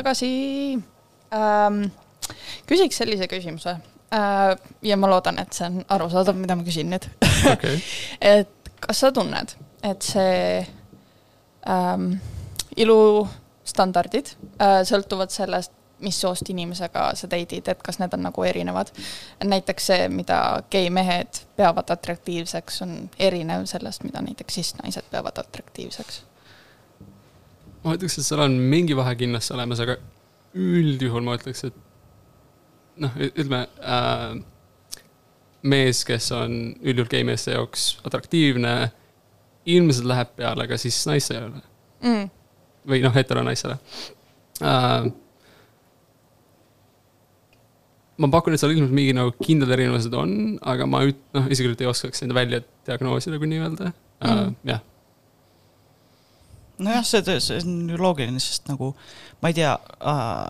tagasi 0.00 0.32
ähm,. 1.36 1.84
küsiks 2.66 3.00
sellise 3.02 3.28
küsimuse 3.30 3.76
äh, 4.14 4.56
ja 4.82 4.96
ma 4.96 5.10
loodan, 5.10 5.38
et 5.42 5.52
see 5.56 5.68
on 5.68 5.82
arusaadav, 5.88 6.38
mida 6.38 6.56
ma 6.56 6.66
küsin 6.66 6.90
nüüd 6.92 7.06
okei, 7.52 7.76
et 8.36 8.72
kas 8.80 9.02
sa 9.04 9.12
tunned, 9.14 9.54
et 9.84 10.06
see 10.06 10.62
ähm, 11.68 12.12
ilustandardid 12.76 14.34
äh, 14.60 14.80
sõltuvad 14.88 15.34
sellest, 15.34 15.74
mis 16.00 16.16
soost 16.16 16.48
inimesega 16.48 17.10
sa 17.18 17.28
date'id, 17.28 17.66
et 17.68 17.82
kas 17.84 17.98
need 18.00 18.14
on 18.16 18.22
nagu 18.24 18.44
erinevad. 18.48 18.88
näiteks 19.44 19.86
see, 19.92 20.08
mida 20.08 20.62
gei-mehed 20.72 21.42
peavad 21.56 21.92
atraktiivseks, 21.92 22.82
on 22.86 22.94
erinev 23.18 23.66
sellest, 23.68 24.04
mida 24.08 24.22
näiteks 24.24 24.54
cis-naised 24.54 25.10
peavad 25.12 25.38
atraktiivseks. 25.44 26.22
Ma 27.84 27.94
ütleks, 27.96 28.18
et 28.20 28.26
seal 28.26 28.42
on 28.44 28.56
mingi 28.72 28.96
vahe 28.98 29.14
kindlasti 29.20 29.54
olemas, 29.56 29.80
aga 29.84 29.96
üldjuhul 30.58 31.24
ma 31.24 31.36
ütleks, 31.38 31.64
et 31.70 31.76
noh, 33.00 33.14
ütleme 33.30 33.62
äh,, 33.80 34.34
mees, 35.62 36.02
kes 36.08 36.30
on 36.36 36.56
üldjuhul 36.80 37.10
geimeeste 37.12 37.54
jaoks 37.54 37.90
atraktiivne, 38.08 38.74
ilmselt 39.70 40.08
läheb 40.08 40.30
peale 40.40 40.68
ka 40.70 40.78
siis 40.80 41.02
naistele 41.08 41.50
Mm. 42.00 42.30
või 42.88 43.02
noh, 43.04 43.12
heteronaisele 43.12 43.74
äh,. 44.64 45.10
ma 48.20 48.28
pakun, 48.32 48.54
et 48.56 48.60
seal 48.62 48.72
ilmselt 48.72 48.94
mingi 48.96 49.12
nagu 49.16 49.32
kindlad 49.40 49.72
erinevused 49.76 50.14
on, 50.16 50.32
aga 50.68 50.86
ma 50.88 51.02
üt-, 51.08 51.20
noh, 51.36 51.48
isiklikult 51.52 51.80
ei 51.84 51.88
oskaks 51.90 52.24
neid 52.24 52.32
välja 52.36 52.62
diagnoosida, 52.88 53.38
kui 53.40 53.48
nii-öelda 53.52 53.90
äh, 53.90 53.94
Mm.. 54.30 54.56
jah, 54.68 54.80
nojah, 56.80 57.04
see, 57.06 57.40
see 57.40 57.58
on 57.64 57.90
ju 57.90 57.98
loogiline, 58.00 58.40
sest 58.42 58.70
nagu 58.70 58.92
ma 59.42 59.50
ei 59.50 59.56
tea 59.56 59.72
äh,, 59.74 60.46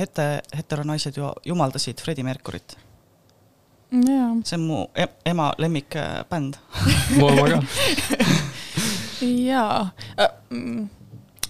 hete-, 0.00 0.42
heteronaised 0.56 1.18
ju 1.18 1.32
jumaldasid 1.46 2.02
Freddie 2.02 2.26
Mercury't. 2.26 2.76
jaa, 3.90 4.30
see 4.44 4.58
on 4.58 4.66
mu 4.66 4.84
em 4.94 5.08
ema 5.24 5.52
lemmikbänd. 5.58 6.60
mu 7.16 7.26
oma 7.26 7.48
ka. 7.48 7.62
jaa 9.50 9.90
äh,. 10.18 10.30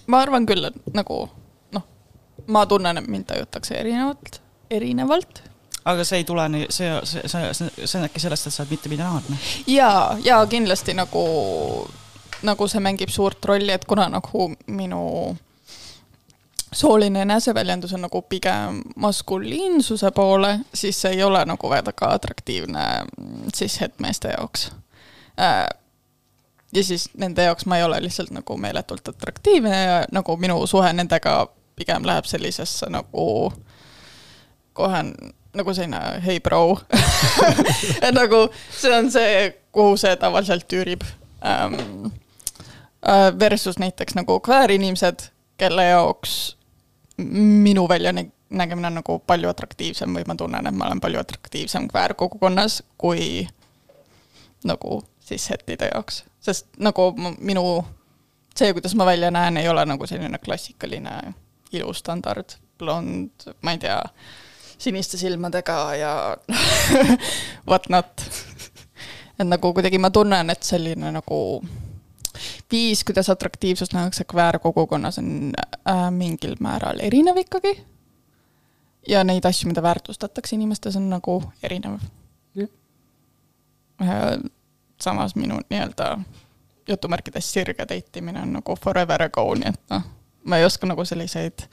ma 0.07 0.25
arvan 0.25 0.49
küll, 0.49 0.65
et 0.71 0.97
nagu 0.97 1.23
noh, 1.71 1.87
ma 2.47 2.65
tunnen, 2.65 2.97
et 2.97 3.07
mind 3.07 3.29
tajutakse 3.31 3.77
erinevalt, 3.79 4.41
erinevalt 4.69 5.45
aga 5.85 6.03
see 6.05 6.21
ei 6.21 6.25
tule 6.27 6.43
nii, 6.53 6.67
see, 6.69 6.89
see, 7.09 7.23
see, 7.29 7.69
see, 7.85 7.97
on 7.99 8.05
äkki 8.05 8.21
sellest, 8.21 8.47
et 8.47 8.53
sa 8.53 8.63
oled 8.63 8.75
mittebinaarne. 8.75 9.37
ja, 9.71 10.17
ja 10.23 10.41
kindlasti 10.49 10.93
nagu, 10.97 11.23
nagu 12.43 12.67
see 12.67 12.81
mängib 12.83 13.09
suurt 13.09 13.45
rolli, 13.45 13.71
et 13.73 13.85
kuna 13.85 14.07
nagu 14.09 14.51
minu 14.67 15.01
sooline 16.73 17.21
eneseväljendus 17.21 17.93
on 17.93 18.01
nagu 18.01 18.21
pigem 18.21 18.81
maskuliinsuse 18.95 20.11
poole, 20.11 20.59
siis 20.73 21.01
see 21.01 21.11
ei 21.17 21.23
ole 21.23 21.43
nagu 21.45 21.69
väga 21.69 22.13
atraktiivne 22.15 22.85
cis-het 23.55 23.99
meeste 23.99 24.31
jaoks. 24.37 24.71
ja 26.73 26.83
siis 26.83 27.09
nende 27.17 27.43
jaoks 27.43 27.65
ma 27.65 27.77
ei 27.77 27.83
ole 27.83 28.01
lihtsalt 28.01 28.31
nagu 28.31 28.57
meeletult 28.57 29.07
atraktiivne 29.07 29.83
ja 29.83 30.05
nagu 30.11 30.37
minu 30.37 30.67
suhe 30.67 30.93
nendega 30.93 31.47
pigem 31.75 32.05
läheb 32.05 32.25
sellisesse 32.25 32.89
nagu 32.89 33.53
kohe 34.73 35.03
nagu 35.53 35.73
selline 35.73 36.21
hei 36.25 36.39
bro 36.39 36.79
et 38.05 38.13
nagu 38.15 38.47
see 38.71 38.93
on 38.95 39.11
see, 39.11 39.51
kuhu 39.71 39.97
see 39.97 40.15
tavaliselt 40.15 40.73
üürib 40.73 41.03
ähm,. 41.43 42.11
Versus 43.39 43.79
näiteks 43.81 44.13
nagu 44.15 44.39
kväärinimesed, 44.39 45.23
kelle 45.57 45.85
jaoks 45.85 46.57
minu 47.17 47.89
väljanägemine 47.89 48.87
on 48.87 48.99
nagu 48.99 49.19
palju 49.27 49.49
atraktiivsem 49.49 50.13
või 50.15 50.25
ma 50.27 50.35
tunnen, 50.37 50.67
et 50.67 50.75
ma 50.75 50.85
olen 50.85 51.01
palju 51.01 51.19
atraktiivsem 51.19 51.87
kväärkogukonnas 51.89 52.83
kui 52.97 53.47
nagu 54.63 55.01
siis 55.25 55.49
hetide 55.49 55.89
jaoks, 55.93 56.23
sest 56.41 56.67
nagu 56.77 57.11
minu 57.39 57.63
see, 58.57 58.73
kuidas 58.73 58.95
ma 58.95 59.05
välja 59.05 59.31
näen, 59.31 59.57
ei 59.57 59.69
ole 59.69 59.85
nagu 59.85 60.07
selline 60.07 60.37
klassikaline 60.37 61.33
ilustandard, 61.71 62.57
blond, 62.79 63.47
ma 63.61 63.75
ei 63.75 63.81
tea, 63.81 63.99
siniste 64.81 65.17
silmadega 65.17 65.77
ja 65.95 66.13
what 67.69 67.89
not. 67.89 68.25
et 69.39 69.47
nagu 69.47 69.73
kuidagi 69.73 69.97
ma 70.01 70.11
tunnen, 70.11 70.49
et 70.49 70.63
selline 70.63 71.13
nagu 71.15 71.39
viis, 72.71 73.03
kuidas 73.03 73.29
atraktiivsust 73.29 73.93
nähakse 73.93 74.23
kväärkogukonnas 74.23 75.17
on 75.17 75.53
äh, 75.89 76.11
mingil 76.11 76.55
määral 76.59 76.99
erinev 76.99 77.37
ikkagi. 77.37 77.83
ja 79.07 79.23
neid 79.23 79.45
asju, 79.45 79.67
mida 79.67 79.81
väärtustatakse 79.81 80.55
inimestes, 80.55 80.95
on 80.95 81.09
nagu 81.09 81.43
erinev 81.63 81.99
äh,. 84.01 84.39
samas 85.01 85.35
minu 85.35 85.59
nii-öelda 85.69 86.17
jutumärkides 86.87 87.53
sirge 87.53 87.85
date 87.89 88.19
imine 88.19 88.41
on 88.41 88.53
nagu 88.53 88.75
forever 88.75 89.23
ago, 89.23 89.53
nii 89.55 89.69
et 89.69 89.81
noh, 89.89 90.03
ma 90.43 90.57
ei 90.57 90.65
oska 90.65 90.87
nagu 90.87 91.05
selliseid 91.05 91.65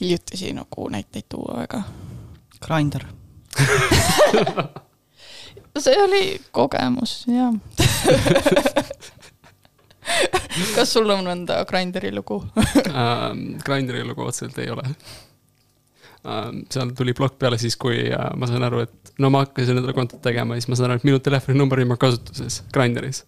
hiljutisi 0.00 0.52
nagu 0.52 0.88
näiteid 0.88 1.24
tuua 1.28 1.58
väga. 1.60 1.82
Grinder. 2.66 3.04
see 5.78 6.02
oli 6.02 6.40
kogemus, 6.50 7.24
jah. 7.26 7.54
kas 10.76 10.94
sul 10.94 11.10
on 11.12 11.26
mõnda 11.28 11.62
Grinderi 11.68 12.12
lugu? 12.14 12.40
ähm,. 12.92 13.58
Grinderi 13.64 14.04
lugu 14.06 14.26
otseselt 14.26 14.58
ei 14.62 14.70
ole 14.72 14.86
ähm,. 14.88 16.64
seal 16.72 16.92
tuli 16.98 17.14
plokk 17.16 17.38
peale 17.42 17.60
siis, 17.60 17.76
kui 17.80 18.04
äh, 18.08 18.28
ma 18.38 18.50
sain 18.50 18.64
aru, 18.66 18.84
et 18.86 19.14
no 19.22 19.30
ma 19.32 19.44
hakkasin 19.46 19.78
endale 19.78 19.96
kontot 19.96 20.22
tegema 20.24 20.56
ja 20.56 20.64
siis 20.64 20.72
ma 20.72 20.80
sain 20.80 20.90
aru, 20.90 21.02
et 21.02 21.08
minu 21.08 21.22
telefoninumber 21.22 21.82
oli 21.82 21.92
mul 21.92 22.00
kasutuses 22.02 22.62
Grinderis. 22.74 23.24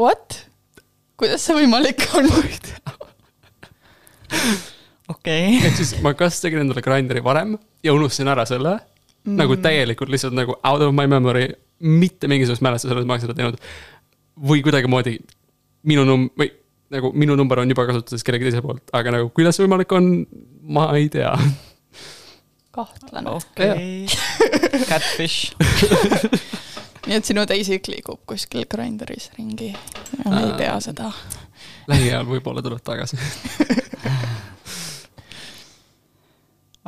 What? 0.00 0.46
kuidas 1.22 1.44
see 1.46 1.54
võimalik 1.54 2.02
on? 2.18 2.28
okei 5.12 5.12
okay.. 5.12 5.58
ehk 5.68 5.76
siis 5.78 5.92
ma 6.04 6.14
kas 6.18 6.40
tegin 6.42 6.64
endale 6.64 6.82
Grinderi 6.84 7.22
varem 7.24 7.54
ja 7.84 7.94
unustasin 7.94 8.30
ära 8.32 8.46
selle 8.48 8.78
mm., 8.78 9.36
nagu 9.38 9.58
täielikult 9.62 10.10
lihtsalt 10.12 10.34
nagu 10.36 10.56
out 10.58 10.82
of 10.82 10.94
my 10.96 11.06
memory, 11.10 11.50
mitte 11.78 12.30
mingisugust 12.30 12.64
mälestust 12.64 12.90
sellest, 12.90 13.08
ma 13.08 13.16
oleks 13.16 13.26
seda 13.28 13.38
teinud. 13.38 13.60
või 14.48 14.64
kuidagimoodi 14.64 15.18
minu 15.88 16.04
num-, 16.06 16.30
või 16.38 16.50
nagu 16.92 17.12
minu 17.16 17.36
number 17.38 17.62
on 17.62 17.72
juba 17.72 17.86
kasutuses 17.88 18.24
kellegi 18.26 18.48
teise 18.48 18.62
poolt, 18.64 18.84
aga 18.96 19.14
nagu 19.16 19.30
kuidas 19.34 19.56
see 19.56 19.66
võimalik 19.66 19.92
on, 19.96 20.10
ma 20.62 20.90
ei 20.96 21.08
tea. 21.12 21.32
kahtlane. 22.74 23.32
okei. 23.32 24.06
Catfish. 24.90 25.52
nii 27.06 27.18
et 27.18 27.26
sinu 27.26 27.42
teisik 27.48 27.88
liigub 27.90 28.20
kuskil 28.28 28.66
Grinderis 28.70 29.30
ringi 29.34 29.72
ja 29.72 30.30
me 30.30 30.44
ei 30.44 30.52
tea 30.60 30.74
seda. 30.84 31.10
lähiajal 31.90 32.28
võib-olla 32.28 32.62
tuleb 32.62 32.82
tagasi. 32.84 33.18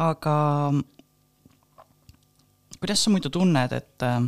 aga 0.08 0.36
kuidas 2.78 3.04
sa 3.04 3.10
muidu 3.10 3.32
tunned, 3.32 3.72
et 3.72 4.06
äh, 4.06 4.22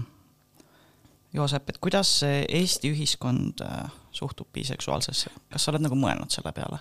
Joosep, 1.36 1.68
et 1.68 1.78
kuidas 1.82 2.08
see 2.22 2.42
Eesti 2.48 2.90
ühiskond 2.94 3.60
äh, 3.60 3.86
suhtub 4.16 4.48
biseksuaalsesse, 4.56 5.32
kas 5.52 5.64
sa 5.64 5.72
oled 5.72 5.84
nagu 5.86 5.98
mõelnud 5.98 6.32
selle 6.32 6.52
peale? 6.56 6.80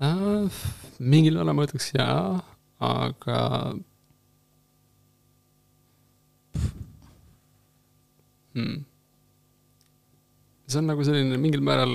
Äh, 0.00 0.60
mingil 0.98 1.36
määral 1.36 1.52
ma 1.56 1.66
ütleks 1.66 1.90
jaa, 1.92 2.40
aga. 2.80 3.40
Hmm. 8.50 8.80
see 10.66 10.80
on 10.80 10.88
nagu 10.90 11.04
selline 11.06 11.36
mingil 11.38 11.62
määral 11.62 11.92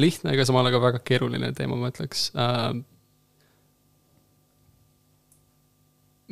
lihtne, 0.00 0.32
aga 0.32 0.46
samal 0.46 0.64
ajal 0.64 0.78
ka 0.78 0.84
väga 0.86 1.00
keeruline 1.10 1.50
teema, 1.56 1.76
ma 1.80 1.90
ütleks 1.92 2.30
äh,. 2.32 2.72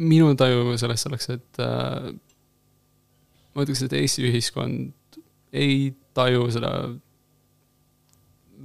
minu 0.01 0.31
taju 0.39 0.77
sellest 0.81 1.11
oleks, 1.11 1.29
et 1.35 1.61
äh, 1.63 2.13
ma 3.53 3.67
ütleks, 3.67 3.85
et 3.85 3.97
Eesti 3.99 4.25
ühiskond 4.31 5.21
ei 5.53 5.93
taju 6.15 6.51
seda 6.53 6.73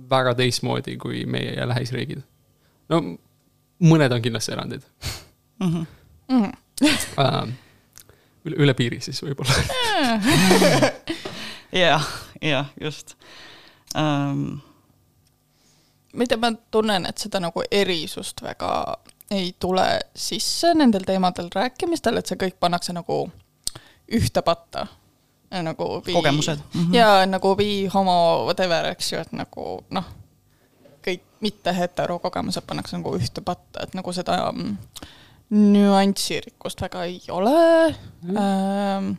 väga 0.10 0.34
teistmoodi 0.38 0.98
kui 0.98 1.26
meie 1.26 1.56
ja 1.58 1.68
lähisriigid. 1.68 2.22
no 2.90 3.02
mõned 3.84 4.14
on 4.14 4.22
kindlasti 4.22 4.52
erandid 4.52 4.86
Mhm. 5.60 5.86
Mm. 6.30 6.52
uh,. 7.18 7.48
üle, 8.46 8.56
üle 8.56 8.74
piiri 8.78 9.00
siis 9.02 9.22
võib-olla. 9.24 9.54
jah, 11.84 12.08
jah, 12.42 12.70
just 12.82 13.16
um,. 13.98 14.60
tea, 16.28 16.38
ma 16.38 16.52
tunnen, 16.72 17.08
et 17.10 17.18
seda 17.18 17.42
nagu 17.42 17.64
erisust 17.72 18.44
väga 18.44 18.72
ei 19.32 19.56
tule 19.60 19.88
sisse 20.16 20.74
nendel 20.74 21.04
teemadel 21.08 21.50
rääkimistel, 21.54 22.20
et 22.20 22.30
see 22.30 22.40
kõik 22.40 22.60
pannakse 22.60 22.94
nagu 22.96 23.26
ühte 24.08 24.42
patta. 24.42 24.86
Nagu 25.52 26.02
bi- 26.06 26.14
kogemused 26.14 26.60
mm. 26.74 26.82
-hmm. 26.82 26.96
ja 26.96 27.26
nagu 27.26 27.56
bi, 27.56 27.88
homo, 27.94 28.46
whatever, 28.46 28.86
eks 28.86 29.12
ju, 29.14 29.20
et 29.20 29.32
nagu 29.32 29.84
noh, 29.90 30.10
kõik 31.06 31.24
mitte 31.40 31.74
hetero 31.74 32.20
kogemused 32.20 32.66
pannakse 32.68 32.98
nagu 32.98 33.16
ühte 33.16 33.42
patta, 33.42 33.84
et 33.84 33.94
nagu 33.94 34.14
seda 34.14 34.52
mm, 34.52 34.76
nüansirikkust 35.50 36.82
väga 36.82 37.04
ei 37.04 37.22
ole 37.30 37.96
mm.. 38.22 38.38
Ähm, 38.38 39.14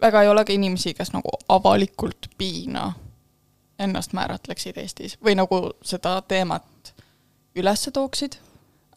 väga 0.00 0.22
ei 0.22 0.28
ole 0.28 0.44
ka 0.44 0.52
inimesi, 0.52 0.94
kes 0.94 1.12
nagu 1.12 1.30
avalikult 1.48 2.30
piina 2.38 2.92
ennast 3.78 4.12
määratleksid 4.12 4.78
Eestis 4.78 5.18
või 5.24 5.36
nagu 5.38 5.60
seda 5.82 6.20
teemat 6.22 6.94
üles 7.56 7.88
tooksid 7.92 8.36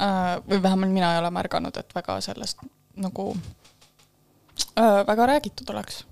äh,. 0.02 0.40
või 0.50 0.64
vähemalt 0.64 0.92
mina 0.92 1.14
ei 1.14 1.20
ole 1.20 1.32
märganud, 1.32 1.78
et 1.78 1.96
väga 1.96 2.22
sellest 2.22 2.60
nagu 2.96 3.38
äh, 4.78 5.08
väga 5.08 5.26
räägitud 5.26 5.70
oleks. 5.70 6.06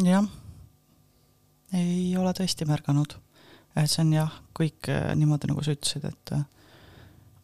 Jah, 0.00 0.24
ei 1.76 2.16
ole 2.16 2.32
tõesti 2.36 2.66
märganud. 2.68 3.18
et 3.76 3.90
see 3.90 4.02
on 4.04 4.12
jah, 4.12 4.32
kõik 4.56 4.88
äh, 4.92 5.12
niimoodi, 5.16 5.48
nagu 5.50 5.64
sa 5.64 5.74
ütlesid, 5.76 6.04
et 6.08 6.34
äh, 6.36 6.44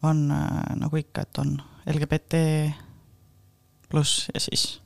on 0.05 0.27
äh, 0.33 0.75
nagu 0.79 0.99
ikka, 0.99 1.25
et 1.25 1.41
on 1.41 1.55
LGBT 1.89 2.43
pluss 3.89 4.27
ja 4.33 4.41
siis 4.43 4.79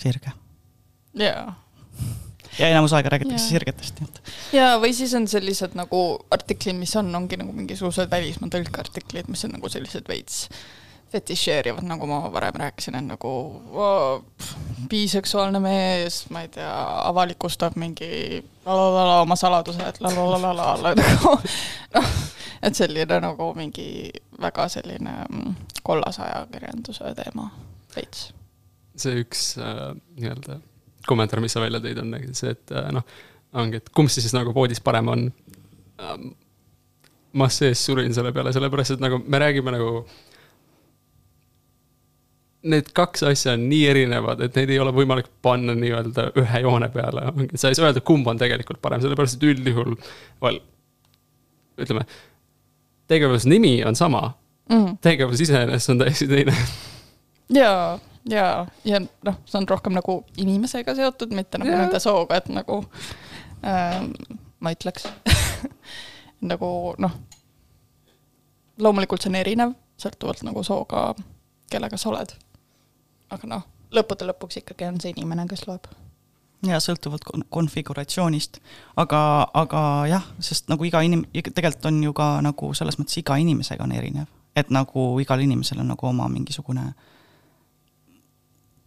sirge. 0.00 0.32
jaa. 1.14 1.54
ja 2.58 2.70
enamus 2.70 2.94
aega 2.96 3.12
räägitakse 3.12 3.48
sirgetest, 3.48 4.00
nii 4.00 4.08
et. 4.08 4.32
jaa, 4.56 4.78
või 4.80 4.94
siis 4.96 5.12
on 5.18 5.28
sellised 5.30 5.76
nagu 5.78 6.04
artiklid, 6.34 6.76
mis 6.80 6.94
on, 7.00 7.12
ongi 7.14 7.38
nagu 7.40 7.52
mingisugused 7.52 8.10
välismaa 8.10 8.52
tõlkeartiklid, 8.56 9.28
mis 9.28 9.44
on 9.48 9.56
nagu 9.58 9.72
sellised 9.72 10.08
veits 10.08 10.46
fetišeerivad, 11.14 11.86
nagu 11.88 12.08
ma 12.10 12.20
varem 12.34 12.58
rääkisin, 12.60 12.98
et 12.98 13.08
nagu 13.08 13.32
oh, 13.72 14.22
biseksuaalne 14.90 15.62
mees, 15.62 16.24
ma 16.34 16.44
ei 16.44 16.52
tea, 16.52 16.70
avalikustab 17.08 17.78
mingi 17.80 18.42
lalalala 18.66 19.20
oma 19.22 19.38
saladused, 19.38 20.02
lalalala, 20.04 20.94
nagu 21.00 21.34
noh, 21.96 22.14
et 22.62 22.76
selline 22.76 23.20
nagu 23.24 23.50
mingi 23.56 23.88
väga 24.40 24.68
selline 24.76 25.18
mm, 25.28 25.58
kollase 25.86 26.26
ajakirjanduse 26.26 27.14
teema 27.18 27.50
veits 27.94 28.32
see 28.98 29.22
üks 29.24 29.54
äh, 29.58 29.90
nii-öelda 30.18 30.58
kommentaar, 31.08 31.42
mis 31.44 31.54
sa 31.54 31.62
välja 31.62 31.80
tõid, 31.84 32.00
on 32.00 32.14
see, 32.32 32.54
et 32.54 32.72
äh, 32.74 32.88
noh, 32.94 33.04
ongi, 33.60 33.80
et 33.82 33.90
kumb 33.94 34.10
siis 34.12 34.32
nagu 34.36 34.54
voodis 34.56 34.82
parem 34.84 35.10
on 35.12 35.26
ähm,. 36.00 36.32
ma 37.34 37.48
sees 37.50 37.80
surin 37.82 38.14
selle 38.14 38.30
peale, 38.32 38.52
sellepärast 38.54 38.94
et 38.94 39.00
nagu 39.02 39.18
me 39.18 39.38
räägime 39.42 39.72
nagu. 39.74 40.04
Need 42.64 42.94
kaks 42.96 43.22
asja 43.28 43.52
on 43.58 43.66
nii 43.68 43.82
erinevad, 43.90 44.40
et 44.46 44.54
neid 44.56 44.70
ei 44.72 44.78
ole 44.80 44.92
võimalik 44.96 45.26
panna 45.44 45.74
nii-öelda 45.76 46.30
ühe 46.40 46.60
joone 46.64 46.88
peale, 46.94 47.26
sa 47.60 47.68
ei 47.68 47.76
saa 47.76 47.90
öelda, 47.90 48.00
kumb 48.00 48.28
on 48.30 48.40
tegelikult 48.40 48.80
parem, 48.80 49.02
sellepärast 49.04 49.36
et 49.36 49.44
üldjuhul, 49.50 49.98
ütleme, 51.84 52.06
tegevuse 53.12 53.52
nimi 53.52 53.76
on 53.84 53.98
sama 53.98 54.30
mm., 54.72 54.96
tegevus 55.04 55.44
iseenesest 55.44 55.92
on 55.92 56.00
täiesti 56.00 56.30
teine. 56.30 56.56
jaa 57.52 57.98
ja, 58.30 58.66
ja 58.84 59.00
noh, 59.00 59.36
see 59.44 59.58
on 59.60 59.68
rohkem 59.68 59.94
nagu 59.96 60.22
inimesega 60.40 60.94
seotud, 60.96 61.34
mitte 61.36 61.60
nagu 61.60 61.70
ja. 61.70 61.82
nende 61.84 62.00
sooga, 62.00 62.38
et 62.40 62.48
nagu 62.52 62.80
äh, 63.66 64.00
ma 64.60 64.72
ütleks 64.74 65.06
nagu 66.52 66.70
noh, 66.98 67.18
loomulikult 68.80 69.24
see 69.24 69.32
on 69.32 69.40
erinev, 69.40 69.76
sõltuvalt 70.00 70.44
nagu 70.46 70.64
sooga, 70.66 71.10
kellega 71.70 71.98
sa 72.00 72.10
oled. 72.12 72.34
Aga 73.30 73.46
noh, 73.48 73.68
lõppude 73.94 74.26
lõpuks 74.28 74.60
ikkagi 74.62 74.88
on 74.88 75.00
see 75.00 75.14
inimene, 75.14 75.46
kes 75.50 75.66
loeb 75.68 75.88
ja 76.64 76.78
sõltuvalt 76.80 77.26
konfiguratsioonist, 77.52 78.60
aga, 78.96 79.20
aga 79.54 79.80
jah, 80.08 80.28
sest 80.40 80.70
nagu 80.72 80.84
iga 80.88 81.02
inim-, 81.04 81.26
tegelikult 81.32 81.90
on 81.90 81.98
ju 82.04 82.12
ka 82.16 82.28
nagu 82.44 82.70
selles 82.76 82.96
mõttes 83.00 83.18
iga 83.20 83.36
inimesega 83.40 83.84
on 83.84 83.92
erinev, 83.92 84.30
et 84.56 84.70
nagu 84.72 85.10
igal 85.20 85.42
inimesel 85.44 85.82
on 85.82 85.92
nagu 85.92 86.08
oma 86.08 86.28
mingisugune 86.32 86.92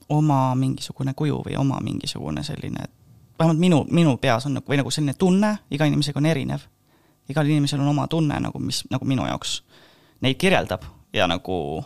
oma 0.09 0.55
mingisugune 0.55 1.13
kuju 1.13 1.41
või 1.45 1.57
oma 1.59 1.81
mingisugune 1.83 2.43
selline, 2.43 2.87
vähemalt 3.39 3.59
minu, 3.59 3.83
minu 3.91 4.15
peas 4.17 4.45
on 4.47 4.55
nagu, 4.57 4.69
või 4.69 4.79
nagu 4.79 4.91
selline 4.91 5.17
tunne, 5.19 5.57
iga 5.69 5.85
inimesega 5.85 6.19
on 6.19 6.25
erinev. 6.25 6.61
igal 7.29 7.45
inimesel 7.45 7.81
on 7.83 7.87
oma 7.87 8.07
tunne 8.07 8.39
nagu, 8.39 8.59
mis 8.59 8.85
nagu 8.89 9.05
minu 9.05 9.25
jaoks 9.27 9.61
neid 10.21 10.37
kirjeldab 10.39 10.85
ja 11.13 11.27
nagu 11.27 11.83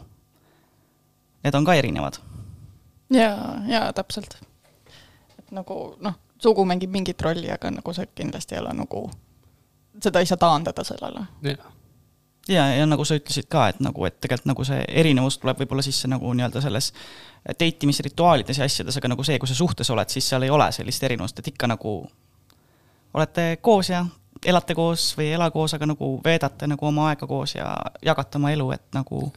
need 1.43 1.55
on 1.55 1.65
ka 1.65 1.73
erinevad. 1.73 2.21
Jaa, 3.11 3.57
jaa, 3.67 3.93
täpselt. 3.93 4.37
et 5.39 5.51
nagu 5.51 5.81
noh, 5.99 6.17
sugu 6.41 6.65
mängib 6.65 6.93
mingit 6.93 7.21
rolli, 7.21 7.51
aga 7.51 7.71
nagu 7.71 7.93
see 7.93 8.09
kindlasti 8.15 8.55
ei 8.55 8.63
ole 8.63 8.73
nagu, 8.77 9.05
seda 10.01 10.19
ei 10.19 10.29
saa 10.29 10.41
taandada 10.41 10.83
sellele. 10.87 11.27
jah 11.45 11.69
ja, 12.49 12.65
ja 12.75 12.85
nagu 12.85 13.05
sa 13.05 13.17
ütlesid 13.19 13.47
ka, 13.51 13.67
et 13.71 13.81
nagu, 13.83 14.05
et 14.07 14.17
tegelikult 14.21 14.51
nagu 14.53 14.65
see 14.67 14.81
erinevus 15.01 15.37
tuleb 15.41 15.61
võib-olla 15.61 15.83
sisse 15.85 16.09
nagu 16.11 16.33
nii-öelda 16.33 16.63
selles 16.63 16.91
date 17.45 17.85
imisrituaalides 17.85 18.61
ja 18.61 18.65
asjades, 18.65 18.97
aga 18.97 19.11
nagu 19.13 19.25
see, 19.25 19.37
kui 19.41 19.49
sa 19.49 19.57
suhtes 19.57 19.89
oled, 19.93 20.09
siis 20.09 20.29
seal 20.29 20.45
ei 20.45 20.53
ole 20.53 20.67
sellist 20.73 21.03
erinevust, 21.03 21.39
et 21.39 21.51
ikka 21.53 21.69
nagu 21.71 21.95
olete 23.13 23.45
koos 23.61 23.91
ja 23.91 24.05
elate 24.45 24.75
koos 24.75 25.11
või 25.17 25.29
ei 25.29 25.37
ela 25.37 25.51
koos, 25.53 25.75
aga 25.77 25.89
nagu 25.91 26.13
veedate 26.25 26.69
nagu 26.71 26.87
oma 26.87 27.11
aega 27.11 27.27
koos 27.29 27.55
ja 27.55 27.75
jagate 28.01 28.39
oma 28.41 28.53
elu, 28.55 28.71
et 28.73 28.87
nagu 28.97 29.27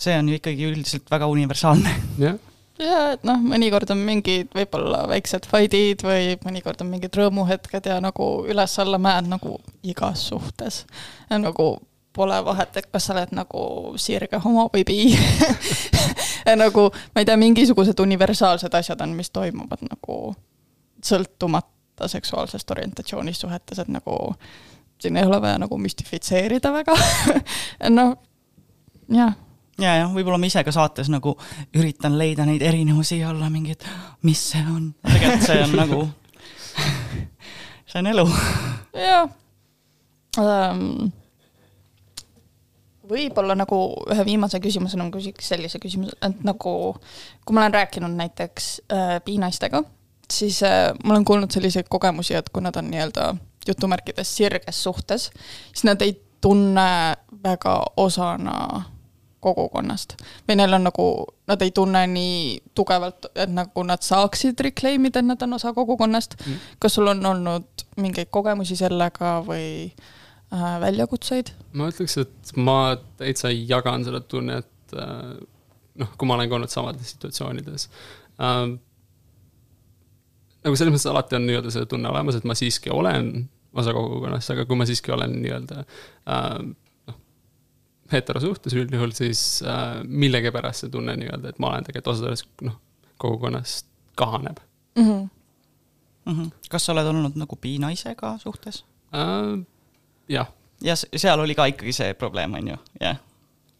see 0.00 0.16
on 0.18 0.28
ju 0.28 0.40
ikkagi 0.40 0.68
üldiselt 0.68 1.10
väga 1.10 1.28
universaalne. 1.32 1.96
jah 2.18 2.38
ja 2.84 3.00
et 3.14 3.24
noh, 3.28 3.40
mõnikord 3.44 3.90
on 3.92 4.00
mingid 4.06 4.50
võib-olla 4.56 5.04
väiksed 5.10 5.46
fight'id 5.50 6.04
või 6.06 6.34
mõnikord 6.44 6.80
on 6.84 6.90
mingid 6.92 7.14
rõõmuhetked 7.16 7.86
ja 7.90 7.98
nagu 8.02 8.30
üles-alla 8.48 9.00
mäed 9.02 9.28
nagu 9.30 9.58
igas 9.82 10.26
suhtes. 10.30 10.84
nagu 11.30 11.72
pole 12.12 12.38
vahet, 12.44 12.76
et 12.76 12.88
kas 12.90 13.06
sa 13.06 13.14
oled 13.14 13.34
nagu 13.36 13.64
sirge 14.00 14.40
homo 14.42 14.66
või 14.72 14.84
bi. 14.84 14.98
Nagu 16.60 16.88
ma 16.90 17.22
ei 17.22 17.26
tea, 17.28 17.36
mingisugused 17.38 18.00
universaalsed 18.02 18.74
asjad 18.74 19.02
on, 19.04 19.12
mis 19.14 19.30
toimuvad 19.30 19.84
nagu 19.86 20.16
sõltumata 21.04 22.08
seksuaalsest 22.10 22.70
orientatsioonist 22.74 23.44
suhetes, 23.44 23.78
et 23.78 23.92
nagu 23.92 24.16
siin 25.00 25.20
ei 25.20 25.28
ole 25.28 25.38
vaja 25.40 25.60
nagu 25.62 25.78
müstifitseerida 25.78 26.72
väga. 26.74 26.96
Noh, 27.96 28.16
jah 29.14 29.36
ja, 29.80 29.96
jah, 30.02 30.14
võib-olla 30.14 30.38
ma 30.40 30.50
ise 30.50 30.64
ka 30.66 30.74
saates 30.74 31.10
nagu 31.12 31.36
üritan 31.76 32.18
leida 32.20 32.46
neid 32.48 32.62
erinevusi 32.62 33.20
ja 33.20 33.30
olla 33.32 33.50
mingi, 33.52 33.76
et 33.76 33.86
mis 34.26 34.40
see 34.52 34.64
on, 34.64 34.90
tegelikult 35.06 35.46
see 35.46 35.62
on 35.64 35.76
nagu, 35.78 36.02
see 37.90 38.02
on 38.02 38.10
elu. 38.12 38.26
jah 38.98 39.30
um, 40.38 41.10
võib-olla 43.10 43.56
nagu 43.58 43.78
ühe 44.12 44.24
viimase 44.26 44.60
küsimusena 44.62 45.06
ma 45.06 45.14
küsiks 45.14 45.50
sellise 45.52 45.80
küsimuse, 45.82 46.16
et 46.22 46.44
nagu 46.46 46.74
kui 47.44 47.56
ma 47.56 47.64
olen 47.64 47.76
rääkinud 47.80 48.14
näiteks 48.16 48.70
äh, 48.92 49.16
piinaistega, 49.26 49.82
siis 50.30 50.62
äh, 50.66 50.90
ma 51.04 51.16
olen 51.16 51.26
kuulnud 51.26 51.50
selliseid 51.50 51.90
kogemusi, 51.90 52.36
et 52.38 52.50
kui 52.54 52.62
nad 52.62 52.76
on 52.78 52.90
nii-öelda 52.92 53.32
jutumärkides 53.68 54.36
sirges 54.36 54.82
suhtes, 54.82 55.30
siis 55.72 55.84
nad 55.88 56.02
ei 56.02 56.14
tunne 56.40 57.16
väga 57.44 57.74
osana 58.00 58.84
kogukonnast. 59.40 60.16
või 60.48 60.56
neil 60.60 60.76
on 60.76 60.86
nagu, 60.88 61.06
nad 61.48 61.62
ei 61.62 61.70
tunne 61.74 62.04
nii 62.12 62.40
tugevalt, 62.74 63.30
et 63.34 63.52
nagu 63.52 63.84
nad 63.86 64.02
saaksid 64.04 64.60
reclaim 64.60 65.06
ida, 65.08 65.22
et 65.22 65.28
nad 65.28 65.42
on 65.46 65.58
osa 65.58 65.72
kogukonnast 65.76 66.36
mm.. 66.40 66.66
kas 66.78 66.98
sul 66.98 67.10
on 67.10 67.26
olnud 67.26 67.86
mingeid 68.00 68.30
kogemusi 68.30 68.76
sellega 68.76 69.38
või 69.46 69.70
äh, 70.52 70.74
väljakutseid? 70.84 71.54
ma 71.72 71.88
ütleks, 71.92 72.18
et 72.24 72.52
ma 72.56 72.96
täitsa 73.20 73.52
jagan 73.54 74.04
seda 74.06 74.20
tunnet 74.20 74.96
äh, 74.96 75.32
noh, 76.00 76.12
kui 76.16 76.28
ma 76.28 76.38
olen 76.38 76.50
ka 76.50 76.60
olnud 76.60 76.72
samades 76.72 77.14
situatsioonides 77.14 77.88
äh,. 78.40 78.60
nagu 80.64 80.76
selles 80.76 80.94
mõttes 80.94 81.10
alati 81.10 81.40
on 81.40 81.48
nii-öelda 81.48 81.72
see 81.74 81.88
tunne 81.88 82.12
olemas, 82.12 82.36
et 82.38 82.48
ma 82.48 82.56
siiski 82.58 82.92
olen 82.92 83.48
osa 83.80 83.94
kogukonnast, 83.94 84.52
aga 84.52 84.66
kui 84.68 84.78
ma 84.78 84.86
siiski 84.88 85.12
olen 85.14 85.40
nii-öelda 85.40 85.82
äh, 85.84 86.54
heterosuhtes 88.12 88.74
üldjuhul, 88.74 89.12
siis 89.16 89.62
äh, 89.66 90.00
millegipärast 90.04 90.84
see 90.84 90.92
tunne 90.92 91.16
nii-öelda, 91.20 91.52
et 91.52 91.60
ma 91.62 91.72
olen 91.72 91.86
tegelikult 91.86 92.14
osa 92.14 92.26
sellest 92.26 92.64
noh, 92.66 92.78
kogukonnast 93.22 93.86
kahaneb 94.18 94.60
mm. 94.98 95.04
-hmm. 95.04 95.28
Mm 96.24 96.38
-hmm. 96.38 96.50
kas 96.70 96.86
sa 96.86 96.92
oled 96.92 97.06
olnud 97.06 97.36
nagu 97.36 97.56
piinaisega 97.56 98.38
suhtes 98.38 98.84
äh,? 99.14 99.66
jah. 100.28 100.46
ja 100.80 100.96
seal 100.96 101.40
oli 101.40 101.54
ka 101.54 101.64
ikkagi 101.64 101.92
see 101.92 102.14
probleem, 102.14 102.54
on 102.54 102.68
ju, 102.68 102.76
jah, 103.00 103.16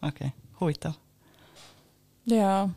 okei 0.03 0.27
okay., 0.27 0.31
huvitav. 0.61 0.93
jaa 2.27 2.69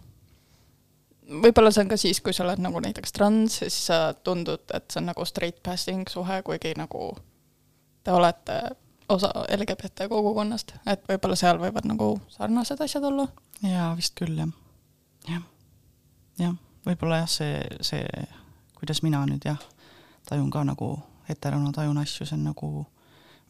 võib-olla 1.30 1.72
see 1.72 1.84
on 1.84 1.92
ka 1.92 1.98
siis, 1.98 2.22
kui 2.22 2.34
sa 2.34 2.44
oled 2.44 2.62
nagu 2.64 2.80
näiteks 2.84 3.12
trans 3.16 3.62
ja 3.62 3.70
siis 3.70 3.86
sa 3.88 4.00
tundud, 4.14 4.64
et 4.74 4.92
see 4.92 5.02
on 5.02 5.10
nagu 5.12 5.26
straight 5.26 5.64
passing 5.64 6.10
suhe, 6.10 6.42
kuigi 6.42 6.74
nagu 6.78 7.18
te 8.04 8.12
olete 8.12 8.60
osa 9.10 9.32
LGBT 9.58 10.08
kogukonnast, 10.10 10.76
et 10.88 11.04
võib-olla 11.10 11.36
seal 11.40 11.60
võivad 11.62 11.88
nagu 11.90 12.14
sarnased 12.34 12.82
asjad 12.84 13.04
olla. 13.10 13.28
jaa, 13.62 13.92
vist 13.98 14.16
küll 14.20 14.38
jah, 14.38 14.52
jah, 15.30 15.44
jah, 16.40 16.56
võib-olla 16.88 17.24
jah, 17.24 17.32
see, 17.32 17.60
see, 17.82 18.06
kuidas 18.78 19.04
mina 19.04 19.24
nüüd 19.30 19.46
jah, 19.48 19.60
tajun 20.30 20.50
ka 20.54 20.64
nagu 20.68 20.96
heterona 21.30 21.72
tajun 21.76 22.00
asju, 22.02 22.28
see 22.28 22.38
on 22.38 22.48
nagu 22.52 22.72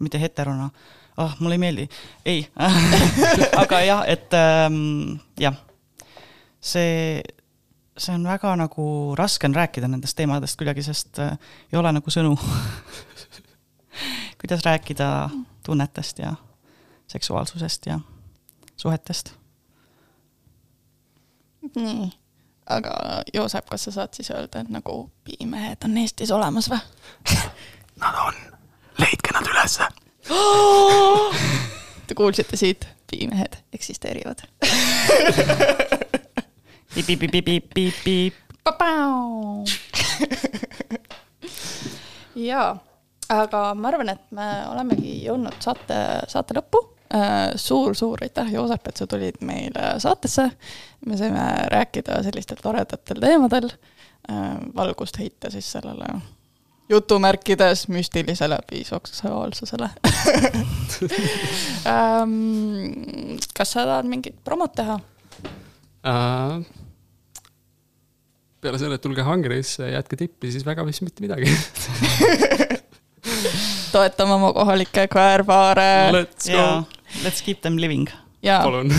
mitte 0.04 0.20
heterona. 0.22 0.70
ah 1.18 1.36
mulle 1.40 1.56
ei 1.56 1.62
meeldi, 1.62 1.90
ei. 2.26 2.48
Aga 3.62 3.82
jah, 3.86 4.04
et 4.10 4.34
ähm, 4.34 5.20
jah, 5.40 5.58
see, 6.62 7.22
see 7.98 8.16
on 8.16 8.26
väga 8.28 8.56
nagu 8.58 8.86
raske 9.18 9.48
on 9.48 9.56
rääkida 9.56 9.88
nendest 9.88 10.18
teemadest 10.18 10.58
kuidagi, 10.58 10.86
sest 10.86 11.22
äh, 11.22 11.38
ei 11.72 11.80
ole 11.80 11.94
nagu 11.94 12.14
sõnu 12.14 12.34
kuidas 14.44 14.66
rääkida 14.66 15.30
tunnetest 15.64 16.20
ja 16.20 16.34
seksuaalsusest 17.08 17.86
ja 17.86 18.00
suhetest. 18.76 19.32
nii, 21.76 22.12
aga 22.66 22.92
Joosep, 23.34 23.66
kas 23.72 23.84
sa 23.84 23.92
saad 23.92 24.14
siis 24.14 24.32
öelda, 24.32 24.60
et 24.60 24.70
nagu 24.70 25.12
piimehed 25.24 25.88
on 25.88 25.98
Eestis 25.98 26.32
olemas 26.32 26.68
või? 26.70 26.80
Nad 28.04 28.20
on, 28.26 28.36
leidke 29.00 29.32
nad 29.32 29.48
ülesse 29.48 29.88
Te 32.08 32.16
kuulsite 32.16 32.60
siit, 32.60 32.88
piimehed 33.12 33.56
eksisteerivad. 33.74 34.44
Jaa, 42.48 42.78
aga 43.44 43.64
ma 43.78 43.92
arvan, 43.92 44.14
et 44.14 44.26
me 44.36 44.50
olemegi 44.72 45.20
jõudnud 45.26 45.58
saate, 45.64 46.00
saate 46.32 46.58
lõppu 46.58 46.84
suur-suur 47.56 48.22
äh, 48.22 48.28
aitäh, 48.28 48.54
Joosep, 48.54 48.88
et 48.90 48.98
sa 48.98 49.08
tulid 49.08 49.42
meile 49.46 50.00
saatesse. 50.02 50.48
me 51.06 51.18
saime 51.18 51.44
rääkida 51.70 52.24
sellistel 52.26 52.58
toredatel 52.62 53.22
teemadel, 53.22 53.70
äh, 54.30 54.56
valgust 54.76 55.20
heita 55.22 55.52
siis 55.54 55.72
sellele 55.72 56.16
jutumärkides 56.90 57.88
müstilisele 57.88 58.58
biseksuaalsusele 58.70 59.90
ähm, 61.94 63.38
kas 63.56 63.72
sa 63.72 63.86
tahad 63.88 64.10
mingit 64.10 64.36
promot 64.44 64.76
teha 64.76 65.00
uh,? 65.00 66.64
peale 68.64 68.80
selle, 68.80 68.96
et 68.96 69.04
tulge 69.04 69.24
Hungary'sse, 69.28 69.90
jätke 69.92 70.20
tippi, 70.20 70.52
siis 70.52 70.66
väga 70.66 70.86
vist 70.88 71.04
mitte 71.04 71.24
midagi 71.24 71.52
toetame 73.92 74.38
oma 74.40 74.54
kohalikke 74.54 75.08
kväärpaare. 75.08 76.12
Let's 76.12 76.50
go 76.50 76.58
yeah.. 76.58 76.84
Let's 77.24 77.42
keep 77.46 77.62
them 77.62 77.78
living. 77.78 78.08
palun 78.44 78.92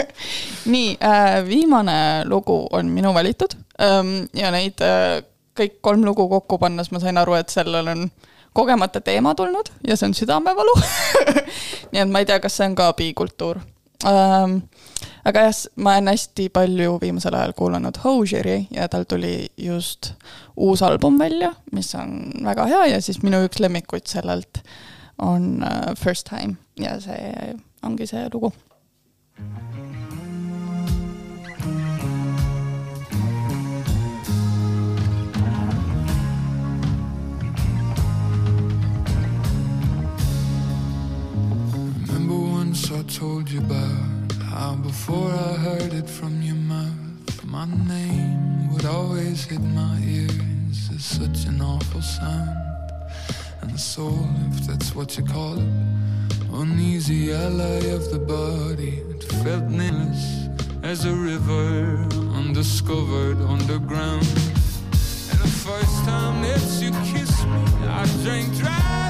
nii 0.72 0.98
äh,, 1.02 1.46
viimane 1.48 2.24
lugu 2.24 2.66
on 2.70 2.86
minu 2.86 3.14
valitud 3.14 3.56
ähm, 3.82 4.28
ja 4.34 4.50
neid 4.54 4.78
äh, 4.82 5.22
kõik 5.58 5.80
kolm 5.80 6.04
lugu 6.06 6.28
kokku 6.28 6.58
pannes 6.58 6.90
ma 6.92 7.00
sain 7.02 7.18
aru, 7.18 7.34
et 7.34 7.50
sellel 7.50 7.88
on 7.90 8.06
kogemata 8.56 9.00
teema 9.00 9.34
tulnud 9.34 9.72
ja 9.86 9.96
see 9.96 10.06
on 10.10 10.14
südamevalu 10.14 10.74
nii 11.92 12.02
et 12.02 12.12
ma 12.12 12.22
ei 12.22 12.28
tea, 12.28 12.38
kas 12.42 12.58
see 12.58 12.68
on 12.70 12.76
ka 12.78 12.92
bikultuur 12.98 13.62
ähm,. 14.06 14.60
Aga 15.26 15.46
jah, 15.48 15.60
ma 15.82 15.96
olen 15.96 16.12
hästi 16.12 16.48
palju 16.54 16.98
viimasel 17.02 17.34
ajal 17.34 17.54
kuulanud 17.58 17.98
Hosier'i 18.04 18.66
ja 18.70 18.86
tal 18.88 19.06
tuli 19.08 19.48
just 19.58 20.12
uus 20.56 20.82
album 20.86 21.18
välja, 21.18 21.52
mis 21.72 21.94
on 21.98 22.30
väga 22.44 22.66
hea 22.70 22.84
ja 22.94 23.00
siis 23.02 23.22
minu 23.26 23.42
üks 23.48 23.60
lemmikuid 23.62 24.06
sellelt 24.06 24.62
on 25.18 25.64
uh, 25.64 25.94
First 25.98 26.30
Time 26.30 26.56
ja 26.78 27.00
see 27.00 27.56
ongi 27.82 28.06
see 28.06 28.28
lugu. 28.32 28.52
I 42.86 43.02
told 43.02 43.50
you 43.50 43.60
about 43.60 44.15
how 44.56 44.74
before 44.74 45.30
I 45.30 45.52
heard 45.66 45.92
it 45.92 46.08
from 46.08 46.40
your 46.40 46.54
mouth, 46.54 47.44
my 47.44 47.66
name 47.66 48.72
would 48.72 48.86
always 48.86 49.44
hit 49.44 49.60
my 49.60 49.98
ears 50.02 50.78
as 50.94 51.04
such 51.04 51.44
an 51.44 51.60
awful 51.60 52.00
sound. 52.00 52.56
And 53.60 53.70
the 53.70 53.78
soul, 53.78 54.26
if 54.52 54.66
that's 54.66 54.94
what 54.94 55.18
you 55.18 55.24
call 55.24 55.58
it, 55.58 55.68
uneasy 56.52 57.34
ally 57.34 57.82
of 57.98 58.10
the 58.10 58.18
body, 58.18 59.02
it 59.10 59.24
felt 59.44 59.64
nameless 59.64 60.48
as 60.82 61.04
a 61.04 61.12
river, 61.12 62.08
undiscovered 62.40 63.38
underground. 63.54 64.26
And 65.30 65.38
the 65.46 65.52
first 65.66 65.96
time 66.04 66.40
that 66.46 66.64
you 66.80 66.92
kissed 67.12 67.46
me, 67.46 67.62
I 68.00 68.06
drank 68.22 68.56
dry 68.56 69.05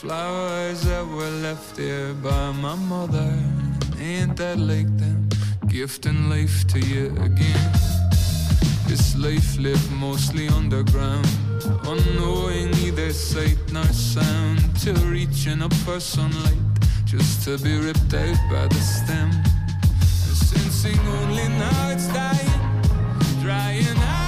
flowers 0.00 0.80
that 0.84 1.06
were 1.06 1.34
left 1.42 1.76
here 1.76 2.14
by 2.22 2.52
my 2.52 2.74
mother. 2.74 3.30
Ain't 4.00 4.36
that 4.38 4.58
like 4.58 4.90
them 4.96 5.28
gifting 5.68 6.30
life 6.30 6.66
to 6.68 6.78
you 6.80 7.08
again? 7.20 7.72
This 8.88 9.14
life 9.16 9.58
lived 9.58 9.90
mostly 9.92 10.48
underground, 10.48 11.28
unknowing 11.84 12.70
neither 12.70 13.12
sight 13.12 13.58
nor 13.72 13.84
sound, 13.92 14.58
till 14.80 15.00
reaching 15.16 15.60
up 15.60 15.74
for 15.84 16.00
sunlight, 16.00 16.64
just 17.04 17.44
to 17.44 17.58
be 17.58 17.76
ripped 17.76 18.14
out 18.14 18.38
by 18.50 18.66
the 18.68 18.80
stem. 18.80 19.30
And 20.28 20.36
sensing 20.48 21.00
only 21.18 21.46
now 21.48 21.90
it's 21.90 22.08
dying, 22.08 22.62
drying 23.42 23.98
out. 23.98 24.19